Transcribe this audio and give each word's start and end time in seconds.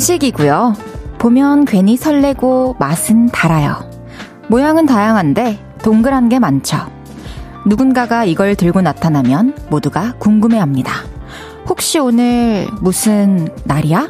음식이고요. 0.00 0.74
보면 1.18 1.66
괜히 1.66 1.98
설레고 1.98 2.76
맛은 2.78 3.26
달아요. 3.26 3.86
모양은 4.48 4.86
다양한데 4.86 5.62
동그란 5.82 6.30
게 6.30 6.38
많죠. 6.38 6.78
누군가가 7.66 8.24
이걸 8.24 8.54
들고 8.54 8.80
나타나면 8.80 9.58
모두가 9.68 10.14
궁금해 10.18 10.58
합니다. 10.58 10.94
혹시 11.68 11.98
오늘 11.98 12.66
무슨 12.80 13.48
날이야? 13.64 14.08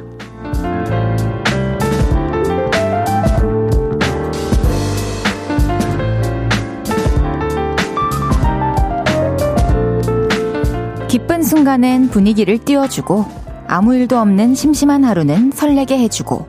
기쁜 11.08 11.42
순간엔 11.42 12.10
분위기를 12.10 12.58
띄워주고 12.58 13.39
아무 13.70 13.94
일도 13.94 14.18
없는 14.18 14.56
심심한 14.56 15.04
하루는 15.04 15.52
설레게 15.52 15.96
해주고 15.96 16.48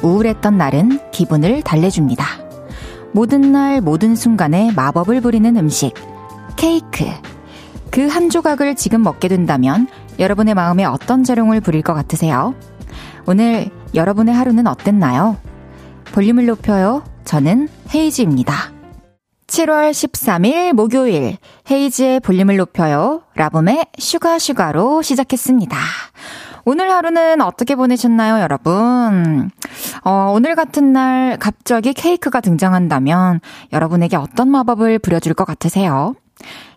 우울했던 0.00 0.56
날은 0.56 1.10
기분을 1.10 1.60
달래줍니다. 1.60 2.24
모든 3.12 3.52
날 3.52 3.82
모든 3.82 4.16
순간에 4.16 4.72
마법을 4.74 5.20
부리는 5.20 5.54
음식 5.58 5.92
케이크 6.56 7.04
그 7.90 8.08
한 8.08 8.30
조각을 8.30 8.74
지금 8.74 9.02
먹게 9.02 9.28
된다면 9.28 9.86
여러분의 10.18 10.54
마음에 10.54 10.86
어떤 10.86 11.24
작용을 11.24 11.60
부릴 11.60 11.82
것 11.82 11.92
같으세요? 11.92 12.54
오늘 13.26 13.68
여러분의 13.94 14.34
하루는 14.34 14.66
어땠나요? 14.66 15.36
볼륨을 16.14 16.46
높여요. 16.46 17.04
저는 17.24 17.68
헤이즈입니다. 17.94 18.54
7월 19.46 19.90
13일 19.90 20.72
목요일 20.72 21.36
헤이즈의 21.70 22.20
볼륨을 22.20 22.56
높여요. 22.56 23.24
라붐의 23.34 23.84
Sugar 23.98 24.41
Sugar로 24.41 25.02
시작했습니다. 25.02 25.76
오늘 26.64 26.90
하루는 26.90 27.40
어떻게 27.40 27.74
보내셨나요, 27.74 28.40
여러분? 28.40 29.50
어, 30.04 30.32
오늘 30.34 30.54
같은 30.54 30.92
날 30.92 31.36
갑자기 31.38 31.92
케이크가 31.92 32.40
등장한다면 32.40 33.40
여러분에게 33.72 34.16
어떤 34.16 34.48
마법을 34.48 34.98
부려줄 35.00 35.34
것 35.34 35.44
같으세요? 35.44 36.14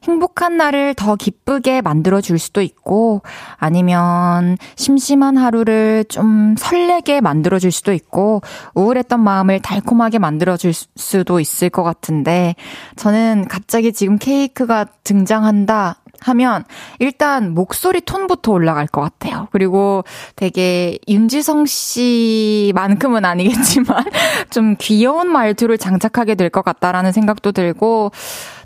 행복한 0.03 0.57
날을 0.57 0.93
더 0.93 1.15
기쁘게 1.15 1.81
만들어 1.81 2.21
줄 2.21 2.37
수도 2.37 2.61
있고, 2.61 3.23
아니면 3.57 4.57
심심한 4.75 5.37
하루를 5.37 6.05
좀 6.07 6.55
설레게 6.57 7.21
만들어 7.21 7.57
줄 7.57 7.71
수도 7.71 7.91
있고, 7.91 8.41
우울했던 8.75 9.19
마음을 9.19 9.59
달콤하게 9.61 10.19
만들어 10.19 10.57
줄 10.57 10.73
수도 10.73 11.39
있을 11.39 11.71
것 11.71 11.81
같은데, 11.81 12.55
저는 12.95 13.47
갑자기 13.49 13.91
지금 13.93 14.17
케이크가 14.19 14.85
등장한다 15.03 15.97
하면 16.21 16.63
일단 16.99 17.53
목소리 17.53 18.01
톤부터 18.01 18.51
올라갈 18.51 18.87
것 18.87 19.01
같아요. 19.01 19.47
그리고 19.51 20.03
되게 20.35 20.97
윤지성 21.07 21.65
씨만큼은 21.65 23.25
아니겠지만 23.25 24.03
좀 24.49 24.75
귀여운 24.79 25.29
말투를 25.31 25.77
장착하게 25.77 26.35
될 26.35 26.45
것 26.49 26.63
같다라는 26.63 27.11
생각도 27.11 27.51
들고 27.51 28.11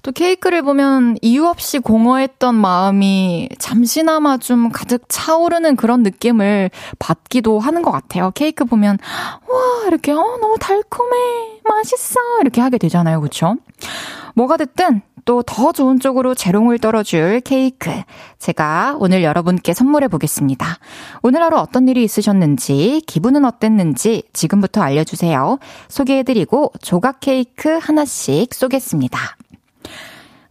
또 0.03 0.11
케이크를 0.11 0.61
보면 0.61 1.17
이유 1.21 1.45
없이 1.47 1.79
공허했던 1.79 2.53
마음이 2.55 3.49
잠시나마 3.57 4.37
좀 4.37 4.69
가득 4.69 5.03
차오르는 5.07 5.75
그런 5.75 6.03
느낌을 6.03 6.69
받기도 6.99 7.59
하는 7.59 7.81
것 7.81 7.91
같아요. 7.91 8.31
케이크 8.35 8.63
보면 8.65 8.97
와 9.47 9.87
이렇게 9.87 10.11
어 10.11 10.37
너무 10.39 10.55
달콤해 10.59 11.61
맛있어 11.67 12.19
이렇게 12.41 12.61
하게 12.61 12.77
되잖아요, 12.77 13.19
그렇죠? 13.21 13.55
뭐가 14.39 14.55
됐든 14.55 15.01
또 15.25 15.43
더 15.45 15.73
좋은 15.73 15.99
쪽으로 15.99 16.33
재롱을 16.33 16.79
떨어줄 16.79 17.41
케이크 17.41 17.91
제가 18.37 18.95
오늘 18.99 19.21
여러분께 19.21 19.73
선물해 19.73 20.07
보겠습니다. 20.07 20.77
오늘 21.23 21.43
하루 21.43 21.57
어떤 21.57 21.89
일이 21.89 22.03
있으셨는지 22.05 23.01
기분은 23.05 23.43
어땠는지 23.43 24.23
지금부터 24.31 24.81
알려주세요. 24.81 25.59
소개해드리고 25.89 26.71
조각 26.81 27.19
케이크 27.19 27.77
하나씩 27.81 28.53
쏘겠습니다. 28.53 29.19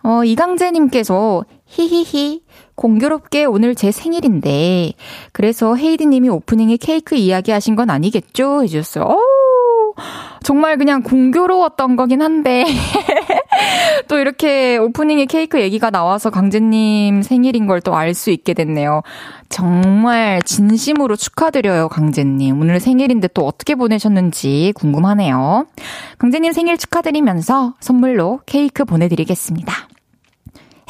어, 0.02 0.22
이강재님께서 0.22 1.46
히히히 1.64 2.42
공교롭게 2.74 3.46
오늘 3.46 3.74
제 3.74 3.90
생일인데 3.90 4.92
그래서 5.32 5.76
헤이디님이 5.76 6.28
오프닝에 6.28 6.76
케이크 6.76 7.14
이야기하신 7.16 7.74
건 7.74 7.88
아니겠죠? 7.88 8.62
해주셨어요. 8.64 9.04
오, 9.04 9.94
정말 10.42 10.76
그냥 10.76 11.02
공교로웠던 11.02 11.96
거긴 11.96 12.22
한데 12.22 12.64
또 14.08 14.18
이렇게 14.18 14.76
오프닝에 14.76 15.26
케이크 15.26 15.60
얘기가 15.60 15.90
나와서 15.90 16.30
강재님 16.30 17.22
생일인 17.22 17.66
걸 17.66 17.80
또 17.80 17.94
알 17.94 18.14
수 18.14 18.30
있게 18.30 18.54
됐네요. 18.54 19.02
정말 19.48 20.42
진심으로 20.42 21.16
축하드려요, 21.16 21.88
강재님. 21.88 22.60
오늘 22.60 22.80
생일인데 22.80 23.28
또 23.34 23.46
어떻게 23.46 23.74
보내셨는지 23.74 24.72
궁금하네요. 24.76 25.66
강재님 26.18 26.52
생일 26.52 26.76
축하드리면서 26.78 27.74
선물로 27.80 28.40
케이크 28.46 28.84
보내드리겠습니다. 28.84 29.87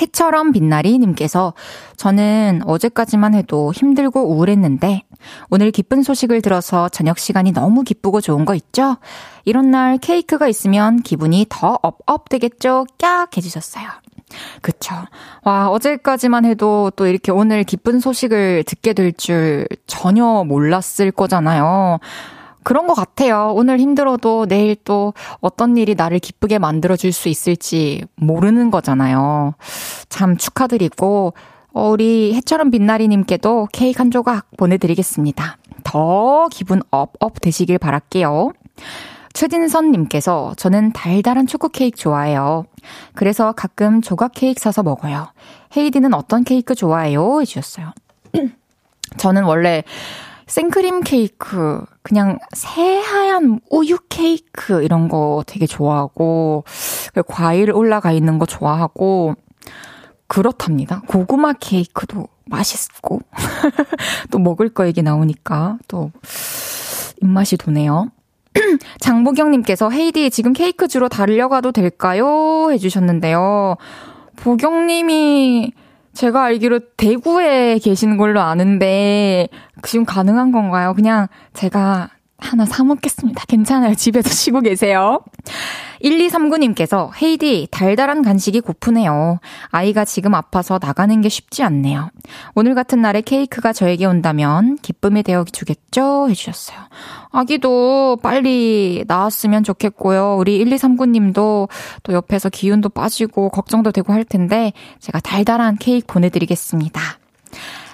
해처럼 0.01 0.53
빛나리 0.53 0.99
님께서 0.99 1.55
저는 1.97 2.63
어제까지만 2.65 3.35
해도 3.35 3.73
힘들고 3.73 4.21
우울했는데 4.35 5.03
오늘 5.51 5.71
기쁜 5.71 6.03
소식을 6.03 6.43
들어서 6.43 6.89
저녁 6.89 7.19
시간이 7.19 7.53
너무 7.53 7.83
기쁘고 7.83 8.21
좋은 8.21 8.45
거 8.45 8.55
있죠? 8.55 8.97
이런 9.45 9.71
날 9.71 9.99
케이크가 9.99 10.49
있으면 10.49 11.03
기분이 11.03 11.47
더 11.49 11.79
업업 11.83 12.29
되겠죠? 12.29 12.87
깍 12.99 13.37
해주셨어요. 13.37 13.89
그쵸. 14.61 14.95
와, 15.43 15.71
어제까지만 15.71 16.45
해도 16.45 16.91
또 16.97 17.07
이렇게 17.07 17.33
오늘 17.33 17.65
기쁜 17.65 17.99
소식을 17.99 18.65
듣게 18.65 18.93
될 18.93 19.13
줄 19.13 19.67
전혀 19.87 20.45
몰랐을 20.45 21.11
거잖아요. 21.17 21.99
그런 22.69 22.87
것 22.87 22.93
같아요. 22.93 23.55
오늘 23.57 23.81
힘들어도 23.81 24.45
내일 24.45 24.77
또 24.85 25.15
어떤 25.41 25.79
일이 25.79 25.95
나를 25.95 26.19
기쁘게 26.19 26.59
만들어줄 26.59 27.13
수 27.13 27.31
있을지 27.31 28.05
모르는 28.17 28.71
거잖아요. 28.71 29.55
참 30.11 30.37
축하드리고, 30.37 31.33
어, 31.73 31.89
우리 31.89 32.35
해처럼 32.35 32.71
빛나리님께도 32.71 33.69
케이크 33.73 33.97
한 33.97 34.11
조각 34.11 34.51
보내드리겠습니다. 34.59 35.57
더 35.83 36.49
기분 36.51 36.83
업업 36.91 37.41
되시길 37.41 37.79
바랄게요. 37.79 38.53
최진선님께서 39.33 40.53
저는 40.59 40.93
달달한 40.93 41.47
초코 41.47 41.71
케이크 41.71 41.99
좋아해요. 41.99 42.67
그래서 43.15 43.53
가끔 43.53 44.03
조각 44.03 44.33
케이크 44.35 44.61
사서 44.61 44.83
먹어요. 44.83 45.33
헤이디는 45.75 46.13
어떤 46.13 46.45
케이크 46.45 46.75
좋아해요? 46.75 47.41
해주셨어요. 47.41 47.93
저는 49.17 49.45
원래 49.45 49.85
생크림 50.49 51.03
케이크, 51.03 51.85
그냥 52.03 52.39
새하얀 52.55 53.61
우유 53.71 53.99
케이크 54.09 54.83
이런 54.83 55.09
거 55.09 55.45
되게 55.47 55.67
좋아하고, 55.67 56.65
과일 57.27 57.71
올라가 57.71 58.13
있는 58.13 58.39
거 58.39 58.47
좋아하고, 58.47 59.35
그렇답니다. 60.27 61.03
고구마 61.07 61.53
케이크도 61.53 62.27
맛있고, 62.47 63.21
또 64.33 64.39
먹을 64.39 64.71
거 64.71 64.87
얘기 64.87 65.03
나오니까 65.03 65.79
또 65.87 66.11
입맛이 67.23 67.57
도네요. 67.57 68.11
장보경님께서 69.01 69.91
헤이디 69.91 70.31
지금 70.31 70.55
케이크 70.55 70.89
주로 70.89 71.09
달려가도 71.09 71.73
될까요? 71.73 72.71
해주셨는데요. 72.71 73.77
보경님이 74.37 75.73
제가 76.19 76.43
알기로 76.43 76.81
대구에 76.97 77.79
계시는 77.79 78.17
걸로 78.17 78.41
아는데 78.41 79.47
지금 79.85 80.05
가능한 80.05 80.51
건가요? 80.51 80.93
그냥 80.95 81.29
제가 81.53 82.11
하나 82.39 82.65
사 82.65 82.83
먹겠습니다. 82.83 83.45
괜찮아요. 83.47 83.95
집에서 83.95 84.29
쉬고 84.35 84.61
계세요. 84.63 85.21
1239님께서 86.03 87.11
헤이디 87.21 87.69
달달한 87.71 88.23
간식이 88.23 88.61
고프네요. 88.61 89.41
아이가 89.71 90.05
지금 90.05 90.35
아파서 90.35 90.79
나가는 90.81 91.21
게 91.21 91.29
쉽지 91.29 91.63
않네요. 91.63 92.11
오늘 92.55 92.75
같은 92.75 93.01
날에 93.01 93.21
케이크가 93.21 93.73
저에게 93.73 94.07
온다면 94.07 94.77
기쁨이 94.83 95.23
되어 95.23 95.45
주겠죠? 95.45 96.29
해주셨어요. 96.31 96.79
아기도 97.31 98.19
빨리 98.23 99.05
나왔으면 99.07 99.65
좋겠고요. 99.65 100.37
우리 100.39 100.65
1239님도 100.65 101.69
또 102.03 102.13
옆에서 102.13 102.49
기운도 102.49 102.89
빠지고 102.91 103.51
걱정도 103.51 103.93
되고 103.93 104.13
할 104.13 104.25
텐데 104.25 104.73
제가 105.01 105.21
달달한 105.21 105.77
케이크 105.77 106.07
보내드리겠습니다. 106.07 107.01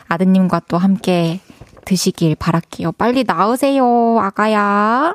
아드님과 0.08 0.62
또 0.68 0.78
함께 0.78 1.40
드시길 1.84 2.36
바랄게요. 2.36 2.92
빨리 2.92 3.24
나으세요, 3.24 4.18
아가야. 4.20 5.14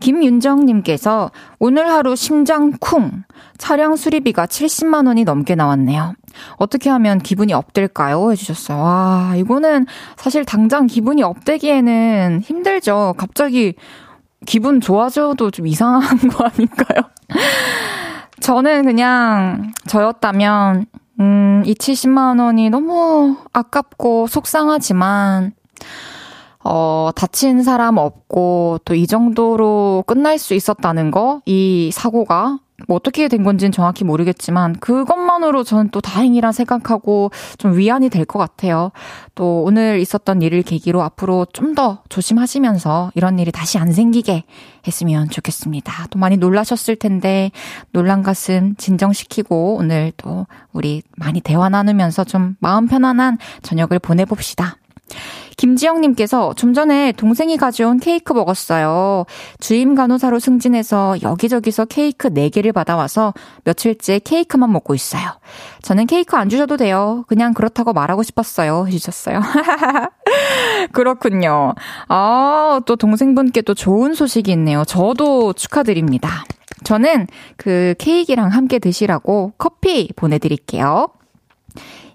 김윤정님께서 0.00 1.30
오늘 1.58 1.88
하루 1.88 2.16
심장 2.16 2.72
쿵! 2.80 3.24
차량 3.58 3.96
수리비가 3.96 4.46
70만원이 4.46 5.24
넘게 5.24 5.54
나왔네요. 5.54 6.14
어떻게 6.56 6.90
하면 6.90 7.20
기분이 7.20 7.52
업될까요? 7.52 8.32
해주셨어요. 8.32 8.78
와, 8.78 9.34
이거는 9.36 9.86
사실 10.16 10.44
당장 10.44 10.86
기분이 10.86 11.22
업되기에는 11.22 12.40
힘들죠. 12.42 13.14
갑자기 13.16 13.74
기분 14.46 14.80
좋아져도 14.80 15.50
좀 15.50 15.66
이상한 15.66 16.18
거 16.28 16.44
아닐까요? 16.44 17.02
저는 18.40 18.84
그냥 18.84 19.72
저였다면, 19.86 20.86
음, 21.20 21.62
이 21.64 21.74
70만 21.74 22.40
원이 22.40 22.70
너무 22.70 23.36
아깝고 23.52 24.26
속상하지만, 24.26 25.52
어, 26.64 27.10
다친 27.14 27.62
사람 27.62 27.98
없고, 27.98 28.80
또 28.84 28.94
이 28.94 29.06
정도로 29.06 30.04
끝날 30.06 30.38
수 30.38 30.54
있었다는 30.54 31.10
거, 31.10 31.40
이 31.46 31.90
사고가 31.92 32.58
뭐 32.88 32.96
어떻게 32.96 33.28
된 33.28 33.44
건지는 33.44 33.70
정확히 33.70 34.02
모르겠지만 34.04 34.74
그것만으로 34.80 35.62
저는 35.62 35.90
또 35.90 36.00
다행이라 36.00 36.50
생각하고 36.50 37.30
좀 37.56 37.76
위안이 37.78 38.08
될 38.08 38.24
것 38.26 38.38
같아요. 38.40 38.90
또 39.36 39.62
오늘 39.62 40.00
있었던 40.00 40.42
일을 40.42 40.62
계기로 40.62 41.00
앞으로 41.02 41.46
좀 41.52 41.74
더 41.74 42.02
조심하시면서 42.08 43.12
이런 43.14 43.38
일이 43.38 43.52
다시 43.52 43.78
안 43.78 43.92
생기게 43.92 44.44
했으면 44.86 45.28
좋겠습니다. 45.30 46.06
또 46.10 46.18
많이 46.18 46.36
놀라셨을 46.36 46.96
텐데 46.96 47.50
놀란 47.92 48.22
가슴 48.22 48.74
진정시키고 48.76 49.76
오늘 49.76 50.12
또 50.16 50.46
우리 50.72 51.02
많이 51.16 51.40
대화 51.40 51.68
나누면서 51.68 52.24
좀 52.24 52.56
마음 52.60 52.86
편안한 52.88 53.38
저녁을 53.62 53.98
보내봅시다. 54.00 54.76
김지영님께서 55.56 56.54
좀 56.54 56.74
전에 56.74 57.12
동생이 57.12 57.56
가져온 57.56 57.98
케이크 58.00 58.32
먹었어요. 58.32 59.24
주임 59.60 59.94
간호사로 59.94 60.38
승진해서 60.38 61.22
여기저기서 61.22 61.84
케이크 61.86 62.28
4개를 62.28 62.72
받아와서 62.72 63.32
며칠째 63.64 64.20
케이크만 64.20 64.72
먹고 64.72 64.94
있어요. 64.94 65.22
저는 65.82 66.06
케이크 66.06 66.36
안 66.36 66.48
주셔도 66.48 66.76
돼요. 66.76 67.24
그냥 67.28 67.54
그렇다고 67.54 67.92
말하고 67.92 68.22
싶었어요. 68.22 68.86
해주셨어요. 68.88 69.40
그렇군요. 70.92 71.74
아, 72.08 72.80
또 72.86 72.96
동생분께 72.96 73.62
또 73.62 73.74
좋은 73.74 74.14
소식이 74.14 74.50
있네요. 74.52 74.84
저도 74.84 75.52
축하드립니다. 75.52 76.44
저는 76.84 77.26
그 77.56 77.94
케이크랑 77.98 78.48
함께 78.48 78.78
드시라고 78.78 79.52
커피 79.58 80.10
보내드릴게요. 80.16 81.08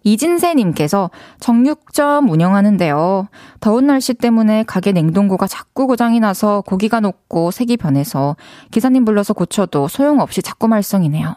이진세님께서 0.04 1.10
정육점 1.40 2.30
운영하는데요. 2.30 3.28
더운 3.60 3.88
날씨 3.88 4.14
때문에 4.14 4.64
가게 4.64 4.92
냉동고가 4.92 5.48
자꾸 5.48 5.88
고장이 5.88 6.20
나서 6.20 6.62
고기가 6.62 7.00
녹고 7.00 7.52
색이 7.52 7.78
변해서 7.78 8.36
기사님 8.72 9.06
불러서 9.06 9.34
고쳐도 9.34 9.88
소용없이 9.88 10.42
자꾸 10.42 10.68
말썽이네요. 10.68 11.36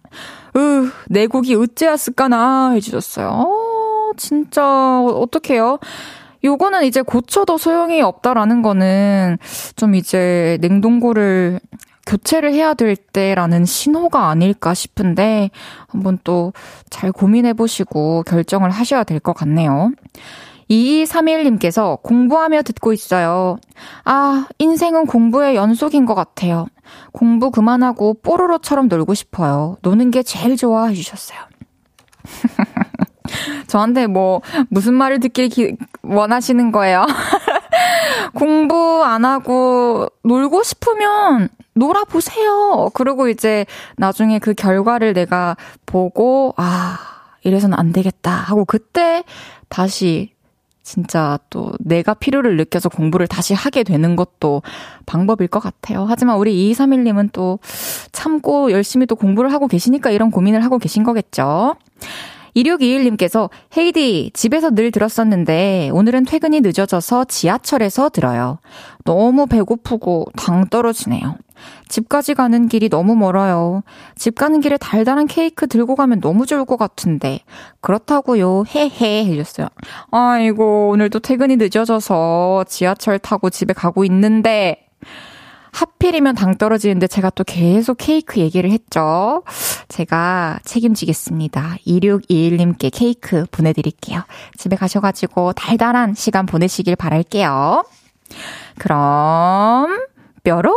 으, 0.57 0.91
내 1.09 1.27
고기 1.27 1.55
어째였을까나 1.55 2.71
해주셨어요. 2.73 3.29
어, 3.29 4.11
진짜, 4.17 5.01
어떡해요? 5.01 5.79
요거는 6.45 6.85
이제 6.85 7.03
고쳐도 7.03 7.57
소용이 7.57 8.03
없다라는 8.03 8.63
거는 8.63 9.39
좀 9.77 9.95
이제 9.95 10.59
냉동고를 10.61 11.61
교체를 12.07 12.53
해야 12.53 12.75
될 12.75 12.97
때라는 12.97 13.65
신호가 13.65 14.29
아닐까 14.29 14.75
싶은데 14.75 15.51
한번 15.89 16.19
또 16.25 16.53
잘 16.91 17.11
고민해 17.13 17.55
보시고 17.55 18.23
결정을 18.25 18.71
하셔야 18.71 19.03
될 19.05 19.19
것 19.21 19.33
같네요. 19.35 19.93
2231님께서 20.71 22.01
공부하며 22.03 22.63
듣고 22.63 22.93
있어요. 22.93 23.59
아, 24.05 24.47
인생은 24.59 25.07
공부의 25.07 25.57
연속인 25.57 26.07
것 26.07 26.15
같아요. 26.15 26.67
공부 27.13 27.51
그만하고 27.51 28.15
뽀로로처럼 28.23 28.89
놀고 28.89 29.15
싶어요. 29.15 29.77
노는 29.83 30.11
게 30.11 30.23
제일 30.23 30.57
좋아 30.57 30.87
해주셨어요. 30.87 31.39
저한테 33.67 34.07
뭐, 34.07 34.41
무슨 34.69 34.95
말을 34.95 35.21
듣길 35.21 35.49
기, 35.49 35.77
원하시는 36.03 36.73
거예요? 36.73 37.07
공부 38.35 39.03
안 39.05 39.25
하고 39.25 40.09
놀고 40.25 40.63
싶으면 40.63 41.49
놀아보세요. 41.75 42.91
그리고 42.95 43.29
이제 43.29 43.67
나중에 43.97 44.39
그 44.39 44.55
결과를 44.55 45.13
내가 45.13 45.57
보고, 45.87 46.55
아, 46.57 46.99
이래서는 47.43 47.79
안 47.79 47.93
되겠다 47.93 48.31
하고 48.31 48.65
그때 48.65 49.25
다시 49.69 50.33
진짜 50.83 51.39
또 51.49 51.73
내가 51.79 52.13
필요를 52.15 52.57
느껴서 52.57 52.89
공부를 52.89 53.27
다시 53.27 53.55
하게 53.55 53.85
되는 53.85 54.17
것도 54.17 54.63
방법일 55.07 55.49
것 55.49 55.61
같아요. 55.61 56.07
하지만 56.09 56.37
우리 56.37 56.73
2231님은 56.73 57.31
또 57.33 57.61
참고 58.11 58.73
열심히 58.73 59.07
또 59.07 59.15
공부를 59.15 59.53
하고 59.53 59.69
계시니까 59.69 60.11
이런 60.11 60.31
고민을 60.31 60.65
하고 60.65 60.79
계신 60.79 61.05
거겠죠. 61.05 61.77
2621님께서 62.57 63.51
헤이디 63.77 64.31
집에서 64.35 64.71
늘 64.71 64.91
들었었는데 64.91 65.91
오늘은 65.93 66.25
퇴근이 66.25 66.61
늦어져서 66.61 67.25
지하철에서 67.25 68.09
들어요. 68.11 68.59
너무 69.05 69.47
배고프고 69.47 70.27
당 70.37 70.67
떨어지네요. 70.69 71.37
집까지 71.89 72.35
가는 72.35 72.69
길이 72.69 72.89
너무 72.89 73.15
멀어요. 73.15 73.83
집 74.17 74.35
가는 74.35 74.61
길에 74.61 74.77
달달한 74.77 75.27
케이크 75.27 75.67
들고 75.67 75.95
가면 75.95 76.21
너무 76.21 76.47
좋을 76.47 76.65
것 76.65 76.77
같은데. 76.77 77.41
그렇다고요. 77.81 78.65
헤헤 78.75 79.27
해줬어요. 79.27 79.69
아이고 80.11 80.91
오늘도 80.91 81.21
퇴근이 81.21 81.57
늦어져서 81.57 82.65
지하철 82.69 83.19
타고 83.19 83.51
집에 83.51 83.73
가고 83.73 84.05
있는데 84.05 84.89
하필이면 85.83 86.37
당 86.37 86.57
떨어지는데 86.57 87.09
제가 87.09 87.31
또 87.31 87.43
계속 87.43 87.97
케이크 87.99 88.41
얘기를 88.41 88.71
했죠. 88.71 89.43
제가 89.89 90.61
책임지겠습니다. 90.65 91.77
2621님께 91.87 92.91
케이크 92.93 93.47
보내드릴게요. 93.51 94.23
집에 94.57 94.77
가셔가지고 94.77 95.55
달달한 95.55 96.15
시간 96.15 96.47
보내시길 96.47 96.95
바랄게요. 96.95 97.85
그럼, 98.79 100.07
뾰로롱! 100.45 100.73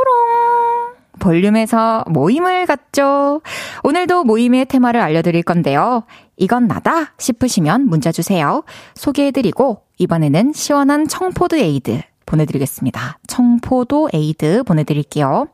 볼륨에서 1.20 2.04
모임을 2.08 2.66
갖죠. 2.66 3.42
오늘도 3.84 4.24
모임의 4.26 4.66
테마를 4.66 5.00
알려드릴 5.00 5.44
건데요. 5.44 6.04
이건 6.36 6.68
나다 6.68 7.14
싶으시면 7.18 7.88
문자 7.88 8.12
주세요. 8.12 8.64
소개해드리고, 8.96 9.84
이번에는 9.98 10.52
시원한 10.54 11.08
청포드 11.08 11.56
에이드 11.56 12.02
보내드리겠습니다. 12.26 13.20
청포도 13.28 14.10
에이드 14.14 14.64
보내드릴게요. 14.64 15.48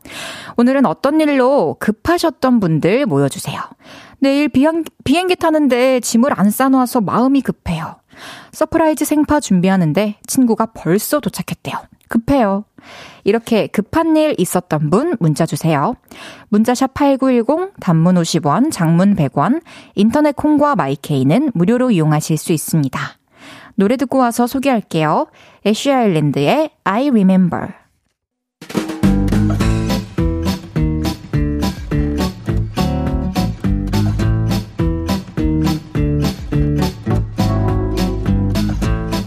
오늘은 0.58 0.86
어떤 0.86 1.22
일로 1.22 1.76
급하셨던 1.80 2.60
분들 2.60 3.06
모여주세요. 3.06 3.62
내일 4.20 4.50
비행, 4.50 4.84
비행기 5.04 5.36
타는데 5.36 6.00
짐을 6.00 6.40
안 6.40 6.50
싸놓아서 6.50 7.02
마음이 7.02 7.42
급해요. 7.42 7.96
surprise 8.52 9.06
생파 9.06 9.40
준비하는데 9.40 10.18
친구가 10.28 10.68
벌써 10.68 11.20
도착했대요. 11.20 11.76
급해요. 12.08 12.66
이렇게 13.24 13.68
급한 13.68 14.18
일 14.18 14.36
있었던 14.38 14.90
분 14.90 15.16
문자 15.20 15.46
주세요. 15.46 15.96
문자샵 16.50 16.94
8910 16.94 17.74
단문 17.80 18.16
50원, 18.16 18.72
장문 18.72 19.16
100원, 19.16 19.62
인터넷 19.96 20.36
콩과 20.36 20.76
마이케이는 20.76 21.52
무료로 21.54 21.92
이용하실 21.92 22.38
수 22.38 22.52
있습니다. 22.52 23.00
노래 23.76 23.98
듣고 23.98 24.18
와서 24.18 24.48
소개할게요. 24.48 25.28
애쉬 25.66 25.92
아일랜드의 25.92 26.72
I 26.84 27.10
Remember. 27.10 27.74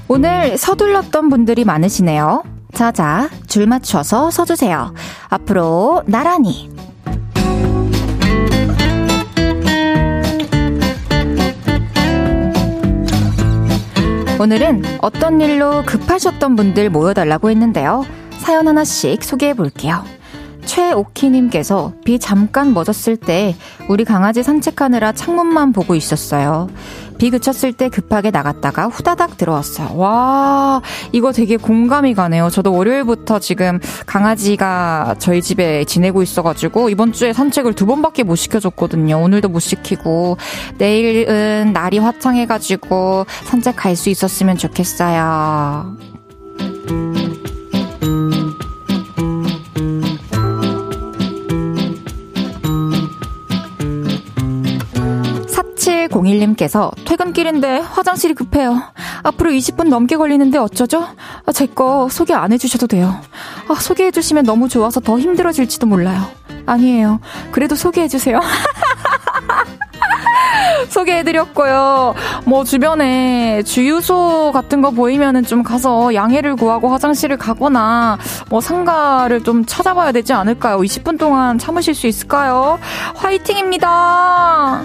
오늘 0.06 0.56
서둘렀던 0.56 1.28
분들이 1.28 1.64
많으시네요. 1.64 2.44
자자, 2.72 3.28
줄 3.48 3.66
맞춰서 3.66 4.30
서주세요. 4.30 4.94
앞으로 5.28 6.02
나란히. 6.06 6.70
오늘은 14.40 14.82
어떤 15.00 15.40
일로 15.40 15.84
급하셨던 15.86 16.56
분들 16.56 16.90
모여달라고 16.90 17.50
했는데요. 17.50 18.04
사연 18.40 18.66
하나씩 18.66 19.22
소개해 19.22 19.54
볼게요. 19.54 20.04
최오키님께서 20.64 21.92
비 22.04 22.18
잠깐 22.18 22.72
멎었을 22.72 23.16
때 23.16 23.54
우리 23.88 24.04
강아지 24.04 24.42
산책하느라 24.42 25.12
창문만 25.12 25.72
보고 25.72 25.94
있었어요. 25.94 26.68
비 27.18 27.30
그쳤을 27.30 27.72
때 27.72 27.88
급하게 27.88 28.30
나갔다가 28.30 28.86
후다닥 28.86 29.36
들어왔어요. 29.36 29.96
와, 29.96 30.82
이거 31.12 31.32
되게 31.32 31.56
공감이 31.56 32.14
가네요. 32.14 32.50
저도 32.50 32.72
월요일부터 32.72 33.38
지금 33.38 33.80
강아지가 34.06 35.16
저희 35.18 35.40
집에 35.40 35.84
지내고 35.84 36.22
있어가지고 36.22 36.90
이번 36.90 37.12
주에 37.12 37.32
산책을 37.32 37.72
두 37.74 37.86
번밖에 37.86 38.22
못 38.22 38.36
시켜줬거든요. 38.36 39.18
오늘도 39.18 39.48
못 39.48 39.60
시키고 39.60 40.36
내일은 40.78 41.72
날이 41.72 41.98
화창해가지고 41.98 43.26
산책 43.44 43.76
갈 43.76 43.94
수 43.94 44.10
있었으면 44.10 44.56
좋겠어요. 44.58 45.96
01님께서 56.22 56.92
퇴근길인데 57.04 57.78
화장실이 57.80 58.34
급해요. 58.34 58.82
앞으로 59.22 59.50
20분 59.50 59.88
넘게 59.88 60.16
걸리는데 60.16 60.58
어쩌죠? 60.58 61.06
아, 61.46 61.52
제거 61.52 62.08
소개 62.10 62.34
안 62.34 62.52
해주셔도 62.52 62.86
돼요. 62.86 63.20
아, 63.68 63.74
소개해주시면 63.74 64.44
너무 64.44 64.68
좋아서 64.68 65.00
더 65.00 65.18
힘들어질지도 65.18 65.86
몰라요. 65.86 66.24
아니에요. 66.66 67.20
그래도 67.52 67.74
소개해주세요. 67.74 68.40
소개해드렸고요. 70.88 72.14
뭐 72.44 72.64
주변에 72.64 73.62
주유소 73.62 74.50
같은 74.52 74.80
거 74.80 74.90
보이면은 74.90 75.44
좀 75.44 75.62
가서 75.62 76.14
양해를 76.14 76.56
구하고 76.56 76.88
화장실을 76.88 77.36
가거나 77.36 78.18
뭐 78.48 78.60
상가를 78.60 79.42
좀 79.42 79.64
찾아봐야 79.64 80.12
되지 80.12 80.32
않을까요? 80.32 80.78
20분 80.78 81.18
동안 81.18 81.58
참으실 81.58 81.94
수 81.94 82.06
있을까요? 82.06 82.78
화이팅입니다. 83.14 84.82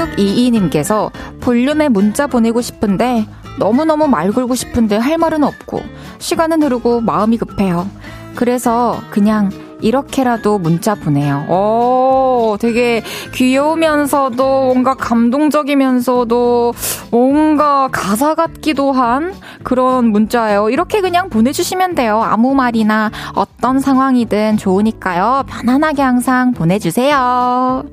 7622님께서 0.00 1.10
볼륨에 1.40 1.88
문자 1.88 2.26
보내고 2.26 2.60
싶은데 2.60 3.26
너무너무 3.58 4.08
말 4.08 4.32
걸고 4.32 4.54
싶은데 4.54 4.96
할 4.96 5.18
말은 5.18 5.44
없고 5.44 5.82
시간은 6.18 6.62
흐르고 6.62 7.00
마음이 7.00 7.36
급해요. 7.36 7.88
그래서 8.34 8.98
그냥 9.10 9.50
이렇게라도 9.82 10.58
문자 10.58 10.94
보내요. 10.94 11.46
오, 11.48 12.56
되게 12.60 13.02
귀여우면서도 13.34 14.64
뭔가 14.66 14.94
감동적이면서도 14.94 16.74
뭔가 17.10 17.88
가사 17.90 18.34
같기도 18.34 18.92
한 18.92 19.34
그런 19.62 20.10
문자예요. 20.10 20.70
이렇게 20.70 21.00
그냥 21.00 21.28
보내주시면 21.30 21.94
돼요. 21.94 22.22
아무 22.22 22.54
말이나 22.54 23.10
어떤 23.34 23.80
상황이든 23.80 24.58
좋으니까요. 24.58 25.44
편안하게 25.48 26.02
항상 26.02 26.52
보내주세요. 26.52 27.84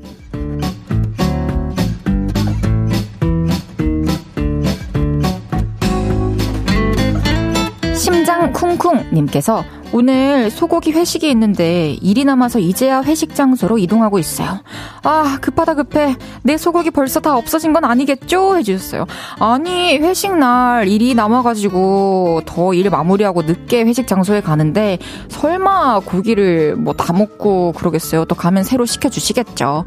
쿵쿵님께서 8.54 9.64
오늘 9.94 10.52
소고기 10.52 10.92
회식이 10.92 11.30
있는데 11.30 11.94
일이 12.02 12.26
남아서 12.26 12.60
이제야 12.60 13.02
회식 13.04 13.34
장소로 13.36 13.78
이동하고 13.78 14.20
있어요. 14.20 14.60
아, 15.04 15.38
급하다 15.42 15.76
급해. 15.76 16.16
내 16.44 16.58
소고기 16.58 16.92
벌써 16.92 17.22
다 17.22 17.38
없어진 17.38 17.72
건 17.72 17.86
아니겠죠? 17.86 18.58
해주셨어요. 18.58 19.06
아니, 19.40 19.98
회식 19.98 20.36
날 20.38 20.90
일이 20.90 21.16
남아가지고 21.16 22.42
더 22.46 22.74
일 22.74 22.90
마무리하고 22.90 23.44
늦게 23.44 23.84
회식 23.86 24.08
장소에 24.08 24.42
가는데 24.42 24.98
설마 25.30 26.02
고기를 26.02 26.76
뭐 26.76 26.94
다 26.94 27.14
먹고 27.14 27.72
그러겠어요? 27.74 28.26
또 28.26 28.36
가면 28.36 28.64
새로 28.64 28.86
시켜주시겠죠. 28.86 29.86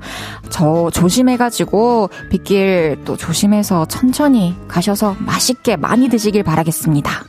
저 0.48 0.90
조심해가지고 0.94 2.08
빗길 2.30 3.00
또 3.04 3.16
조심해서 3.18 3.84
천천히 3.86 4.54
가셔서 4.66 5.16
맛있게 5.18 5.76
많이 5.76 6.08
드시길 6.08 6.42
바라겠습니다. 6.42 7.24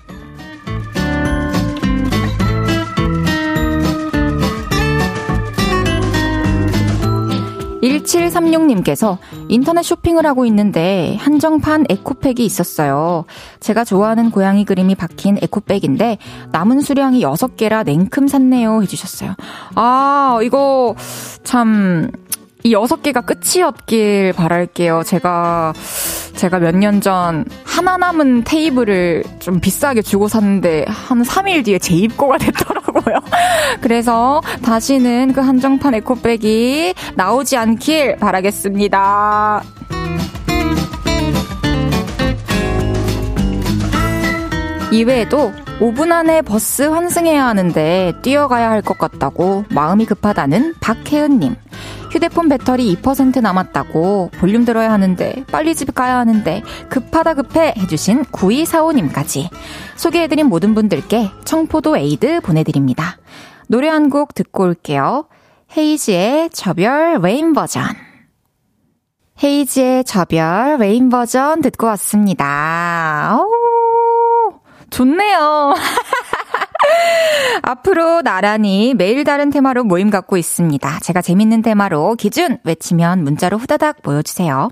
1736님께서 7.82 9.18
인터넷 9.50 9.84
쇼핑을 9.84 10.26
하고 10.26 10.46
있는데 10.46 11.18
한정판 11.20 11.86
에코백이 11.90 12.46
있었어요. 12.46 13.26
제가 13.60 13.84
좋아하는 13.84 14.32
고양이 14.32 14.66
그림이 14.66 14.96
박힌 14.96 15.38
에코백인데 15.42 16.18
남은 16.52 16.82
수량이 16.82 17.24
6개라 17.24 17.84
냉큼 17.86 18.28
샀네요 18.28 18.82
해주셨어요. 18.84 19.36
아, 19.76 20.40
이거 20.44 20.96
참, 21.44 22.12
이 22.64 22.74
6개가 22.74 23.26
끝이었길 23.26 24.34
바랄게요. 24.34 25.04
제가 25.04 25.74
제가 26.36 26.60
몇 26.60 26.76
년 26.76 27.02
전 27.02 27.46
하나 27.64 27.98
남은 27.98 28.44
테이블을 28.44 29.24
좀 29.40 29.60
비싸게 29.60 30.02
주고 30.02 30.28
샀는데 30.28 30.86
한 30.88 31.24
3일 31.24 31.66
뒤에 31.66 31.80
재입고가 31.80 32.38
됐더라고요. 32.38 33.18
그래서 33.82 34.42
다시는 34.64 35.34
그 35.34 35.42
한정판 35.42 35.96
에코백이 35.96 36.94
나오지 37.16 37.58
않길 37.58 38.18
바라겠습니다. 38.18 39.64
이외에도 44.92 45.54
5분 45.80 46.12
안에 46.12 46.42
버스 46.42 46.84
환승해야 46.84 47.46
하는데 47.46 48.14
뛰어가야 48.22 48.70
할 48.70 48.82
것 48.82 48.98
같다고 48.98 49.64
마음이 49.70 50.06
급하다는 50.06 50.76
박혜은님. 50.82 51.56
휴대폰 52.12 52.50
배터리 52.50 52.94
2% 52.96 53.42
남았다고 53.42 54.32
볼륨 54.38 54.66
들어야 54.66 54.92
하는데 54.92 55.44
빨리 55.52 55.74
집 55.74 55.94
가야 55.96 56.18
하는데 56.18 56.62
급하다 56.90 57.36
급해 57.36 57.74
해주신 57.78 58.26
9245님까지 58.26 59.50
소개해드린 59.96 60.48
모든 60.48 60.76
분들께 60.76 61.32
청포도 61.46 61.98
에이드 61.98 62.42
보내드립니다. 62.42 63.18
노래 63.68 63.88
한 63.88 64.10
곡 64.10 64.34
듣고 64.36 64.64
올게요. 64.64 65.28
헤이즈의 65.78 66.50
저 66.50 66.76
별 66.76 67.20
Rain 67.20 67.54
버전. 67.54 67.84
헤이즈의 69.42 70.04
저 70.04 70.31
별 70.31 70.76
Rain 70.80 71.08
버전 71.10 71.62
듣고 71.62 71.88
왔습니다. 71.88 73.40
오, 73.40 74.60
좋네요. 74.90 75.74
앞으로 77.64 78.22
나란히 78.22 78.94
매일 78.96 79.24
다른 79.24 79.50
테마로 79.50 79.84
모임 79.84 80.10
갖고 80.10 80.36
있습니다. 80.38 81.00
제가 81.02 81.22
재밌는 81.22 81.62
테마로 81.62 82.16
기준 82.16 82.58
외치면 82.64 83.24
문자로 83.24 83.58
후다닥 83.58 84.02
보여주세요. 84.02 84.70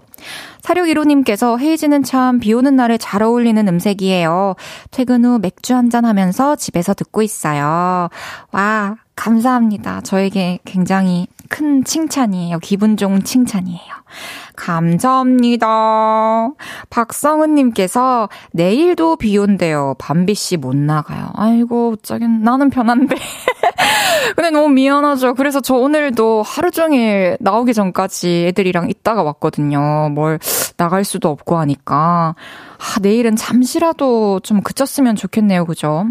사료 0.62 0.84
1호님께서 0.84 1.60
헤이즈는 1.60 2.04
참 2.04 2.40
비 2.40 2.54
오는 2.54 2.76
날에 2.76 2.98
잘 2.98 3.22
어울리는 3.24 3.68
음색이에요. 3.68 4.56
퇴근 4.92 5.26
후 5.26 5.40
맥주 5.40 5.76
한잔 5.76 6.06
하면서 6.06 6.56
집에서 6.56 6.94
듣고 6.94 7.22
있어요. 7.22 8.10
와, 8.52 8.96
감사합니다. 9.16 10.02
저에게 10.02 10.60
굉장히 10.66 11.28
큰 11.50 11.84
칭찬이에요. 11.84 12.60
기분 12.60 12.98
좋은 12.98 13.24
칭찬이에요. 13.24 13.94
감사합니다. 14.60 16.50
박성은님께서 16.90 18.30
내일도 18.52 19.16
비 19.16 19.38
온대요. 19.38 19.96
밤비 19.98 20.36
씨 20.36 20.58
못 20.58 20.76
나가요. 20.76 21.30
아이고, 21.36 21.94
어쩌긴 21.94 22.42
나는 22.44 22.70
편한데. 22.70 23.16
근데 24.36 24.50
너무 24.52 24.70
미안하죠. 24.70 25.34
그래서 25.36 25.62
저 25.62 25.76
오늘도 25.76 26.44
하루 26.44 26.72
종일 26.72 27.38
나오기 27.40 27.74
전까지 27.74 28.48
애들이랑 28.50 28.90
있다가 28.90 29.24
왔거든요. 29.24 30.10
뭘 30.12 30.40
나갈 30.78 31.04
수도 31.06 31.30
없고 31.30 31.58
하니까. 31.58 32.36
아, 32.78 33.00
내일은 33.02 33.36
잠시라도 33.36 34.42
좀 34.42 34.62
그쳤으면 34.62 35.16
좋겠네요. 35.16 35.66
그죠? 35.66 36.06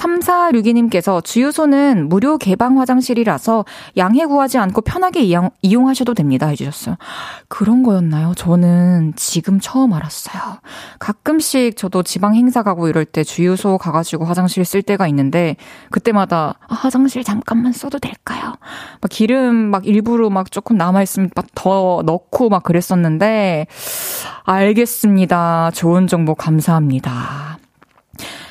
3462님께서 0.00 1.22
주유소는 1.22 2.08
무료 2.08 2.38
개방 2.38 2.80
화장실이라서 2.80 3.64
양해 3.98 4.26
구하지 4.26 4.58
않고 4.58 4.80
편하게 4.80 5.22
이용, 5.22 5.50
이용하셔도 5.62 6.14
됩니다. 6.14 6.46
해주셨어요. 6.48 6.96
그런 7.48 7.82
거였나요? 7.82 8.32
저는 8.34 9.12
지금 9.16 9.60
처음 9.60 9.92
알았어요. 9.92 10.60
가끔씩 10.98 11.76
저도 11.76 12.02
지방 12.02 12.34
행사 12.34 12.62
가고 12.62 12.88
이럴 12.88 13.04
때 13.04 13.22
주유소 13.22 13.78
가가지고 13.78 14.24
화장실 14.24 14.64
쓸 14.64 14.82
때가 14.82 15.06
있는데 15.08 15.56
그때마다 15.90 16.54
아, 16.66 16.74
화장실 16.74 17.22
잠깐만 17.22 17.72
써도 17.72 17.98
될까요? 17.98 18.54
막 19.00 19.08
기름 19.10 19.54
막 19.54 19.86
일부러 19.86 20.30
막 20.30 20.50
조금 20.50 20.76
남아있으면 20.76 21.30
막 21.36 21.50
더 21.60 22.02
넣고 22.06 22.48
막 22.48 22.62
그랬었는데 22.62 23.66
알겠습니다. 24.44 25.70
좋은 25.74 26.06
정보 26.06 26.34
감사합니다. 26.34 27.59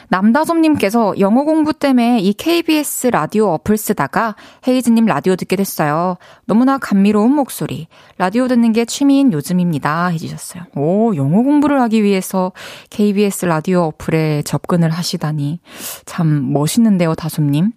남다솜님께서 0.09 1.19
영어 1.19 1.43
공부 1.43 1.73
때문에 1.73 2.19
이 2.19 2.33
KBS 2.33 3.07
라디오 3.07 3.47
어플 3.49 3.77
쓰다가 3.77 4.35
헤이즈님 4.67 5.05
라디오 5.05 5.35
듣게 5.35 5.55
됐어요. 5.55 6.17
너무나 6.45 6.77
감미로운 6.77 7.31
목소리. 7.31 7.87
라디오 8.17 8.47
듣는 8.47 8.73
게 8.73 8.85
취미인 8.85 9.31
요즘입니다. 9.31 10.07
해주셨어요. 10.07 10.63
오, 10.75 11.15
영어 11.15 11.43
공부를 11.43 11.79
하기 11.81 12.03
위해서 12.03 12.51
KBS 12.89 13.45
라디오 13.45 13.83
어플에 13.83 14.41
접근을 14.43 14.89
하시다니. 14.89 15.59
참 16.05 16.51
멋있는데요, 16.53 17.15
다솜님. 17.15 17.71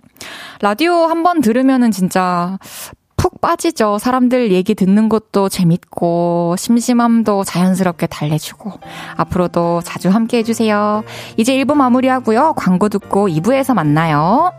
라디오 0.60 0.92
한번 1.06 1.40
들으면은 1.40 1.90
진짜 1.90 2.58
푹 2.60 3.01
빠지죠. 3.42 3.99
사람들 3.99 4.52
얘기 4.52 4.75
듣는 4.75 5.11
것도 5.11 5.50
재밌고, 5.50 6.54
심심함도 6.56 7.44
자연스럽게 7.44 8.06
달래주고, 8.06 8.72
앞으로도 9.16 9.82
자주 9.84 10.08
함께 10.08 10.38
해주세요. 10.38 11.02
이제 11.37 11.54
1부 11.56 11.75
마무리하고요. 11.75 12.54
광고 12.56 12.88
듣고 12.88 13.28
2부에서 13.28 13.75
만나요. 13.75 14.52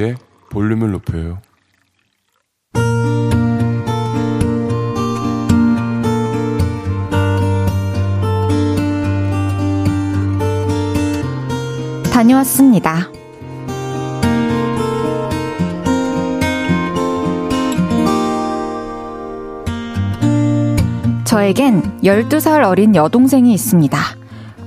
홈페이지에 0.00 0.16
볼륨을 0.50 0.90
높여요. 0.92 1.38
다녀왔습니다. 12.12 13.08
저에겐 21.24 22.00
12살 22.02 22.64
어린 22.64 22.96
여동생이 22.96 23.52
있습니다. 23.54 23.98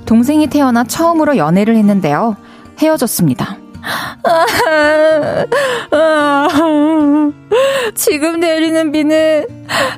동생이 0.06 0.46
태어나 0.46 0.84
처음으로 0.84 1.36
연애를 1.36 1.76
했는데요. 1.76 2.36
헤어졌습니다. 2.80 3.63
지금 7.94 8.40
내리는 8.40 8.92
비는 8.92 9.46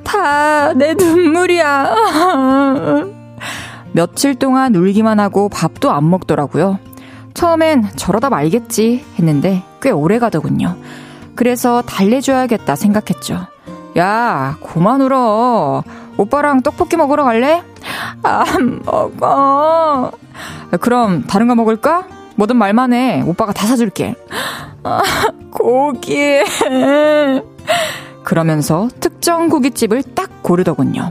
다 0.04 0.72
내 0.74 0.94
눈물이야. 0.94 1.94
며칠 3.92 4.34
동안 4.34 4.74
울기만 4.74 5.20
하고 5.20 5.48
밥도 5.48 5.90
안 5.90 6.08
먹더라고요. 6.10 6.78
처음엔 7.34 7.88
저러다 7.96 8.30
말겠지 8.30 9.04
했는데 9.18 9.62
꽤 9.80 9.90
오래 9.90 10.18
가더군요. 10.18 10.76
그래서 11.34 11.82
달래줘야겠다 11.82 12.76
생각했죠. 12.76 13.46
야, 13.98 14.56
그만 14.66 15.00
울어. 15.00 15.82
오빠랑 16.18 16.62
떡볶이 16.62 16.96
먹으러 16.96 17.24
갈래? 17.24 17.62
안 18.22 18.82
먹어. 18.84 20.12
그럼 20.80 21.24
다른 21.26 21.46
거 21.48 21.54
먹을까? 21.54 22.04
뭐든 22.36 22.56
말만 22.56 22.92
해. 22.92 23.22
오빠가 23.22 23.52
다 23.52 23.66
사줄게. 23.66 24.14
아, 24.82 25.02
고기. 25.50 26.40
그러면서 28.22 28.88
특정 29.00 29.48
고깃집을 29.48 30.02
딱 30.14 30.42
고르더군요. 30.42 31.10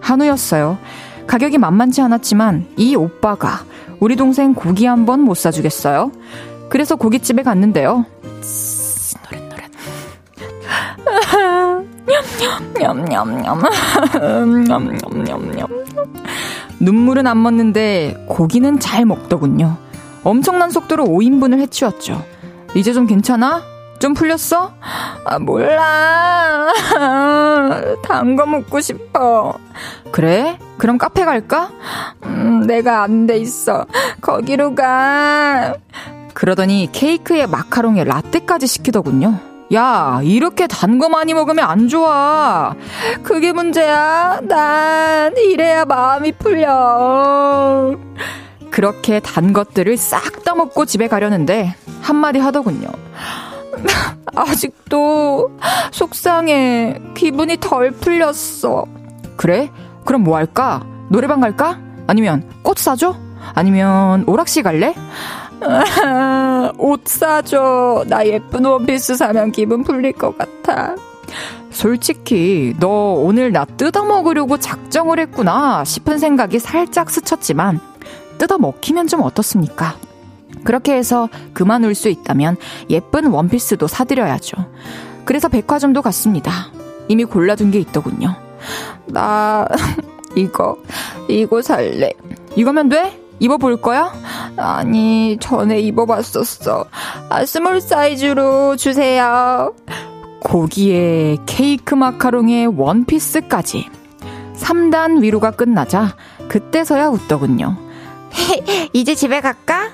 한우였어요. 0.00 0.78
가격이 1.26 1.58
만만치 1.58 2.00
않았지만 2.02 2.66
이 2.76 2.94
오빠가 2.96 3.60
우리 4.00 4.16
동생 4.16 4.52
고기 4.54 4.84
한 4.86 5.06
번 5.06 5.20
못 5.20 5.36
사주겠어요? 5.36 6.10
그래서 6.68 6.96
고깃집에 6.96 7.42
갔는데요. 7.42 8.04
눈물은 16.80 17.26
안 17.26 17.42
먹는데 17.42 18.26
고기는 18.28 18.78
잘 18.80 19.04
먹더군요. 19.04 19.76
엄청난 20.24 20.70
속도로 20.70 21.04
5인분을 21.04 21.60
해치웠죠. 21.60 22.24
이제 22.74 22.92
좀 22.92 23.06
괜찮아? 23.06 23.62
좀 23.98 24.14
풀렸어? 24.14 24.72
아, 25.24 25.38
몰라. 25.38 26.66
단 28.02 28.36
거 28.36 28.44
먹고 28.46 28.80
싶어. 28.80 29.54
그래? 30.10 30.58
그럼 30.78 30.98
카페 30.98 31.24
갈까? 31.24 31.70
음, 32.24 32.66
내가 32.66 33.02
안 33.02 33.26
돼 33.26 33.36
있어. 33.38 33.86
거기로 34.20 34.74
가. 34.74 35.74
그러더니 36.34 36.88
케이크에 36.92 37.46
마카롱에 37.46 38.04
라떼까지 38.04 38.66
시키더군요. 38.66 39.38
야, 39.72 40.20
이렇게 40.24 40.66
단 40.66 40.98
거 40.98 41.08
많이 41.08 41.32
먹으면 41.32 41.64
안 41.64 41.88
좋아. 41.88 42.74
그게 43.22 43.52
문제야. 43.52 44.40
난 44.42 45.32
이래야 45.36 45.84
마음이 45.84 46.32
풀려. 46.32 47.94
그렇게 48.74 49.20
단 49.20 49.52
것들을 49.52 49.96
싹다 49.96 50.56
먹고 50.56 50.84
집에 50.84 51.06
가려는데 51.06 51.76
한마디 52.00 52.40
하더군요. 52.40 52.88
아직도 54.34 55.56
속상해. 55.92 57.00
기분이 57.14 57.58
덜 57.60 57.92
풀렸어. 57.92 58.84
그래? 59.36 59.70
그럼 60.04 60.24
뭐 60.24 60.36
할까? 60.36 60.84
노래방 61.08 61.38
갈까? 61.38 61.78
아니면 62.08 62.50
꽃 62.64 62.78
사줘? 62.78 63.14
아니면 63.54 64.24
오락실 64.26 64.64
갈래? 64.64 64.92
옷 66.76 67.06
사줘. 67.06 68.04
나 68.08 68.26
예쁜 68.26 68.64
원피스 68.64 69.14
사면 69.14 69.52
기분 69.52 69.84
풀릴 69.84 70.14
것 70.14 70.36
같아. 70.36 70.96
솔직히 71.70 72.74
너 72.80 72.88
오늘 72.88 73.52
나 73.52 73.66
뜯어먹으려고 73.66 74.58
작정을 74.58 75.20
했구나 75.20 75.84
싶은 75.84 76.18
생각이 76.18 76.58
살짝 76.58 77.10
스쳤지만 77.10 77.93
뜯어 78.38 78.58
먹히면 78.58 79.06
좀 79.06 79.22
어떻습니까? 79.22 79.96
그렇게 80.64 80.94
해서 80.94 81.28
그만 81.52 81.84
울 81.84 81.94
수 81.94 82.08
있다면 82.08 82.56
예쁜 82.90 83.26
원피스도 83.26 83.86
사드려야죠. 83.86 84.56
그래서 85.24 85.48
백화점도 85.48 86.02
갔습니다. 86.02 86.52
이미 87.08 87.24
골라둔 87.24 87.70
게 87.70 87.78
있더군요. 87.80 88.34
나 89.06 89.66
이거 90.36 90.76
이거 91.28 91.60
살래. 91.62 92.12
이거면 92.56 92.88
돼? 92.88 93.20
입어볼 93.40 93.78
거야? 93.82 94.12
아니 94.56 95.36
전에 95.40 95.80
입어봤었어. 95.80 96.86
아 97.28 97.44
small 97.46 97.80
사이즈로 97.80 98.76
주세요. 98.76 99.74
고기에 100.40 101.38
케이크 101.46 101.94
마카롱에 101.94 102.66
원피스까지 102.66 103.86
3단 104.56 105.20
위로가 105.22 105.50
끝나자 105.52 106.16
그때서야 106.48 107.08
웃더군요. 107.08 107.76
이제 108.92 109.14
집에 109.14 109.40
갈까? 109.40 109.90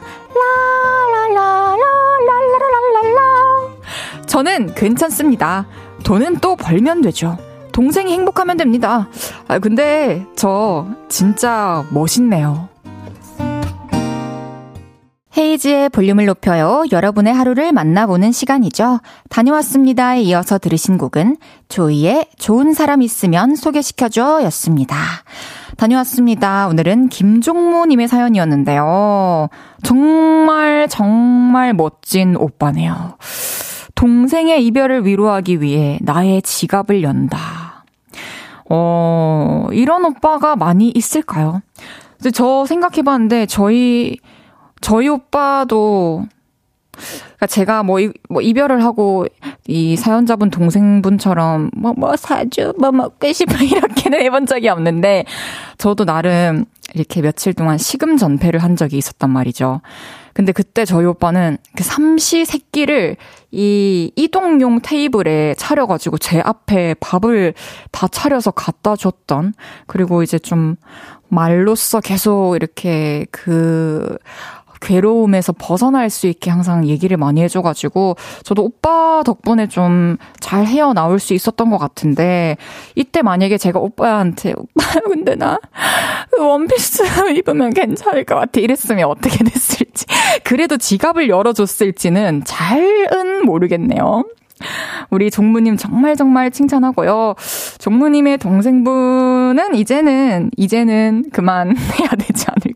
라라라라라라라라. 1.29 1.81
저는 4.27 4.75
괜찮습니다. 4.75 5.67
돈은 6.05 6.39
또 6.39 6.57
벌면 6.57 7.03
되죠. 7.03 7.37
동생이 7.73 8.13
행복하면 8.13 8.57
됩니다. 8.57 9.09
아, 9.49 9.59
근데 9.59 10.27
저 10.37 10.87
진짜 11.09 11.85
멋있네요. 11.91 12.70
헤이즈의 15.37 15.91
볼륨을 15.91 16.27
높여요. 16.27 16.85
여러분의 16.91 17.33
하루를 17.33 17.73
만나보는 17.73 18.33
시간이죠. 18.33 19.01
다녀왔습니다에 19.29 20.23
이어서 20.23 20.59
들으신 20.59 20.99
곡은 20.99 21.37
조이의 21.69 22.27
좋은 22.37 22.73
사람 22.73 23.01
있으면 23.01 23.55
소개시켜줘 23.55 24.43
였습니다. 24.45 24.97
다녀왔습니다. 25.77 26.67
오늘은 26.69 27.09
김종모님의 27.09 28.09
사연이었는데요. 28.09 29.49
정말, 29.85 30.89
정말 30.89 31.75
멋진 31.75 32.37
오빠네요. 32.37 33.17
동생의 33.95 34.67
이별을 34.67 35.07
위로하기 35.07 35.63
위해 35.63 35.99
나의 36.03 36.43
지갑을 36.43 37.03
연다. 37.03 37.85
어, 38.69 39.69
이런 39.73 40.05
오빠가 40.05 40.57
많이 40.57 40.91
있을까요? 40.95 41.61
저 42.33 42.67
생각해봤는데, 42.67 43.47
저희, 43.47 44.17
저희 44.81 45.09
오빠도, 45.09 46.27
그러니까 46.93 47.47
제가 47.47 47.83
뭐, 47.83 48.01
이, 48.01 48.13
뭐 48.29 48.43
이별을 48.43 48.85
하고 48.85 49.27
이 49.67 49.97
사연자분 49.97 50.51
동생분처럼 50.51 51.71
뭐, 51.75 51.95
뭐 51.97 52.17
사주, 52.17 52.75
뭐 52.79 52.93
먹고 52.93 53.33
싶어 53.33 53.55
이렇게는 53.65 54.21
해본 54.21 54.47
적이 54.47 54.69
없는데 54.69 55.25
저도 55.79 56.05
나름 56.05 56.65
이렇게 56.95 57.23
며칠 57.23 57.55
동안 57.55 57.79
시금 57.79 58.17
전폐를 58.17 58.63
한 58.63 58.77
적이 58.77 58.99
있었단 58.99 59.31
말이죠. 59.31 59.81
근데 60.33 60.53
그때 60.53 60.85
저희 60.85 61.07
오빠는 61.07 61.59
그 61.77 61.83
삼시 61.83 62.45
세끼를 62.45 63.17
이 63.51 64.13
이동용 64.15 64.81
테이블에 64.81 65.55
차려가지고 65.57 66.19
제 66.19 66.41
앞에 66.41 66.95
밥을 67.01 67.55
다 67.91 68.09
차려서 68.09 68.53
갖다 68.53 68.97
줬던 68.97 69.55
그리고 69.87 70.23
이제 70.23 70.39
좀 70.39 70.77
말로써 71.29 72.01
계속 72.01 72.57
이렇게 72.57 73.27
그 73.31 74.19
괴로움에서 74.81 75.53
벗어날 75.59 76.11
수 76.11 76.27
있게 76.27 76.51
항상 76.51 76.87
얘기를 76.87 77.17
많이 77.17 77.43
해줘가지고 77.43 78.17
저도 78.45 78.65
오빠 78.65 79.23
덕분에 79.25 79.67
좀 79.69 80.17
잘 80.51 80.67
헤어나올 80.67 81.21
수 81.21 81.33
있었던 81.33 81.71
것 81.71 81.79
같은데 81.79 82.57
이때 82.97 83.23
만약에 83.23 83.57
제가 83.57 83.79
오빠한테 83.79 84.53
오빠 84.59 85.01
근데 85.05 85.37
나그 85.37 86.43
원피스 86.43 87.31
입으면 87.39 87.73
괜찮을 87.73 88.25
것 88.25 88.35
같아 88.35 88.61
이랬으면 88.61 89.05
어떻게 89.09 89.45
됐을지 89.45 90.07
그래도 90.43 90.77
지갑을 90.77 91.29
열어줬을지는 91.29 92.43
잘은 92.45 93.47
모르겠네요. 93.47 94.25
우리 95.09 95.31
종무님 95.31 95.77
정말 95.77 96.17
정말 96.17 96.51
칭찬하고요. 96.51 97.35
종무님의 97.79 98.37
동생분은 98.39 99.75
이제는, 99.75 100.51
이제는 100.57 101.25
그만 101.33 101.75
해야 101.77 102.09
되지 102.11 102.45
않을까. 102.49 102.70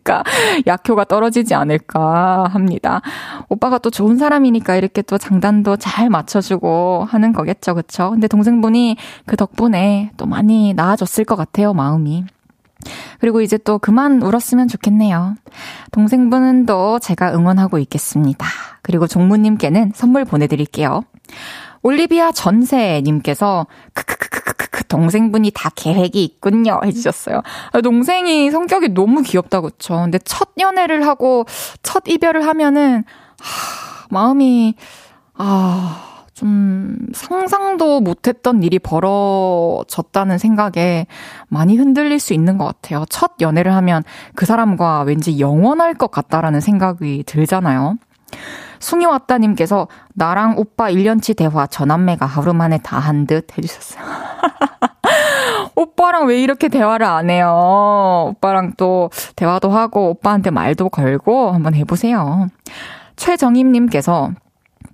약효가 0.66 1.04
떨어지지 1.04 1.54
않을까 1.54 2.48
합니다. 2.50 3.00
오빠가 3.48 3.78
또 3.78 3.90
좋은 3.90 4.18
사람이니까 4.18 4.76
이렇게 4.76 5.02
또 5.02 5.18
장단도 5.18 5.76
잘 5.76 6.10
맞춰주고 6.10 7.06
하는 7.08 7.32
거겠죠. 7.32 7.74
그쵸? 7.74 8.10
근데 8.10 8.28
동생분이 8.28 8.96
그 9.26 9.36
덕분에 9.36 10.10
또 10.16 10.26
많이 10.26 10.74
나아졌을 10.74 11.24
것 11.24 11.36
같아요. 11.36 11.72
마음이. 11.72 12.24
그리고 13.18 13.40
이제 13.40 13.56
또 13.56 13.78
그만 13.78 14.20
울었으면 14.22 14.68
좋겠네요. 14.68 15.34
동생분은 15.92 16.66
또 16.66 16.98
제가 16.98 17.32
응원하고 17.34 17.78
있겠습니다. 17.78 18.46
그리고 18.82 19.06
종무님께는 19.06 19.92
선물 19.94 20.24
보내드릴게요. 20.24 21.02
올리비아 21.82 22.32
전세님께서 22.32 23.66
크크크크크크 23.94 24.73
동생분이 24.94 25.50
다 25.52 25.70
계획이 25.74 26.22
있군요 26.22 26.80
해주셨어요. 26.84 27.42
동생이 27.82 28.50
성격이 28.52 28.90
너무 28.90 29.22
귀엽다 29.22 29.60
그쵸. 29.60 29.96
근데 30.02 30.18
첫 30.24 30.50
연애를 30.60 31.04
하고 31.04 31.46
첫 31.82 32.04
이별을 32.06 32.46
하면은 32.46 33.02
하, 33.40 34.06
마음이 34.10 34.76
아. 35.34 36.10
좀 36.34 36.96
상상도 37.12 38.00
못했던 38.00 38.60
일이 38.64 38.80
벌어졌다는 38.80 40.36
생각에 40.36 41.06
많이 41.46 41.76
흔들릴 41.76 42.18
수 42.18 42.34
있는 42.34 42.58
것 42.58 42.64
같아요. 42.64 43.04
첫 43.08 43.34
연애를 43.40 43.72
하면 43.76 44.02
그 44.34 44.44
사람과 44.44 45.02
왠지 45.02 45.38
영원할 45.38 45.94
것 45.94 46.10
같다라는 46.10 46.60
생각이 46.60 47.22
들잖아요. 47.24 47.98
숭이 48.84 49.06
왔다님께서 49.06 49.88
나랑 50.12 50.54
오빠 50.58 50.90
1년치 50.90 51.34
대화 51.36 51.66
전남매가 51.66 52.26
하루 52.26 52.52
만에 52.52 52.76
다 52.78 52.98
한 52.98 53.26
듯 53.26 53.56
해주셨어요. 53.56 54.04
오빠랑 55.74 56.26
왜 56.26 56.40
이렇게 56.42 56.68
대화를 56.68 57.06
안 57.06 57.30
해요? 57.30 58.26
오빠랑 58.28 58.74
또 58.76 59.10
대화도 59.36 59.70
하고 59.70 60.10
오빠한테 60.10 60.50
말도 60.50 60.90
걸고 60.90 61.50
한번 61.52 61.74
해보세요. 61.74 62.48
최정임님께서 63.16 64.30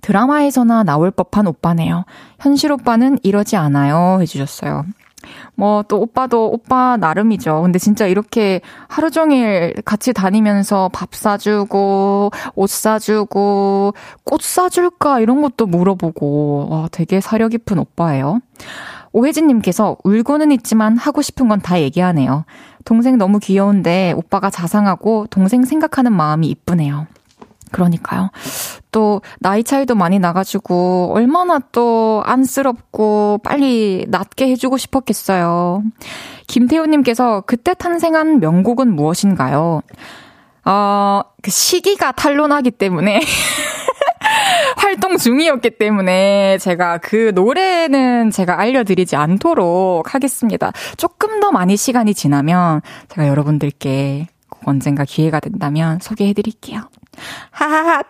드라마에서나 0.01 0.83
나올 0.83 1.11
법한 1.11 1.45
오빠네요. 1.47 2.05
현실 2.39 2.71
오빠는 2.71 3.19
이러지 3.23 3.57
않아요. 3.57 4.19
해주셨어요. 4.21 4.85
뭐 5.55 5.83
또 5.87 5.99
오빠도 6.01 6.51
오빠 6.51 6.97
나름이죠. 6.97 7.61
근데 7.61 7.79
진짜 7.79 8.07
이렇게 8.07 8.61
하루 8.87 9.11
종일 9.11 9.73
같이 9.85 10.13
다니면서 10.13 10.89
밥 10.93 11.13
사주고 11.15 12.31
옷 12.55 12.69
사주고 12.69 13.93
꽃 14.23 14.41
사줄까 14.41 15.19
이런 15.19 15.41
것도 15.41 15.65
물어보고 15.65 16.67
와 16.69 16.87
되게 16.91 17.19
사려 17.21 17.47
깊은 17.49 17.77
오빠예요. 17.79 18.39
오혜진님께서 19.13 19.97
울고는 20.03 20.51
있지만 20.53 20.97
하고 20.97 21.21
싶은 21.21 21.47
건 21.49 21.59
다 21.61 21.79
얘기하네요. 21.81 22.45
동생 22.85 23.17
너무 23.17 23.39
귀여운데 23.39 24.13
오빠가 24.15 24.49
자상하고 24.49 25.27
동생 25.29 25.63
생각하는 25.65 26.13
마음이 26.13 26.47
이쁘네요. 26.47 27.07
그러니까요. 27.71 28.29
또, 28.91 29.21
나이 29.39 29.63
차이도 29.63 29.95
많이 29.95 30.19
나가지고, 30.19 31.11
얼마나 31.13 31.59
또 31.71 32.21
안쓰럽고, 32.25 33.39
빨리 33.43 34.05
낫게 34.09 34.49
해주고 34.49 34.77
싶었겠어요. 34.77 35.83
김태우님께서 36.47 37.43
그때 37.45 37.73
탄생한 37.73 38.39
명곡은 38.39 38.93
무엇인가요? 38.95 39.81
어, 40.65 41.21
그 41.41 41.51
시기가 41.51 42.11
탄로나기 42.11 42.71
때문에. 42.71 43.21
활동 44.77 45.17
중이었기 45.17 45.77
때문에 45.77 46.57
제가 46.59 46.97
그 46.99 47.31
노래는 47.33 48.31
제가 48.31 48.59
알려드리지 48.59 49.15
않도록 49.15 50.13
하겠습니다. 50.13 50.71
조금 50.97 51.39
더 51.39 51.51
많이 51.51 51.77
시간이 51.77 52.13
지나면 52.13 52.81
제가 53.09 53.27
여러분들께 53.27 54.27
언젠가 54.65 55.05
기회가 55.05 55.39
된다면 55.39 55.99
소개해드릴게요. 56.01 56.81
하하하. 57.51 58.03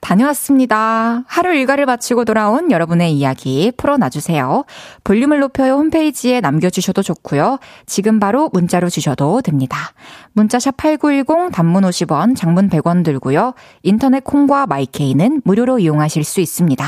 다녀왔습니다. 0.00 1.24
하루 1.26 1.54
일과를 1.54 1.84
마치고 1.84 2.24
돌아온 2.24 2.70
여러분의 2.70 3.12
이야기 3.12 3.70
풀어놔주세요. 3.76 4.64
볼륨을 5.04 5.40
높여요 5.40 5.74
홈페이지에 5.74 6.40
남겨주셔도 6.40 7.02
좋고요. 7.02 7.58
지금 7.84 8.18
바로 8.18 8.48
문자로 8.52 8.88
주셔도 8.88 9.42
됩니다. 9.42 9.92
문자샵 10.32 10.78
8910 10.78 11.52
단문 11.52 11.84
50원, 11.84 12.34
장문 12.34 12.70
100원 12.70 13.04
들고요. 13.04 13.52
인터넷 13.82 14.24
콩과 14.24 14.66
마이케이는 14.66 15.42
무료로 15.44 15.80
이용하실 15.80 16.24
수 16.24 16.40
있습니다. 16.40 16.84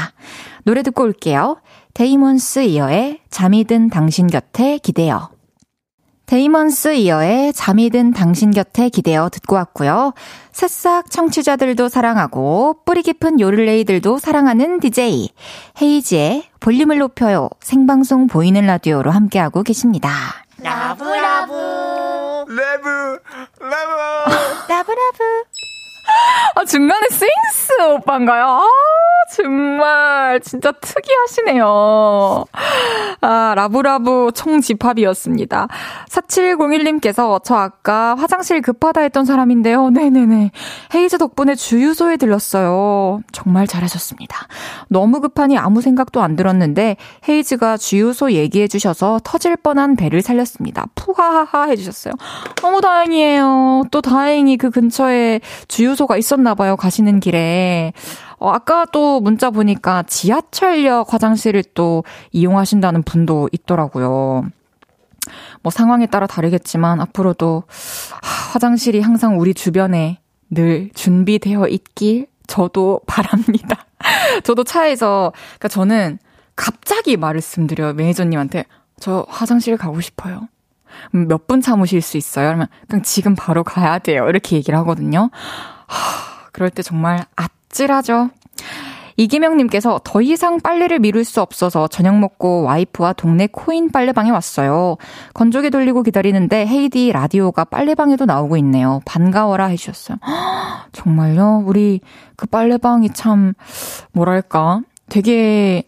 노래 0.64 0.83
듣고 0.83 1.03
올게요. 1.03 1.59
데이먼스 1.92 2.61
이어의 2.61 3.21
잠이 3.31 3.64
든 3.64 3.90
당신 3.90 4.27
곁에 4.27 4.79
기대어. 4.79 5.34
데이먼스 6.27 6.95
이어의 6.95 7.53
잠이 7.53 7.91
든 7.91 8.13
당신 8.13 8.51
곁에 8.51 8.89
기대어 8.89 9.29
듣고 9.29 9.57
왔고요. 9.57 10.15
새싹 10.53 11.11
청취자들도 11.11 11.89
사랑하고 11.89 12.77
뿌리 12.85 13.03
깊은 13.03 13.41
요를레이들도 13.41 14.19
사랑하는 14.19 14.81
DJ 14.81 15.29
헤이즈의 15.83 16.44
볼륨을 16.61 16.99
높여요. 16.99 17.51
생방송 17.61 18.27
보이는 18.27 18.67
라디오로 18.67 19.11
함께하고 19.11 19.63
계십니다. 19.63 20.11
라브라브. 20.59 21.53
라브 22.49 22.89
라브. 23.61 24.33
라브라브 24.69 25.45
아 26.57 26.64
중간에 26.64 27.09
스윙스 27.09 27.83
오빠인가요? 27.96 28.44
아 28.44 28.68
정말 29.33 30.40
진짜 30.40 30.72
특이하시네요. 30.72 32.44
아, 33.20 33.55
라브라브 33.57 34.31
총집합이었습니다. 34.35 35.68
4701님께서 36.09 37.42
저 37.42 37.55
아까 37.57 38.14
화장실 38.16 38.61
급하다 38.61 39.00
했던 39.00 39.24
사람인데요. 39.24 39.90
네네네. 39.90 40.50
헤이즈 40.94 41.18
덕분에 41.18 41.55
주유소에 41.55 42.16
들렀어요. 42.16 43.20
정말 43.33 43.66
잘하셨습니다. 43.66 44.46
너무 44.88 45.20
급하니 45.20 45.57
아무 45.57 45.81
생각도 45.81 46.22
안 46.22 46.37
들었는데 46.37 46.96
헤이즈가 47.29 47.77
주유소 47.77 48.33
얘기해 48.33 48.68
주셔서 48.68 49.20
터질 49.24 49.57
뻔한 49.57 49.96
배를 49.96 50.22
살렸습니다. 50.22 50.87
푸하하하 50.94 51.64
해주셨어요. 51.68 52.14
너무 52.61 52.81
다행이에요. 52.81 53.85
또 53.90 54.03
다행히 54.03 54.57
그 54.57 54.70
근처에 54.70 55.40
주유소 55.68 56.04
가 56.07 56.17
있었나 56.17 56.55
봐요. 56.55 56.77
가시는 56.77 57.21
길에. 57.21 57.93
어, 58.38 58.51
아까 58.51 58.85
또 58.87 59.21
문자 59.21 59.51
보니까 59.51 60.03
지하철역 60.05 61.12
화장실을 61.12 61.62
또 61.75 62.05
이용하신다는 62.33 63.03
분도 63.03 63.49
있더라고요. 63.53 64.45
뭐 65.62 65.71
상황에 65.71 66.07
따라 66.07 66.27
다르겠지만 66.27 67.01
앞으로도 67.01 67.64
화장실이 68.53 69.01
항상 69.01 69.40
우리 69.40 69.55
주변에 69.55 70.21
늘 70.51 70.90
준비되어 70.95 71.69
있길 71.69 72.27
저도 72.47 73.01
바랍니다. 73.09 73.87
저도 74.43 74.64
차에서, 74.64 75.33
그니까 75.53 75.69
저는 75.69 76.19
갑자기 76.57 77.17
말씀드려요. 77.17 77.95
매니저님한테. 77.95 78.67
저 79.01 79.27
화장실 79.29 79.77
가고 79.77 80.01
싶어요. 80.01 80.49
음, 81.14 81.27
몇분 81.27 81.61
참으실 81.61 82.01
수 82.01 82.17
있어요? 82.17 82.47
그러면 82.49 82.69
그냥 82.88 83.03
지금 83.03 83.35
바로 83.35 83.64
가야 83.64 83.99
돼요. 83.99 84.29
이렇게 84.29 84.57
얘기를 84.57 84.79
하거든요. 84.81 85.31
하, 85.87 86.49
그럴 86.53 86.70
때 86.70 86.83
정말 86.83 87.25
아, 87.37 87.49
찔하죠. 87.68 88.31
이기명님께서 89.16 90.01
더 90.03 90.20
이상 90.20 90.61
빨래를 90.61 90.99
미룰 90.99 91.25
수 91.25 91.40
없어서 91.40 91.87
저녁 91.87 92.18
먹고 92.18 92.62
와이프와 92.62 93.12
동네 93.12 93.47
코인 93.47 93.90
빨래방에 93.90 94.31
왔어요. 94.31 94.97
건조기 95.35 95.70
돌리고 95.70 96.03
기다리는데 96.03 96.66
헤이디 96.66 97.12
라디오가 97.12 97.64
빨래방에도 97.64 98.25
나오고 98.25 98.57
있네요. 98.59 99.01
반가워라 99.05 99.66
해주셨어요. 99.66 100.18
정말요? 100.92 101.62
우리 101.64 102.01
그 102.37 102.47
빨래방이 102.47 103.11
참, 103.11 103.55
뭐랄까. 104.12 104.81
되게 105.09 105.85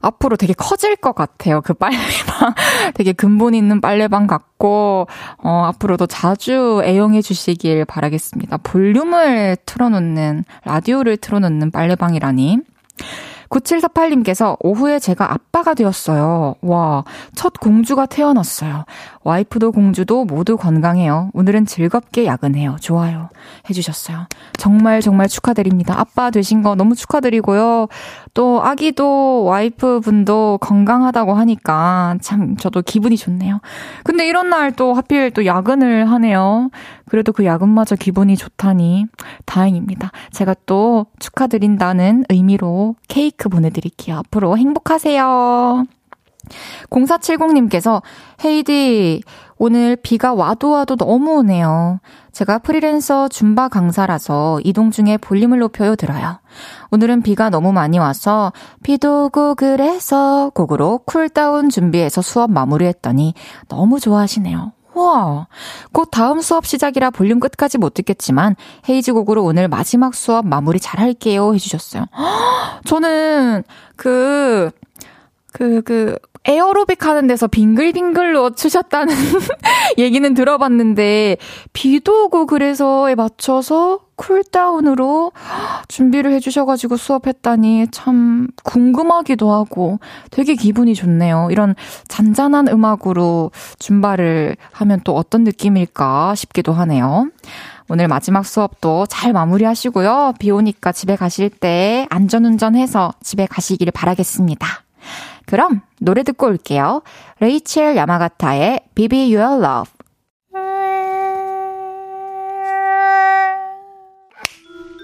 앞으로 0.00 0.36
되게 0.36 0.52
커질 0.52 0.96
것 0.96 1.14
같아요. 1.14 1.60
그 1.60 1.74
빨래방. 1.74 2.54
되게 2.94 3.12
근본 3.12 3.54
있는 3.54 3.80
빨래방 3.80 4.26
같고, 4.26 5.06
어, 5.38 5.64
앞으로도 5.66 6.06
자주 6.06 6.80
애용해 6.84 7.22
주시길 7.22 7.84
바라겠습니다. 7.84 8.58
볼륨을 8.58 9.56
틀어놓는, 9.66 10.44
라디오를 10.64 11.16
틀어놓는 11.16 11.70
빨래방이라니. 11.70 12.58
9748님께서 13.48 14.56
오후에 14.60 14.98
제가 14.98 15.32
아빠가 15.32 15.74
되었어요. 15.74 16.56
와, 16.60 17.04
첫 17.34 17.54
공주가 17.54 18.06
태어났어요. 18.06 18.84
와이프도 19.24 19.72
공주도 19.72 20.24
모두 20.24 20.56
건강해요. 20.56 21.30
오늘은 21.32 21.66
즐겁게 21.66 22.26
야근해요. 22.26 22.76
좋아요. 22.80 23.28
해주셨어요. 23.68 24.26
정말 24.58 25.00
정말 25.00 25.28
축하드립니다. 25.28 25.98
아빠 25.98 26.30
되신 26.30 26.62
거 26.62 26.74
너무 26.74 26.94
축하드리고요. 26.94 27.88
또 28.38 28.62
아기도 28.62 29.42
와이프 29.42 29.98
분도 29.98 30.58
건강하다고 30.60 31.34
하니까 31.34 32.14
참 32.20 32.56
저도 32.56 32.82
기분이 32.82 33.16
좋네요. 33.16 33.60
근데 34.04 34.28
이런 34.28 34.48
날 34.48 34.70
또 34.76 34.94
하필 34.94 35.32
또 35.32 35.44
야근을 35.44 36.08
하네요. 36.08 36.70
그래도 37.08 37.32
그 37.32 37.44
야근마저 37.44 37.96
기분이 37.96 38.36
좋다니 38.36 39.06
다행입니다. 39.44 40.12
제가 40.30 40.54
또 40.66 41.06
축하드린다는 41.18 42.26
의미로 42.28 42.94
케이크 43.08 43.48
보내드릴게요. 43.48 44.18
앞으로 44.18 44.56
행복하세요. 44.56 45.84
0470님께서 46.90 48.02
헤이디 48.44 49.22
오늘 49.58 49.96
비가 49.96 50.34
와도 50.34 50.70
와도 50.70 50.96
너무 50.96 51.38
오네요. 51.38 52.00
제가 52.32 52.58
프리랜서 52.58 53.28
줌바 53.28 53.68
강사라서 53.68 54.60
이동 54.62 54.90
중에 54.90 55.16
볼륨을 55.16 55.58
높여요 55.58 55.96
들어요. 55.96 56.38
오늘은 56.90 57.22
비가 57.22 57.50
너무 57.50 57.72
많이 57.72 57.98
와서 57.98 58.52
비도 58.82 59.26
오고 59.26 59.56
그래서 59.56 60.50
곡으로 60.54 61.00
cool 61.04 61.37
down 61.37 61.70
준비해서 61.70 62.22
수업 62.22 62.50
마무리했더니 62.50 63.34
너무 63.68 63.98
좋아하시네요. 63.98 64.72
우와. 64.94 65.48
곧 65.92 66.08
다음 66.10 66.40
수업 66.40 66.66
시작이라 66.66 67.10
볼륨 67.10 67.40
끝까지 67.40 67.78
못 67.78 67.94
듣겠지만 67.94 68.56
헤이즈 68.88 69.12
곡으로 69.12 69.44
오늘 69.44 69.68
마지막 69.68 70.14
수업 70.14 70.46
마무리 70.46 70.78
잘 70.78 71.00
할게요 71.00 71.54
해주셨어요. 71.54 72.06
저는 72.84 73.64
그, 73.96 74.70
그, 75.52 75.82
그, 75.82 76.16
에어로빅 76.48 77.04
하는 77.04 77.26
데서 77.26 77.46
빙글빙글로 77.46 78.54
추셨다는 78.54 79.14
얘기는 79.98 80.32
들어봤는데, 80.32 81.36
비도 81.74 82.24
오고 82.24 82.46
그래서에 82.46 83.14
맞춰서 83.14 84.00
cool 84.16 84.55
down으로 84.55 85.32
준비를 85.88 86.32
해주셔가지고 86.32 86.96
수업했다니 86.96 87.88
참 87.90 88.48
궁금하기도 88.64 89.52
하고 89.52 90.00
되게 90.30 90.54
기분이 90.54 90.94
좋네요. 90.94 91.48
이런 91.50 91.74
잔잔한 92.08 92.66
음악으로 92.68 93.50
줌바를 93.78 94.56
하면 94.72 95.00
또 95.04 95.14
어떤 95.14 95.44
느낌일까 95.44 96.34
싶기도 96.34 96.72
하네요. 96.72 97.28
오늘 97.90 98.08
마지막 98.08 98.44
수업도 98.46 99.06
잘 99.06 99.34
마무리하시고요. 99.34 100.34
비 100.38 100.50
오니까 100.50 100.92
집에 100.92 101.14
가실 101.14 101.50
때 101.50 102.06
안전운전해서 102.08 103.12
집에 103.22 103.46
가시기를 103.46 103.92
바라겠습니다. 103.92 104.66
그럼 105.48 105.80
노래 105.98 106.22
듣고 106.24 106.46
올게요. 106.46 107.00
레이첼 107.40 107.96
야마가타의 107.96 108.80
Baby 108.94 109.34
Your 109.34 109.64
Love. 109.64 109.92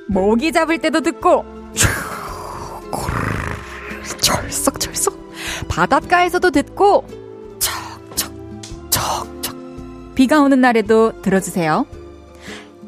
모기 0.07 0.53
잡을 0.53 0.79
때도 0.79 1.01
듣고 1.01 1.47
철썩철썩 4.21 5.19
바닷가에서도 5.67 6.51
듣고 6.51 7.07
척척척척 7.59 9.57
비가 10.15 10.43
오는 10.43 10.61
날에도 10.61 11.23
들어주세요. 11.23 11.87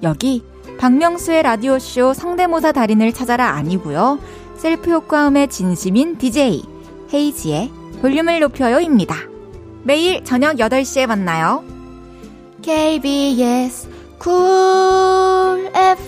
여기 0.02 0.44
박명수의 0.78 1.42
라디오쇼 1.42 2.12
성대모사 2.12 2.72
달인을 2.72 3.14
찾아라 3.14 3.52
아니고요. 3.52 4.18
셀프 4.58 4.90
효과음에 4.90 5.48
진심인 5.48 6.18
DJ 6.18 6.75
헤이즈의 7.12 7.70
볼륨을 8.00 8.40
높여요입니다. 8.40 9.16
매일 9.84 10.24
저녁 10.24 10.56
8시에 10.56 11.06
만나요. 11.06 11.64
KBS 12.62 13.88
쿨 14.18 15.70
FM 15.74 16.06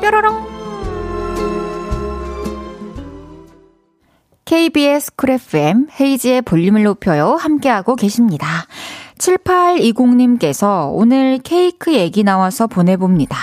뾰로롱 0.00 0.52
KBS 4.44 5.14
쿨 5.16 5.30
FM 5.30 5.86
헤이즈의 5.98 6.42
볼륨을 6.42 6.82
높여요 6.82 7.36
함께하고 7.36 7.96
계십니다. 7.96 8.66
7820님께서 9.22 10.90
오늘 10.92 11.38
케이크 11.38 11.94
얘기 11.94 12.24
나와서 12.24 12.66
보내봅니다. 12.66 13.36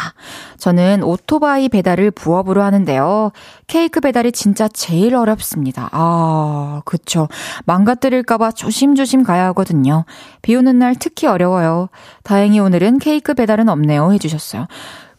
저는 0.57 1.03
오토바이 1.03 1.69
배달을 1.69 2.11
부업으로 2.11 2.61
하는데요. 2.61 3.31
케이크 3.67 4.01
배달이 4.01 4.33
진짜 4.33 4.67
제일 4.67 5.15
어렵습니다. 5.15 5.89
아, 5.93 6.81
그쵸. 6.83 7.29
망가뜨릴까봐 7.65 8.51
조심조심 8.51 9.23
가야 9.23 9.45
하거든요. 9.47 10.03
비 10.41 10.55
오는 10.55 10.77
날 10.77 10.95
특히 10.95 11.27
어려워요. 11.27 11.87
다행히 12.23 12.59
오늘은 12.59 12.99
케이크 12.99 13.33
배달은 13.33 13.69
없네요. 13.69 14.11
해주셨어요. 14.11 14.67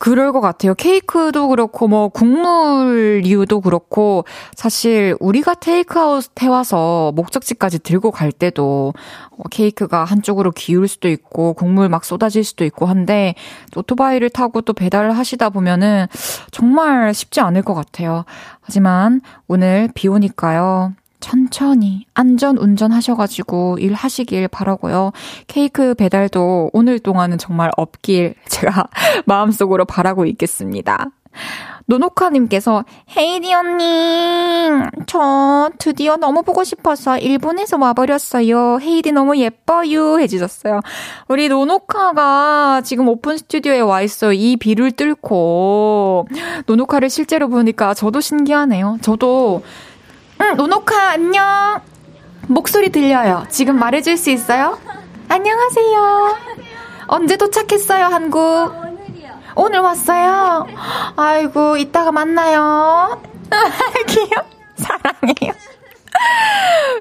그럴 0.00 0.32
것 0.32 0.40
같아요. 0.40 0.74
케이크도 0.74 1.48
그렇고, 1.48 1.86
뭐, 1.86 2.08
국물류도 2.08 3.60
그렇고, 3.60 4.24
사실 4.56 5.14
우리가 5.20 5.52
테이크아웃 5.52 6.24
해와서 6.40 7.12
목적지까지 7.14 7.80
들고 7.80 8.10
갈 8.10 8.32
때도 8.32 8.94
어, 9.30 9.42
케이크가 9.50 10.04
한쪽으로 10.04 10.52
기울 10.52 10.88
수도 10.88 11.10
있고, 11.10 11.52
국물 11.52 11.90
막 11.90 12.06
쏟아질 12.06 12.44
수도 12.44 12.64
있고 12.64 12.86
한데, 12.86 13.34
오토바이를 13.76 14.30
타고 14.30 14.62
또 14.62 14.72
배달을 14.72 15.18
하시다 15.18 15.50
보면은 15.50 16.06
정말 16.50 17.12
쉽지 17.12 17.42
않을 17.42 17.60
것 17.60 17.74
같아요. 17.74 18.24
하지만 18.62 19.20
오늘 19.48 19.90
비 19.94 20.08
오니까요. 20.08 20.94
천천히 21.20 22.06
안전 22.14 22.56
운전하셔가지고 22.58 23.78
일하시길 23.78 24.48
바라고요. 24.48 25.12
케이크 25.46 25.94
배달도 25.94 26.70
오늘 26.72 26.98
동안은 26.98 27.38
정말 27.38 27.70
없길 27.76 28.34
제가 28.48 28.88
마음속으로 29.26 29.84
바라고 29.84 30.26
있겠습니다. 30.26 31.10
노노카님께서 31.86 32.84
헤이디 33.16 33.52
언니 33.52 33.84
저 35.06 35.70
드디어 35.78 36.16
너무 36.16 36.42
보고 36.42 36.62
싶어서 36.62 37.18
일본에서 37.18 37.78
와버렸어요. 37.78 38.78
헤이디 38.80 39.12
너무 39.12 39.36
예뻐요 39.38 40.20
해주셨어요. 40.20 40.80
우리 41.28 41.48
노노카가 41.48 42.82
지금 42.84 43.08
오픈 43.08 43.36
스튜디오에 43.36 43.80
와 43.80 44.02
있어요. 44.02 44.32
이 44.32 44.56
비를 44.56 44.92
뚫고 44.92 46.28
노노카를 46.66 47.10
실제로 47.10 47.48
보니까 47.48 47.94
저도 47.94 48.20
신기하네요. 48.20 48.98
저도 49.02 49.62
응, 50.40 50.56
노노카 50.56 51.10
안녕. 51.10 51.80
목소리 52.48 52.90
들려요. 52.90 53.44
지금 53.50 53.78
말해줄 53.78 54.16
수 54.16 54.30
있어요? 54.30 54.78
안녕하세요. 55.28 56.36
언제 57.06 57.36
도착했어요, 57.36 58.06
한국? 58.06 58.72
오늘 59.54 59.80
왔어요. 59.80 60.66
아이고, 61.16 61.76
이따가 61.76 62.10
만나요. 62.10 63.20
귀여워. 64.08 64.44
사랑해요. 64.76 65.52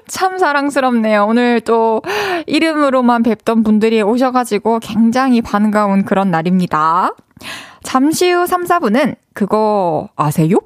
참 0.06 0.38
사랑스럽네요. 0.38 1.24
오늘 1.24 1.60
또 1.62 2.02
이름으로만 2.46 3.22
뵙던 3.22 3.62
분들이 3.62 4.02
오셔가지고 4.02 4.80
굉장히 4.80 5.40
반가운 5.40 6.04
그런 6.04 6.30
날입니다. 6.30 7.14
잠시 7.82 8.30
후 8.30 8.46
3, 8.46 8.64
4분은 8.64 9.16
그거 9.32 10.08
아세요? 10.16 10.58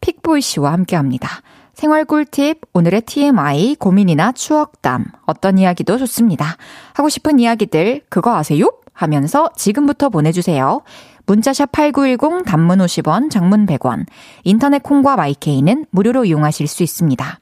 픽보이 0.00 0.40
씨와 0.40 0.72
함께 0.72 0.96
합니다. 0.96 1.28
생활 1.76 2.06
꿀팁, 2.06 2.62
오늘의 2.72 3.02
TMI, 3.02 3.76
고민이나 3.76 4.32
추억담, 4.32 5.04
어떤 5.26 5.58
이야기도 5.58 5.98
좋습니다. 5.98 6.56
하고 6.94 7.10
싶은 7.10 7.38
이야기들, 7.38 8.00
그거 8.08 8.34
아세요? 8.34 8.72
하면서 8.94 9.50
지금부터 9.54 10.08
보내주세요. 10.08 10.80
문자샵 11.26 11.72
8910 11.72 12.46
단문 12.46 12.78
50원, 12.78 13.30
장문 13.30 13.66
100원, 13.66 14.06
인터넷 14.44 14.82
콩과 14.82 15.16
마이케이는 15.16 15.84
무료로 15.90 16.24
이용하실 16.24 16.66
수 16.66 16.82
있습니다. 16.82 17.40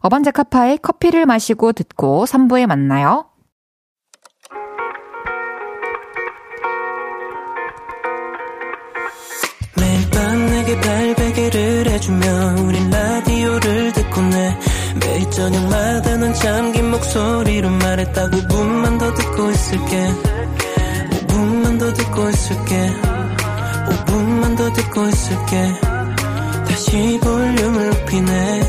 어반자카파의 0.00 0.78
커피를 0.82 1.24
마시고 1.24 1.72
듣고 1.72 2.26
3부에 2.26 2.66
만나요. 2.66 3.30
매일 9.78 10.10
밤 10.10 10.46
내게 10.50 10.80
발 10.82 11.09
얘기를 11.50 11.88
해주며 11.88 12.62
우린 12.62 12.90
라디오를 12.90 13.92
듣고 13.92 14.20
내 14.22 14.58
매일 15.00 15.30
저녁마다 15.30 16.16
넌 16.16 16.32
잠긴 16.34 16.90
목소리로 16.92 17.70
말했다 17.70 18.30
5분만 18.30 18.98
더 18.98 19.12
듣고 19.14 19.50
있을게. 19.50 20.08
5분만 21.26 21.78
더 21.80 21.92
듣고 21.92 22.28
있을게. 22.28 22.90
5분만 23.88 24.56
더 24.56 24.72
듣고 24.72 25.08
있을게. 25.08 25.80
다시 26.68 27.18
볼륨을 27.20 27.90
높이네. 27.90 28.60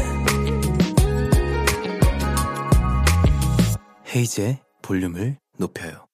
헤이즈의 4.13 4.59
볼륨을 4.81 5.37
높여요 5.57 6.10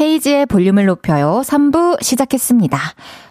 헤이지의 0.00 0.46
볼륨을 0.46 0.86
높여요. 0.86 1.42
3부 1.44 2.02
시작했습니다. 2.02 2.78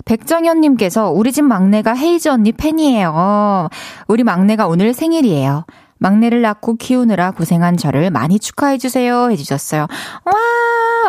백정현님께서 0.06 1.12
우리 1.12 1.32
집 1.32 1.44
막내가 1.44 1.94
헤이즈 1.94 2.30
언니 2.30 2.52
팬이에요. 2.54 3.70
우리 4.08 4.24
막내가 4.24 4.68
오늘 4.68 4.94
생일이에요. 4.94 5.66
막내를 6.04 6.42
낳고 6.42 6.76
키우느라 6.76 7.32
고생한 7.32 7.78
저를 7.78 8.12
많이 8.12 8.38
축하해주세요. 8.38 9.32
해주셨어요. 9.32 9.88
와, 10.26 10.34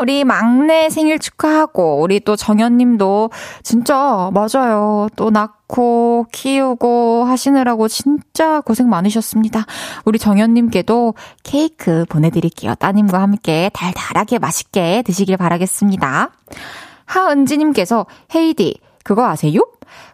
우리 0.01 0.23
막내 0.23 0.89
생일 0.89 1.19
축하하고, 1.19 2.01
우리 2.01 2.21
또 2.21 2.37
정현님도 2.37 3.31
진짜, 3.65 4.31
맞아요. 4.33 5.09
또 5.17 5.31
낳고, 5.31 6.27
키우고 6.31 7.25
하시느라고 7.25 7.89
진짜 7.89 8.61
고생 8.61 8.89
많으셨습니다. 8.89 9.67
우리 10.05 10.21
정현님께도 10.21 11.15
케이크 11.43 12.05
보내드릴게요. 12.09 12.77
따님과 12.77 13.21
함께 13.21 13.73
달달하게 13.75 14.39
맛있게 14.39 15.03
드시길 15.03 15.37
바라겠습니다. 15.37 16.31
하은지님께서, 17.05 18.07
헤이디, 18.33 18.79
그거 19.03 19.27
아세요? 19.27 19.61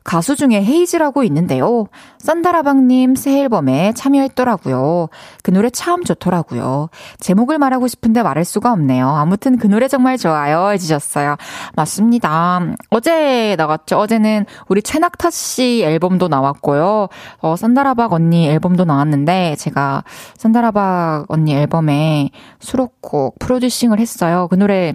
가수 0.04 0.36
중에 0.36 0.62
헤이즈라고 0.62 1.22
있는데요. 1.24 1.86
썬다라방님 2.18 3.14
새 3.14 3.40
앨범에 3.40 3.92
참여했더라고요. 3.94 5.08
그 5.42 5.50
노래 5.50 5.70
참 5.70 6.04
좋더라고요. 6.04 6.88
제목을 7.18 7.58
말하고 7.58 7.86
싶은데 7.86 8.22
말할 8.22 8.44
수가 8.44 8.72
없네요. 8.72 9.08
아무튼 9.08 9.58
그 9.58 9.66
노래 9.66 9.88
정말 9.88 10.16
좋아요. 10.16 10.70
해주셨어요. 10.70 11.36
맞습니다. 11.76 12.60
어제 12.90 13.56
나갔죠. 13.56 13.98
어제는 13.98 14.46
우리 14.68 14.82
최낙타 14.82 15.30
씨 15.30 15.82
앨범도 15.84 16.28
나왔고요. 16.28 17.08
어, 17.38 17.56
썬다라박 17.56 18.12
언니 18.12 18.48
앨범도 18.48 18.84
나왔는데 18.84 19.56
제가 19.56 20.04
썬다라박 20.36 21.26
언니 21.28 21.54
앨범에 21.54 22.30
수록곡 22.58 23.38
프로듀싱을 23.38 23.98
했어요. 23.98 24.48
그 24.50 24.56
노래 24.56 24.94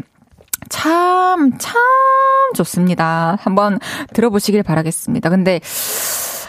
참, 0.69 1.57
참 1.57 1.81
좋습니다. 2.55 3.37
한번 3.41 3.79
들어보시길 4.13 4.63
바라겠습니다. 4.63 5.29
근데, 5.29 5.59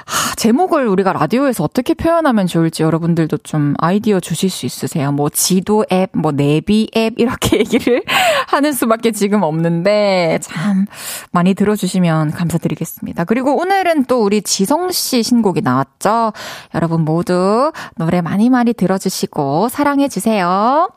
하, 0.07 0.35
제목을 0.37 0.87
우리가 0.87 1.13
라디오에서 1.13 1.65
어떻게 1.65 1.93
표현하면 1.93 2.47
좋을지 2.47 2.85
여러분들도 2.85 3.39
좀 3.39 3.75
아이디어 3.79 4.21
주실 4.21 4.51
수 4.51 4.65
있으세요? 4.65 5.11
뭐 5.11 5.29
지도 5.29 5.85
앱, 5.91 6.11
뭐 6.13 6.31
내비 6.31 6.89
앱 6.97 7.15
이렇게 7.17 7.59
얘기를 7.59 8.05
하는 8.47 8.73
수밖에 8.73 9.11
지금 9.11 9.43
없는데 9.43 10.39
참 10.43 10.87
많이 11.33 11.55
들어주시면 11.55 12.31
감사드리겠습니다. 12.31 13.25
그리고 13.25 13.57
오늘은 13.57 14.05
또 14.05 14.23
우리 14.23 14.43
지성 14.43 14.93
씨 14.93 15.25
신곡이 15.25 15.63
나왔죠. 15.63 16.33
여러분 16.75 17.05
모두 17.05 17.73
노래 17.97 18.21
많이 18.21 18.49
많이 18.49 18.75
들어주시고 18.75 19.69
사랑해 19.71 20.07
주세요. 20.09 20.89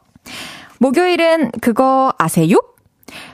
목요일은 0.78 1.50
그거 1.62 2.14
아세요? 2.20 2.60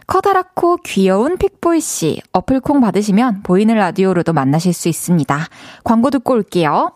커다랗고 0.07 0.77
귀여운 0.77 1.37
픽보이 1.37 1.79
씨 1.79 2.21
어플 2.31 2.59
콩 2.61 2.81
받으시면 2.81 3.43
보이는 3.43 3.75
라디오로도 3.75 4.33
만나실 4.33 4.73
수 4.73 4.89
있습니다. 4.89 5.47
광고 5.83 6.09
듣고 6.09 6.33
올게요. 6.33 6.91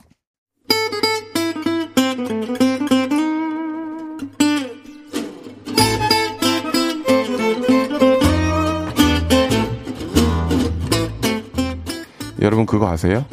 여러분 12.42 12.66
그거 12.66 12.88
아세요? 12.88 13.26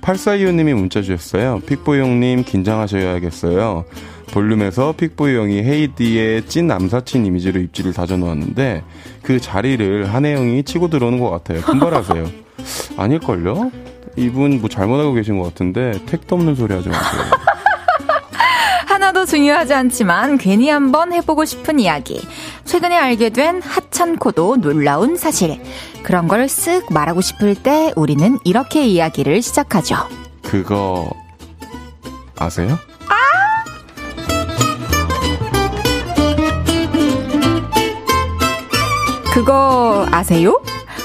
8425님이 0.00 0.74
문자 0.74 1.02
주셨어요. 1.02 1.60
픽보이 1.66 2.00
형님 2.00 2.44
긴장하셔야겠어요. 2.44 3.84
볼륨에서 4.32 4.92
픽보이 4.96 5.34
형이 5.36 5.62
헤이디의 5.62 6.46
찐 6.46 6.66
남사친 6.66 7.24
이미지로 7.26 7.60
입지를 7.60 7.92
다져놓았는데 7.92 8.82
그 9.22 9.40
자리를 9.40 10.12
한혜 10.12 10.34
형이 10.34 10.62
치고 10.64 10.88
들어오는 10.88 11.18
것 11.18 11.30
같아요. 11.30 11.60
분발하세요. 11.62 12.26
아닐걸요? 12.96 13.70
이분 14.16 14.60
뭐 14.60 14.68
잘못하고 14.68 15.12
계신 15.14 15.38
것 15.38 15.44
같은데 15.44 15.92
택도 16.06 16.36
없는 16.36 16.54
소리 16.56 16.74
하지 16.74 16.88
마세요. 16.88 17.22
하나도 18.86 19.26
중요하지 19.26 19.74
않지만 19.74 20.38
괜히 20.38 20.68
한번 20.70 21.12
해보고 21.12 21.44
싶은 21.44 21.78
이야기. 21.78 22.20
최근에 22.64 22.96
알게 22.96 23.30
된 23.30 23.62
하찮고도 23.62 24.56
놀라운 24.56 25.16
사실. 25.16 25.60
그런 26.02 26.26
걸 26.26 26.46
쓱 26.46 26.92
말하고 26.92 27.20
싶을 27.20 27.54
때 27.54 27.92
우리는 27.96 28.38
이렇게 28.44 28.86
이야기를 28.86 29.40
시작하죠. 29.42 29.96
그거 30.42 31.10
아세요? 32.38 32.78
그거 39.38 40.04
아세요? 40.10 40.60